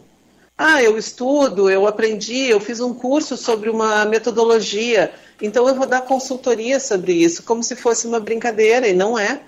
Ah, 0.56 0.82
eu 0.82 0.96
estudo, 0.96 1.68
eu 1.68 1.86
aprendi, 1.86 2.48
eu 2.48 2.60
fiz 2.60 2.80
um 2.80 2.94
curso 2.94 3.36
sobre 3.36 3.68
uma 3.68 4.04
metodologia, 4.04 5.12
então 5.40 5.68
eu 5.68 5.74
vou 5.74 5.86
dar 5.86 6.02
consultoria 6.02 6.80
sobre 6.80 7.12
isso, 7.12 7.42
como 7.42 7.62
se 7.62 7.76
fosse 7.76 8.06
uma 8.06 8.18
brincadeira, 8.18 8.88
e 8.88 8.92
não 8.92 9.18
é, 9.18 9.40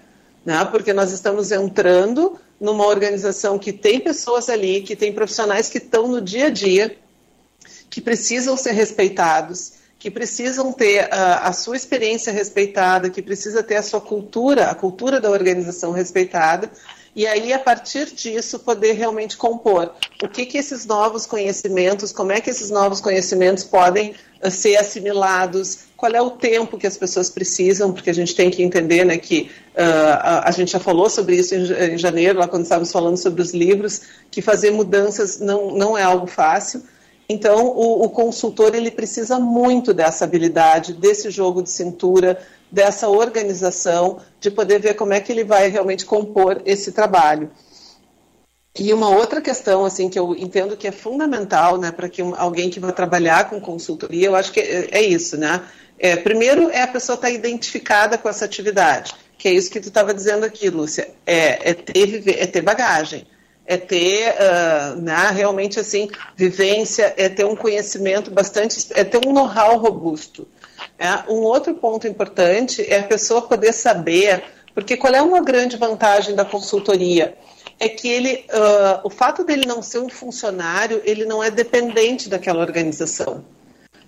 né? 0.45 0.65
porque 0.67 0.93
nós 0.93 1.13
estamos 1.13 1.51
entrando 1.51 2.39
numa 2.61 2.87
organização 2.87 3.59
que 3.59 3.73
tem 3.73 3.99
pessoas 4.01 4.49
ali, 4.49 4.83
que 4.83 4.95
tem 4.95 5.13
profissionais 5.13 5.69
que 5.69 5.79
estão 5.79 6.07
no 6.07 6.21
dia 6.21 6.47
a 6.47 6.51
dia, 6.51 6.97
que 7.89 8.01
precisam 8.01 8.57
ser 8.57 8.73
respeitados, 8.73 9.73
que 9.99 10.11
precisam 10.11 10.73
ter 10.73 11.05
uh, 11.05 11.43
a 11.43 11.53
sua 11.53 11.77
experiência 11.77 12.33
respeitada, 12.33 13.11
que 13.11 13.21
precisa 13.21 13.63
ter 13.63 13.77
a 13.77 13.83
sua 13.83 14.01
cultura, 14.01 14.71
a 14.71 14.75
cultura 14.75 15.21
da 15.21 15.31
organização 15.31 15.93
respeitada, 15.93 16.71
e 17.15 17.27
aí, 17.27 17.53
a 17.53 17.59
partir 17.59 18.07
disso, 18.15 18.61
poder 18.61 18.93
realmente 18.93 19.37
compor 19.37 19.93
o 20.23 20.29
que, 20.29 20.47
que 20.47 20.57
esses 20.57 20.87
novos 20.87 21.27
conhecimentos, 21.27 22.13
como 22.13 22.31
é 22.31 22.41
que 22.41 22.51
esses 22.51 22.71
novos 22.71 23.01
conhecimentos 23.01 23.65
podem 23.65 24.15
uh, 24.43 24.51
ser 24.51 24.77
assimilados, 24.77 25.81
qual 25.97 26.13
é 26.13 26.23
o 26.23 26.31
tempo 26.31 26.79
que 26.79 26.87
as 26.87 26.97
pessoas 26.97 27.29
precisam, 27.29 27.93
porque 27.93 28.11
a 28.11 28.15
gente 28.15 28.35
tem 28.35 28.49
que 28.49 28.63
entender 28.63 29.05
né, 29.05 29.19
que 29.19 29.51
uh, 29.75 30.17
a, 30.21 30.49
a, 30.49 30.51
gente 30.53 30.71
já 30.71 30.79
falou 30.79 31.11
sobre 31.11 31.37
isso 31.37 31.55
em, 31.55 31.95
em, 31.95 31.99
janeiro, 31.99 32.39
lá 32.39 32.47
quando 32.47 32.63
estávamos 32.63 32.93
falando 32.93 33.17
sobre 33.17 33.43
os 33.43 33.53
livros, 33.53 34.03
que 34.31 34.41
fazer 34.41 34.71
mudanças 34.71 35.41
não, 35.41 35.73
não 35.73 35.99
é 35.99 36.03
algo 36.05 36.29
fácil. 36.29 36.83
Então, 37.29 37.67
o, 37.67 38.05
o 38.05 38.11
consultor 38.11 38.75
ele 38.75 38.91
precisa 38.91 39.39
muito 39.39 39.93
dessa 39.93 40.25
habilidade, 40.25 40.93
desse 40.93 41.31
jogo 41.31 41.63
de 41.63 41.71
cintura, 41.71 42.41
dessa 42.71 43.09
organização, 43.09 44.21
de 44.41 44.51
poder 44.51 44.81
ver 44.81 44.95
como 44.95 45.13
é 45.13 45.21
que 45.21 45.33
ele 45.33 45.45
vai 45.45 45.69
realmente 45.69 46.05
compor 46.05 46.63
esse 46.65 46.93
trabalho. 46.93 47.51
E 48.79 48.93
uma 48.95 49.09
outra 49.09 49.41
questão, 49.41 49.85
assim, 49.85 50.09
que 50.09 50.19
eu 50.19 50.35
entendo 50.37 50.77
que 50.77 50.87
é 50.87 50.93
fundamental, 50.93 51.77
né, 51.77 51.91
para 51.91 52.09
que 52.09 52.23
um, 52.23 52.35
alguém 52.37 52.71
que 52.71 52.79
vai 52.79 52.93
trabalhar 52.93 53.51
com 53.51 53.61
consultoria, 53.61 54.29
eu 54.29 54.37
acho 54.37 54.53
que 54.53 54.61
é, 54.61 54.89
é 54.93 55.03
isso, 55.03 55.37
né? 55.37 55.63
É, 55.99 56.17
primeiro 56.17 56.71
é 56.71 56.83
a 56.83 56.89
pessoa 56.89 57.15
estar 57.15 57.29
tá 57.29 57.33
identificada 57.33 58.17
com 58.17 58.29
essa 58.29 58.45
atividade, 58.45 59.13
que 59.37 59.49
é 59.49 59.53
isso 59.53 59.71
que 59.71 59.81
tu 59.81 59.89
estava 59.89 60.15
dizendo 60.15 60.47
aqui, 60.47 60.71
Lúcia, 60.71 61.11
é, 61.27 61.71
é, 61.71 61.75
ter, 61.75 62.23
é 62.27 62.47
ter 62.47 62.63
bagagem, 62.63 63.27
é 63.67 63.77
ter 63.77 64.35
uh, 64.35 65.01
né, 65.01 65.31
realmente 65.35 65.79
assim 65.79 66.09
vivência, 66.37 67.13
é 67.17 67.29
ter 67.29 67.45
um 67.45 67.55
conhecimento 67.55 68.31
bastante, 68.31 68.87
é 68.95 69.05
ter 69.05 69.19
um 69.27 69.33
know-how 69.33 69.77
robusto. 69.77 70.49
É, 71.01 71.33
um 71.33 71.39
outro 71.45 71.73
ponto 71.73 72.07
importante 72.07 72.85
é 72.87 72.99
a 72.99 73.05
pessoa 73.05 73.41
poder 73.41 73.73
saber, 73.73 74.45
porque 74.75 74.99
qual 74.99 75.15
é 75.15 75.23
uma 75.23 75.41
grande 75.41 75.79
vantagem 75.79 76.35
da 76.35 76.45
consultoria? 76.45 77.39
É 77.79 77.89
que 77.89 78.07
ele, 78.07 78.45
uh, 78.51 79.01
o 79.03 79.09
fato 79.09 79.43
dele 79.43 79.65
não 79.65 79.81
ser 79.81 80.01
um 80.01 80.11
funcionário, 80.11 81.01
ele 81.03 81.25
não 81.25 81.43
é 81.43 81.51
dependente 81.51 82.29
daquela 82.29 82.61
organização. 82.61 83.43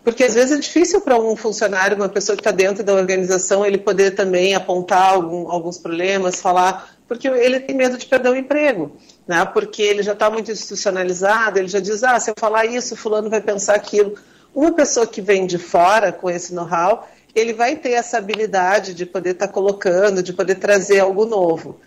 Porque 0.04 0.22
às 0.22 0.34
vezes 0.34 0.58
é 0.58 0.60
difícil 0.60 1.00
para 1.00 1.18
um 1.18 1.34
funcionário, 1.34 1.96
uma 1.96 2.10
pessoa 2.10 2.36
que 2.36 2.40
está 2.40 2.50
dentro 2.50 2.84
da 2.84 2.92
organização, 2.92 3.64
ele 3.64 3.78
poder 3.78 4.10
também 4.10 4.54
apontar 4.54 5.14
algum, 5.14 5.50
alguns 5.50 5.78
problemas, 5.78 6.42
falar, 6.42 6.94
porque 7.08 7.26
ele 7.26 7.58
tem 7.58 7.74
medo 7.74 7.96
de 7.96 8.04
perder 8.04 8.28
o 8.28 8.36
emprego, 8.36 8.94
né? 9.26 9.42
Porque 9.46 9.80
ele 9.80 10.02
já 10.02 10.12
está 10.12 10.28
muito 10.28 10.52
institucionalizado, 10.52 11.58
ele 11.58 11.68
já 11.68 11.80
diz, 11.80 12.02
ah, 12.02 12.20
se 12.20 12.30
eu 12.30 12.34
falar 12.36 12.66
isso, 12.66 12.94
fulano 12.96 13.30
vai 13.30 13.40
pensar 13.40 13.76
aquilo. 13.76 14.14
Uma 14.54 14.72
pessoa 14.72 15.06
que 15.06 15.20
vem 15.20 15.46
de 15.46 15.58
fora 15.58 16.12
com 16.12 16.28
esse 16.28 16.54
know-how, 16.54 17.08
ele 17.34 17.52
vai 17.52 17.76
ter 17.76 17.92
essa 17.92 18.18
habilidade 18.18 18.94
de 18.94 19.06
poder 19.06 19.30
estar 19.30 19.46
tá 19.46 19.52
colocando, 19.52 20.22
de 20.22 20.32
poder 20.32 20.56
trazer 20.56 21.00
algo 21.00 21.24
novo. 21.24 21.80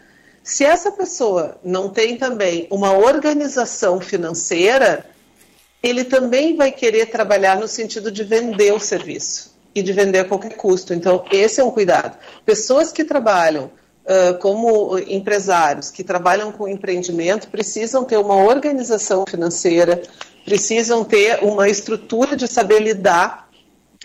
Se 0.43 0.63
essa 0.63 0.91
pessoa 0.91 1.57
não 1.63 1.89
tem 1.89 2.17
também 2.17 2.67
uma 2.69 2.93
organização 2.93 3.99
financeira, 3.99 5.05
ele 5.81 6.03
também 6.03 6.55
vai 6.55 6.71
querer 6.71 7.07
trabalhar 7.07 7.59
no 7.59 7.67
sentido 7.67 8.11
de 8.11 8.23
vender 8.23 8.73
o 8.73 8.79
serviço 8.79 9.55
e 9.73 9.83
de 9.83 9.93
vender 9.93 10.19
a 10.19 10.25
qualquer 10.25 10.55
custo. 10.55 10.93
Então, 10.93 11.23
esse 11.31 11.59
é 11.59 11.63
um 11.63 11.71
cuidado. 11.71 12.17
Pessoas 12.45 12.91
que 12.91 13.03
trabalham 13.03 13.65
uh, 14.05 14.37
como 14.39 14.97
empresários, 14.99 15.91
que 15.91 16.03
trabalham 16.03 16.51
com 16.51 16.67
empreendimento, 16.67 17.47
precisam 17.49 18.03
ter 18.03 18.17
uma 18.17 18.35
organização 18.35 19.25
financeira, 19.27 20.01
precisam 20.45 21.03
ter 21.03 21.43
uma 21.43 21.67
estrutura 21.67 22.35
de 22.35 22.47
saber 22.47 22.79
lidar 22.79 23.49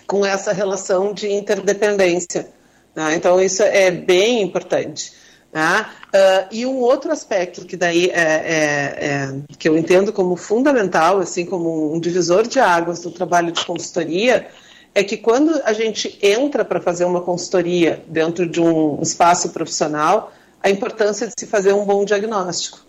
com 0.06 0.24
essa 0.24 0.52
relação 0.52 1.12
de 1.12 1.30
interdependência. 1.30 2.48
Né? 2.96 3.14
Então, 3.14 3.40
isso 3.40 3.62
é 3.62 3.90
bem 3.90 4.42
importante. 4.42 5.12
Né? 5.52 5.86
Uh, 6.08 6.48
e 6.50 6.66
um 6.66 6.78
outro 6.78 7.12
aspecto 7.12 7.64
que 7.66 7.76
daí 7.76 8.06
é, 8.06 8.20
é, 8.20 9.06
é, 9.06 9.34
que 9.58 9.68
eu 9.68 9.76
entendo 9.76 10.12
como 10.12 10.34
fundamental, 10.34 11.18
assim 11.18 11.44
como 11.44 11.94
um 11.94 12.00
divisor 12.00 12.46
de 12.46 12.58
águas 12.58 13.00
do 13.00 13.10
trabalho 13.10 13.52
de 13.52 13.64
consultoria, 13.64 14.48
é 14.94 15.04
que 15.04 15.16
quando 15.16 15.60
a 15.64 15.72
gente 15.72 16.18
entra 16.22 16.64
para 16.64 16.80
fazer 16.80 17.04
uma 17.04 17.20
consultoria 17.20 18.02
dentro 18.08 18.48
de 18.48 18.60
um 18.60 19.00
espaço 19.02 19.50
profissional, 19.50 20.32
a 20.62 20.70
importância 20.70 21.26
de 21.26 21.34
se 21.38 21.46
fazer 21.46 21.72
um 21.72 21.84
bom 21.84 22.04
diagnóstico, 22.04 22.80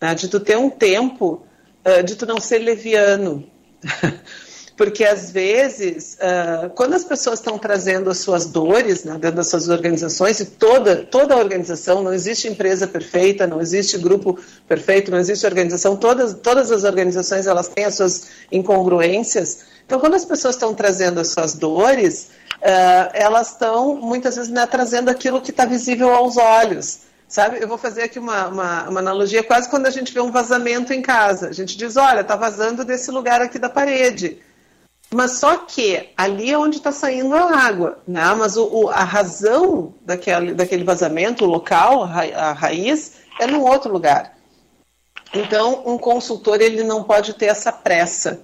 né? 0.00 0.14
de 0.14 0.28
tu 0.28 0.38
ter 0.38 0.56
um 0.56 0.70
tempo 0.70 1.42
uh, 1.84 2.02
de 2.02 2.16
tu 2.16 2.26
não 2.26 2.40
ser 2.40 2.58
leviano. 2.58 3.48
porque 4.78 5.04
às 5.04 5.32
vezes, 5.32 6.16
uh, 6.20 6.70
quando 6.70 6.94
as 6.94 7.02
pessoas 7.02 7.40
estão 7.40 7.58
trazendo 7.58 8.08
as 8.08 8.18
suas 8.18 8.46
dores 8.46 9.02
né, 9.02 9.14
dentro 9.14 9.36
das 9.38 9.48
suas 9.48 9.68
organizações, 9.68 10.38
e 10.38 10.46
toda, 10.46 11.04
toda 11.04 11.34
a 11.34 11.36
organização, 11.36 12.00
não 12.00 12.14
existe 12.14 12.46
empresa 12.46 12.86
perfeita, 12.86 13.44
não 13.44 13.60
existe 13.60 13.98
grupo 13.98 14.38
perfeito, 14.68 15.10
não 15.10 15.18
existe 15.18 15.44
organização, 15.44 15.96
todas, 15.96 16.32
todas 16.34 16.70
as 16.70 16.84
organizações 16.84 17.48
elas 17.48 17.66
têm 17.66 17.86
as 17.86 17.96
suas 17.96 18.28
incongruências. 18.52 19.64
Então, 19.84 19.98
quando 19.98 20.14
as 20.14 20.24
pessoas 20.24 20.54
estão 20.54 20.72
trazendo 20.72 21.18
as 21.18 21.28
suas 21.28 21.54
dores, 21.54 22.30
uh, 22.58 23.10
elas 23.14 23.50
estão 23.50 23.96
muitas 23.96 24.36
vezes 24.36 24.50
né, 24.50 24.64
trazendo 24.64 25.08
aquilo 25.08 25.40
que 25.40 25.50
está 25.50 25.66
visível 25.66 26.14
aos 26.14 26.36
olhos. 26.36 27.07
Sabe, 27.28 27.58
eu 27.60 27.68
vou 27.68 27.76
fazer 27.76 28.02
aqui 28.02 28.18
uma, 28.18 28.48
uma, 28.48 28.88
uma, 28.88 29.00
analogia, 29.00 29.42
quase 29.42 29.68
quando 29.68 29.86
a 29.86 29.90
gente 29.90 30.14
vê 30.14 30.20
um 30.20 30.30
vazamento 30.30 30.94
em 30.94 31.02
casa. 31.02 31.50
A 31.50 31.52
gente 31.52 31.76
diz, 31.76 31.98
olha, 31.98 32.22
está 32.22 32.34
vazando 32.34 32.86
desse 32.86 33.10
lugar 33.10 33.42
aqui 33.42 33.58
da 33.58 33.68
parede. 33.68 34.38
Mas 35.10 35.32
só 35.32 35.58
que 35.58 36.08
ali 36.16 36.50
é 36.50 36.58
onde 36.58 36.78
está 36.78 36.90
saindo 36.90 37.34
a 37.34 37.54
água, 37.54 37.98
né? 38.08 38.34
Mas 38.34 38.56
o, 38.56 38.66
o, 38.66 38.88
a 38.88 39.04
razão 39.04 39.94
daquele, 40.00 40.54
daquele 40.54 40.84
vazamento, 40.84 41.44
o 41.44 41.48
local, 41.48 42.04
a, 42.04 42.48
a 42.48 42.52
raiz, 42.52 43.16
é 43.38 43.46
num 43.46 43.62
outro 43.62 43.92
lugar. 43.92 44.36
Então, 45.32 45.82
um 45.84 45.98
consultor 45.98 46.60
ele 46.60 46.82
não 46.82 47.04
pode 47.04 47.34
ter 47.34 47.46
essa 47.46 47.70
pressa, 47.70 48.40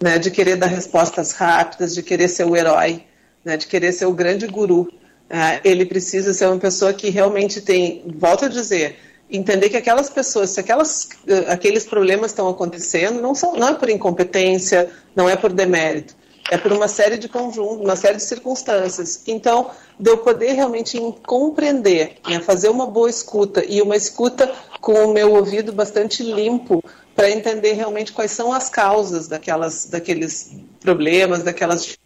né, 0.00 0.18
de 0.18 0.30
querer 0.30 0.56
dar 0.56 0.66
respostas 0.66 1.32
rápidas, 1.32 1.94
de 1.94 2.02
querer 2.02 2.28
ser 2.28 2.44
o 2.44 2.56
herói, 2.56 3.04
né, 3.44 3.56
de 3.56 3.66
querer 3.66 3.92
ser 3.92 4.06
o 4.06 4.12
grande 4.12 4.46
guru. 4.46 4.88
Uh, 5.30 5.60
ele 5.62 5.86
precisa 5.86 6.34
ser 6.34 6.46
uma 6.46 6.58
pessoa 6.58 6.92
que 6.92 7.08
realmente 7.08 7.60
tem, 7.60 8.02
volto 8.16 8.46
a 8.46 8.48
dizer, 8.48 8.96
entender 9.30 9.68
que 9.68 9.76
aquelas 9.76 10.10
pessoas, 10.10 10.50
se 10.50 10.58
aquelas, 10.58 11.04
uh, 11.04 11.48
aqueles 11.48 11.86
problemas 11.86 12.32
estão 12.32 12.48
acontecendo, 12.48 13.22
não, 13.22 13.32
são, 13.32 13.54
não 13.54 13.68
é 13.68 13.74
por 13.74 13.88
incompetência, 13.88 14.90
não 15.14 15.28
é 15.28 15.36
por 15.36 15.52
demérito, 15.52 16.16
é 16.50 16.58
por 16.58 16.72
uma 16.72 16.88
série 16.88 17.16
de 17.16 17.28
conjuntos, 17.28 17.78
uma 17.78 17.94
série 17.94 18.16
de 18.16 18.24
circunstâncias. 18.24 19.22
Então, 19.24 19.70
de 20.00 20.10
eu 20.10 20.18
poder 20.18 20.54
realmente 20.54 20.98
compreender, 21.24 22.16
né, 22.28 22.40
fazer 22.40 22.68
uma 22.68 22.86
boa 22.86 23.08
escuta 23.08 23.64
e 23.64 23.80
uma 23.80 23.94
escuta 23.94 24.52
com 24.80 24.94
o 24.94 25.12
meu 25.12 25.32
ouvido 25.34 25.72
bastante 25.72 26.24
limpo 26.24 26.82
para 27.14 27.30
entender 27.30 27.74
realmente 27.74 28.12
quais 28.12 28.32
são 28.32 28.52
as 28.52 28.68
causas 28.68 29.28
daquelas, 29.28 29.84
daqueles 29.84 30.50
problemas, 30.80 31.44
daquelas 31.44 31.96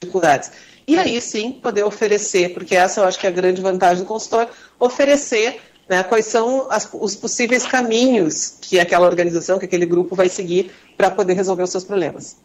dificuldades. 0.00 0.50
E 0.88 0.98
aí 0.98 1.20
sim 1.20 1.52
poder 1.52 1.84
oferecer, 1.84 2.54
porque 2.54 2.74
essa 2.74 3.02
eu 3.02 3.04
acho 3.04 3.18
que 3.18 3.26
é 3.26 3.28
a 3.28 3.32
grande 3.32 3.60
vantagem 3.60 4.02
do 4.02 4.08
consultor, 4.08 4.48
oferecer 4.80 5.60
né, 5.86 6.02
quais 6.02 6.24
são 6.24 6.66
as, 6.70 6.88
os 6.94 7.14
possíveis 7.14 7.66
caminhos 7.66 8.56
que 8.58 8.80
aquela 8.80 9.06
organização, 9.06 9.58
que 9.58 9.66
aquele 9.66 9.84
grupo 9.84 10.16
vai 10.16 10.30
seguir 10.30 10.70
para 10.96 11.10
poder 11.10 11.34
resolver 11.34 11.62
os 11.62 11.70
seus 11.70 11.84
problemas. 11.84 12.38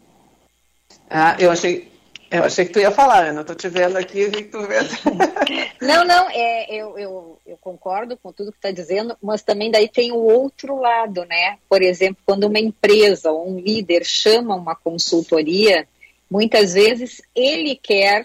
Ah, 1.08 1.36
eu 1.38 1.50
achei, 1.50 1.90
eu 2.30 2.44
achei 2.44 2.66
que 2.66 2.72
tu 2.72 2.80
ia 2.80 2.90
falar, 2.90 3.28
Ana. 3.28 3.40
Estou 3.40 3.56
te 3.56 3.68
vendo 3.68 3.96
aqui, 3.96 4.26
vi 4.26 4.42
que 4.42 4.50
tu 4.50 4.60
vendo. 4.60 4.90
Não, 5.80 6.02
não, 6.02 6.28
é, 6.30 6.74
eu, 6.74 6.98
eu, 6.98 7.38
eu 7.46 7.58
concordo 7.58 8.16
com 8.16 8.32
tudo 8.32 8.50
que 8.50 8.56
está 8.56 8.70
dizendo, 8.70 9.14
mas 9.22 9.42
também 9.42 9.70
daí 9.70 9.86
tem 9.86 10.12
o 10.12 10.16
outro 10.16 10.80
lado, 10.80 11.24
né? 11.26 11.58
Por 11.68 11.82
exemplo, 11.82 12.22
quando 12.24 12.44
uma 12.44 12.58
empresa 12.58 13.30
ou 13.30 13.50
um 13.50 13.58
líder 13.58 14.02
chama 14.02 14.54
uma 14.54 14.74
consultoria, 14.74 15.86
Muitas 16.30 16.74
vezes 16.74 17.22
ele 17.34 17.76
quer 17.76 18.24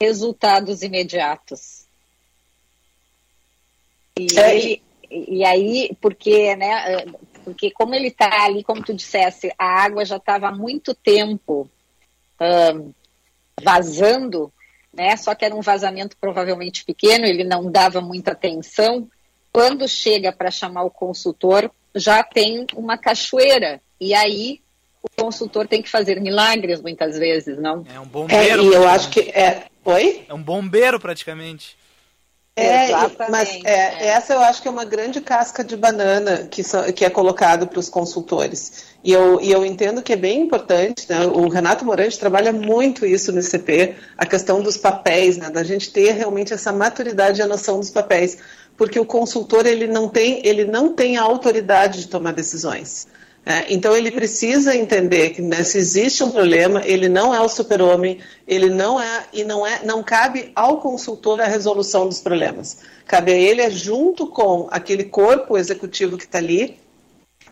resultados 0.00 0.82
imediatos. 0.82 1.84
E, 4.18 4.26
é. 4.38 4.56
ele, 4.56 4.82
e 5.10 5.44
aí, 5.44 5.96
porque, 6.00 6.54
né, 6.56 7.04
porque 7.44 7.70
como 7.70 7.94
ele 7.94 8.08
está 8.08 8.44
ali, 8.44 8.62
como 8.62 8.82
tu 8.82 8.94
dissesse, 8.94 9.52
a 9.58 9.82
água 9.82 10.04
já 10.04 10.16
estava 10.16 10.48
há 10.48 10.52
muito 10.52 10.94
tempo 10.94 11.68
um, 12.40 12.92
vazando, 13.62 14.52
né, 14.92 15.16
só 15.16 15.34
que 15.34 15.44
era 15.44 15.54
um 15.54 15.60
vazamento 15.60 16.16
provavelmente 16.20 16.84
pequeno, 16.84 17.24
ele 17.24 17.44
não 17.44 17.70
dava 17.70 18.00
muita 18.00 18.32
atenção. 18.32 19.08
Quando 19.52 19.88
chega 19.88 20.32
para 20.32 20.50
chamar 20.50 20.84
o 20.84 20.90
consultor, 20.90 21.70
já 21.94 22.22
tem 22.22 22.66
uma 22.74 22.96
cachoeira. 22.96 23.80
E 24.00 24.14
aí 24.14 24.60
o 25.02 25.08
consultor 25.22 25.66
tem 25.66 25.82
que 25.82 25.88
fazer 25.88 26.20
milagres 26.20 26.80
muitas 26.80 27.18
vezes, 27.18 27.58
não? 27.58 27.84
É 27.94 27.98
um 27.98 28.06
bombeiro. 28.06 28.62
É, 28.62 28.64
e 28.64 28.74
eu 28.74 28.88
acho 28.88 29.10
que 29.10 29.20
é. 29.30 29.64
Oi? 29.84 30.24
É 30.28 30.34
um 30.34 30.42
bombeiro 30.42 31.00
praticamente. 31.00 31.78
É, 32.56 32.88
Exatamente, 32.88 33.30
mas 33.30 33.48
é, 33.64 33.70
é. 33.70 34.06
essa 34.08 34.34
eu 34.34 34.40
acho 34.40 34.60
que 34.60 34.68
é 34.68 34.70
uma 34.70 34.84
grande 34.84 35.20
casca 35.20 35.64
de 35.64 35.76
banana 35.76 36.48
que, 36.50 36.62
so, 36.62 36.92
que 36.92 37.04
é 37.04 37.10
colocado 37.10 37.66
para 37.66 37.78
os 37.78 37.88
consultores. 37.88 38.90
E 39.02 39.12
eu, 39.12 39.40
e 39.40 39.50
eu 39.50 39.64
entendo 39.64 40.02
que 40.02 40.12
é 40.12 40.16
bem 40.16 40.42
importante, 40.42 41.06
né? 41.08 41.24
o 41.26 41.48
Renato 41.48 41.84
Morante 41.84 42.18
trabalha 42.18 42.52
muito 42.52 43.06
isso 43.06 43.32
no 43.32 43.40
ICP, 43.40 43.94
a 44.18 44.26
questão 44.26 44.60
dos 44.60 44.76
papéis, 44.76 45.38
né? 45.38 45.48
da 45.48 45.62
gente 45.62 45.90
ter 45.90 46.10
realmente 46.12 46.52
essa 46.52 46.72
maturidade 46.72 47.40
e 47.40 47.42
a 47.42 47.46
noção 47.46 47.78
dos 47.78 47.90
papéis, 47.90 48.36
porque 48.76 49.00
o 49.00 49.06
consultor 49.06 49.64
ele 49.64 49.86
não 49.86 50.08
tem, 50.08 50.46
ele 50.46 50.64
não 50.64 50.92
tem 50.92 51.16
a 51.16 51.22
autoridade 51.22 52.00
de 52.00 52.08
tomar 52.08 52.32
decisões. 52.32 53.06
É, 53.44 53.72
então 53.72 53.96
ele 53.96 54.10
precisa 54.10 54.76
entender 54.76 55.30
que 55.30 55.40
né, 55.40 55.62
se 55.62 55.78
existe 55.78 56.22
um 56.22 56.30
problema, 56.30 56.82
ele 56.84 57.08
não 57.08 57.34
é 57.34 57.40
o 57.40 57.48
super-homem, 57.48 58.18
ele 58.46 58.68
não 58.68 59.00
é 59.00 59.24
e 59.32 59.44
não 59.44 59.66
é, 59.66 59.80
não 59.84 60.02
cabe 60.02 60.52
ao 60.54 60.78
consultor 60.78 61.40
a 61.40 61.46
resolução 61.46 62.06
dos 62.06 62.20
problemas. 62.20 62.78
Cabe 63.06 63.32
a 63.32 63.36
ele, 63.36 63.62
é, 63.62 63.70
junto 63.70 64.26
com 64.26 64.68
aquele 64.70 65.04
corpo 65.04 65.56
executivo 65.56 66.18
que 66.18 66.24
está 66.24 66.38
ali, 66.38 66.78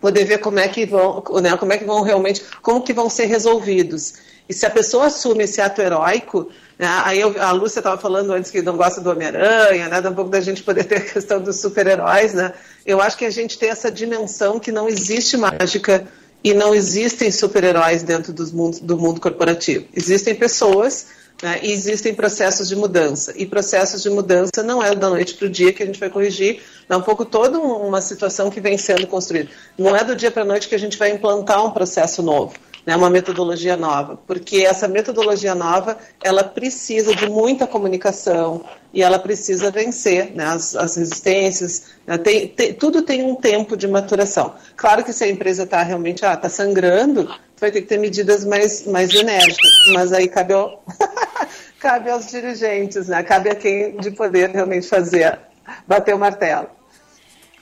poder 0.00 0.24
ver 0.24 0.38
como 0.38 0.58
é 0.58 0.68
que 0.68 0.84
vão, 0.84 1.24
né, 1.42 1.56
como 1.56 1.72
é 1.72 1.78
que 1.78 1.84
vão 1.84 2.02
realmente, 2.02 2.42
como 2.62 2.82
que 2.82 2.92
vão 2.92 3.08
ser 3.08 3.24
resolvidos. 3.24 4.14
E 4.48 4.54
se 4.54 4.64
a 4.64 4.70
pessoa 4.70 5.06
assume 5.06 5.44
esse 5.44 5.60
ato 5.60 5.82
heróico, 5.82 6.50
né, 6.78 6.86
aí 7.04 7.20
eu, 7.20 7.34
a 7.40 7.52
Lúcia 7.52 7.80
estava 7.80 8.00
falando 8.00 8.32
antes 8.32 8.50
que 8.50 8.62
não 8.62 8.76
gosta 8.76 9.00
do 9.00 9.10
Homem-Aranha, 9.10 9.88
né, 9.88 10.08
um 10.08 10.14
pouco 10.14 10.30
da 10.30 10.40
gente 10.40 10.62
poder 10.62 10.84
ter 10.84 10.96
a 10.96 11.00
questão 11.00 11.40
dos 11.40 11.56
super-heróis, 11.56 12.32
né? 12.32 12.54
Eu 12.86 13.00
acho 13.00 13.18
que 13.18 13.26
a 13.26 13.30
gente 13.30 13.58
tem 13.58 13.68
essa 13.68 13.90
dimensão 13.90 14.58
que 14.58 14.72
não 14.72 14.88
existe 14.88 15.36
mágica 15.36 16.06
e 16.42 16.54
não 16.54 16.74
existem 16.74 17.30
super-heróis 17.30 18.02
dentro 18.02 18.32
dos 18.32 18.50
mundo, 18.50 18.80
do 18.80 18.96
mundo 18.96 19.20
corporativo. 19.20 19.86
Existem 19.94 20.34
pessoas 20.34 21.08
né, 21.42 21.60
e 21.62 21.70
existem 21.70 22.14
processos 22.14 22.68
de 22.68 22.76
mudança. 22.76 23.34
E 23.36 23.44
processos 23.44 24.02
de 24.02 24.08
mudança 24.08 24.62
não 24.62 24.82
é 24.82 24.94
da 24.94 25.10
noite 25.10 25.34
para 25.34 25.46
o 25.46 25.50
dia 25.50 25.74
que 25.74 25.82
a 25.82 25.86
gente 25.86 26.00
vai 26.00 26.08
corrigir, 26.08 26.62
é 26.88 26.96
um 26.96 27.02
pouco 27.02 27.24
toda 27.24 27.58
uma 27.58 28.00
situação 28.00 28.50
que 28.50 28.62
vem 28.62 28.78
sendo 28.78 29.06
construída. 29.06 29.50
Não 29.76 29.94
é 29.94 30.02
do 30.02 30.16
dia 30.16 30.30
para 30.30 30.42
a 30.42 30.46
noite 30.46 30.68
que 30.68 30.74
a 30.74 30.78
gente 30.78 30.96
vai 30.96 31.10
implantar 31.10 31.62
um 31.66 31.70
processo 31.70 32.22
novo 32.22 32.54
né, 32.88 32.96
uma 32.96 33.10
metodologia 33.10 33.76
nova, 33.76 34.18
porque 34.26 34.64
essa 34.64 34.88
metodologia 34.88 35.54
nova 35.54 35.98
ela 36.22 36.42
precisa 36.42 37.14
de 37.14 37.28
muita 37.28 37.66
comunicação 37.66 38.64
e 38.94 39.02
ela 39.02 39.18
precisa 39.18 39.70
vencer 39.70 40.34
né, 40.34 40.46
as, 40.46 40.74
as, 40.74 40.96
resistências. 40.96 41.88
Né, 42.06 42.16
tem, 42.16 42.48
tem, 42.48 42.72
tudo 42.72 43.02
tem 43.02 43.22
um 43.22 43.34
tempo 43.34 43.76
de 43.76 43.86
maturação. 43.86 44.54
Claro 44.74 45.04
que 45.04 45.12
se 45.12 45.22
a 45.22 45.28
empresa 45.28 45.64
está 45.64 45.82
realmente 45.82 46.24
ah, 46.24 46.34
tá 46.34 46.48
sangrando, 46.48 47.28
vai 47.60 47.70
ter 47.70 47.82
que 47.82 47.88
ter 47.88 47.98
medidas 47.98 48.42
mais, 48.42 48.86
mais 48.86 49.12
enérgicas, 49.12 49.70
mas 49.92 50.10
aí 50.10 50.26
cabe, 50.26 50.54
ao, 50.54 50.82
cabe 51.78 52.08
aos 52.08 52.30
dirigentes, 52.30 53.06
né, 53.06 53.22
cabe 53.22 53.50
a 53.50 53.54
quem 53.54 53.98
de 53.98 54.12
poder 54.12 54.48
realmente 54.48 54.88
fazer, 54.88 55.38
bater 55.86 56.14
o 56.14 56.18
martelo. 56.18 56.70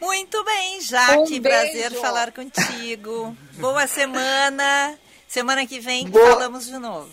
Muito 0.01 0.45
bem, 0.45 0.81
Jaque, 0.83 1.41
um 1.41 1.43
prazer 1.43 1.91
falar 1.95 2.31
contigo. 2.31 3.37
Boa 3.55 3.89
semana. 3.89 4.97
Semana 5.27 5.67
que 5.67 5.81
vem 5.81 6.09
boa. 6.09 6.33
falamos 6.33 6.67
de 6.67 6.79
novo. 6.79 7.13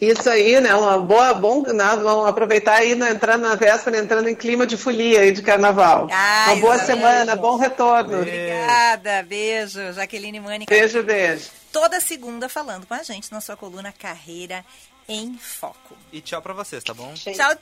Isso 0.00 0.28
aí, 0.28 0.60
né? 0.60 0.74
Uma 0.74 0.98
boa, 0.98 1.32
bom, 1.32 1.62
né? 1.62 1.96
vamos 1.96 2.28
aproveitar 2.28 2.74
aí, 2.74 2.94
né? 2.94 3.10
entrando 3.10 3.42
na 3.42 3.54
véspera, 3.54 3.96
entrando 3.96 4.28
em 4.28 4.34
clima 4.34 4.66
de 4.66 4.76
folia 4.76 5.20
aí 5.20 5.32
de 5.32 5.40
carnaval. 5.40 6.06
Ai, 6.10 6.54
Uma 6.54 6.60
boa 6.60 6.78
semana, 6.78 7.34
bom 7.34 7.56
retorno. 7.56 8.18
Obrigada, 8.18 9.22
beijo, 9.22 9.92
Jaqueline 9.94 10.38
Mânica. 10.38 10.74
Beijo, 10.74 11.02
beijo. 11.02 11.48
Toda 11.72 11.98
segunda 12.00 12.48
falando 12.48 12.86
com 12.86 12.92
a 12.92 13.02
gente 13.02 13.32
na 13.32 13.40
sua 13.40 13.56
coluna 13.56 13.90
Carreira 13.90 14.64
em 15.08 15.38
Foco. 15.38 15.96
E 16.12 16.20
tchau 16.20 16.40
pra 16.42 16.52
vocês, 16.52 16.82
tá 16.82 16.94
bom? 16.94 17.12
Tchau, 17.14 17.32
tchau. 17.34 17.54
Tchau, 17.56 17.58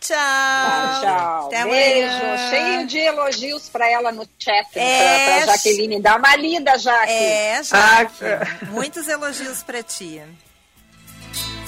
tchau. 1.00 1.46
Até 1.46 1.64
Beijo. 1.64 2.08
Amanhã. 2.08 2.50
Cheio 2.50 2.86
de 2.86 2.98
elogios 2.98 3.68
pra 3.68 3.90
ela 3.90 4.12
no 4.12 4.26
chat, 4.38 4.66
é... 4.74 5.36
pra, 5.36 5.44
pra 5.46 5.54
Jaqueline. 5.56 6.00
Dá 6.00 6.16
uma 6.16 6.36
lida, 6.36 6.78
Jaque. 6.78 7.12
É, 7.12 7.62
Jaque. 7.62 8.24
Ah, 8.24 8.66
Muitos 8.70 9.08
elogios 9.08 9.62
pra 9.62 9.82
ti. 9.82 10.22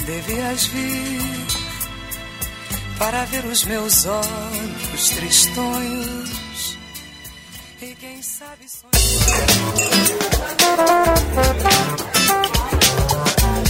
Devias 0.04 0.66
vir 0.66 1.46
para 2.98 3.24
ver 3.24 3.44
os 3.44 3.64
meus 3.64 4.06
olhos 4.06 5.08
tristonhos 5.10 6.78
e 7.82 7.94
quem 7.96 8.22
sabe 8.22 8.66
sonhar. 8.68 8.92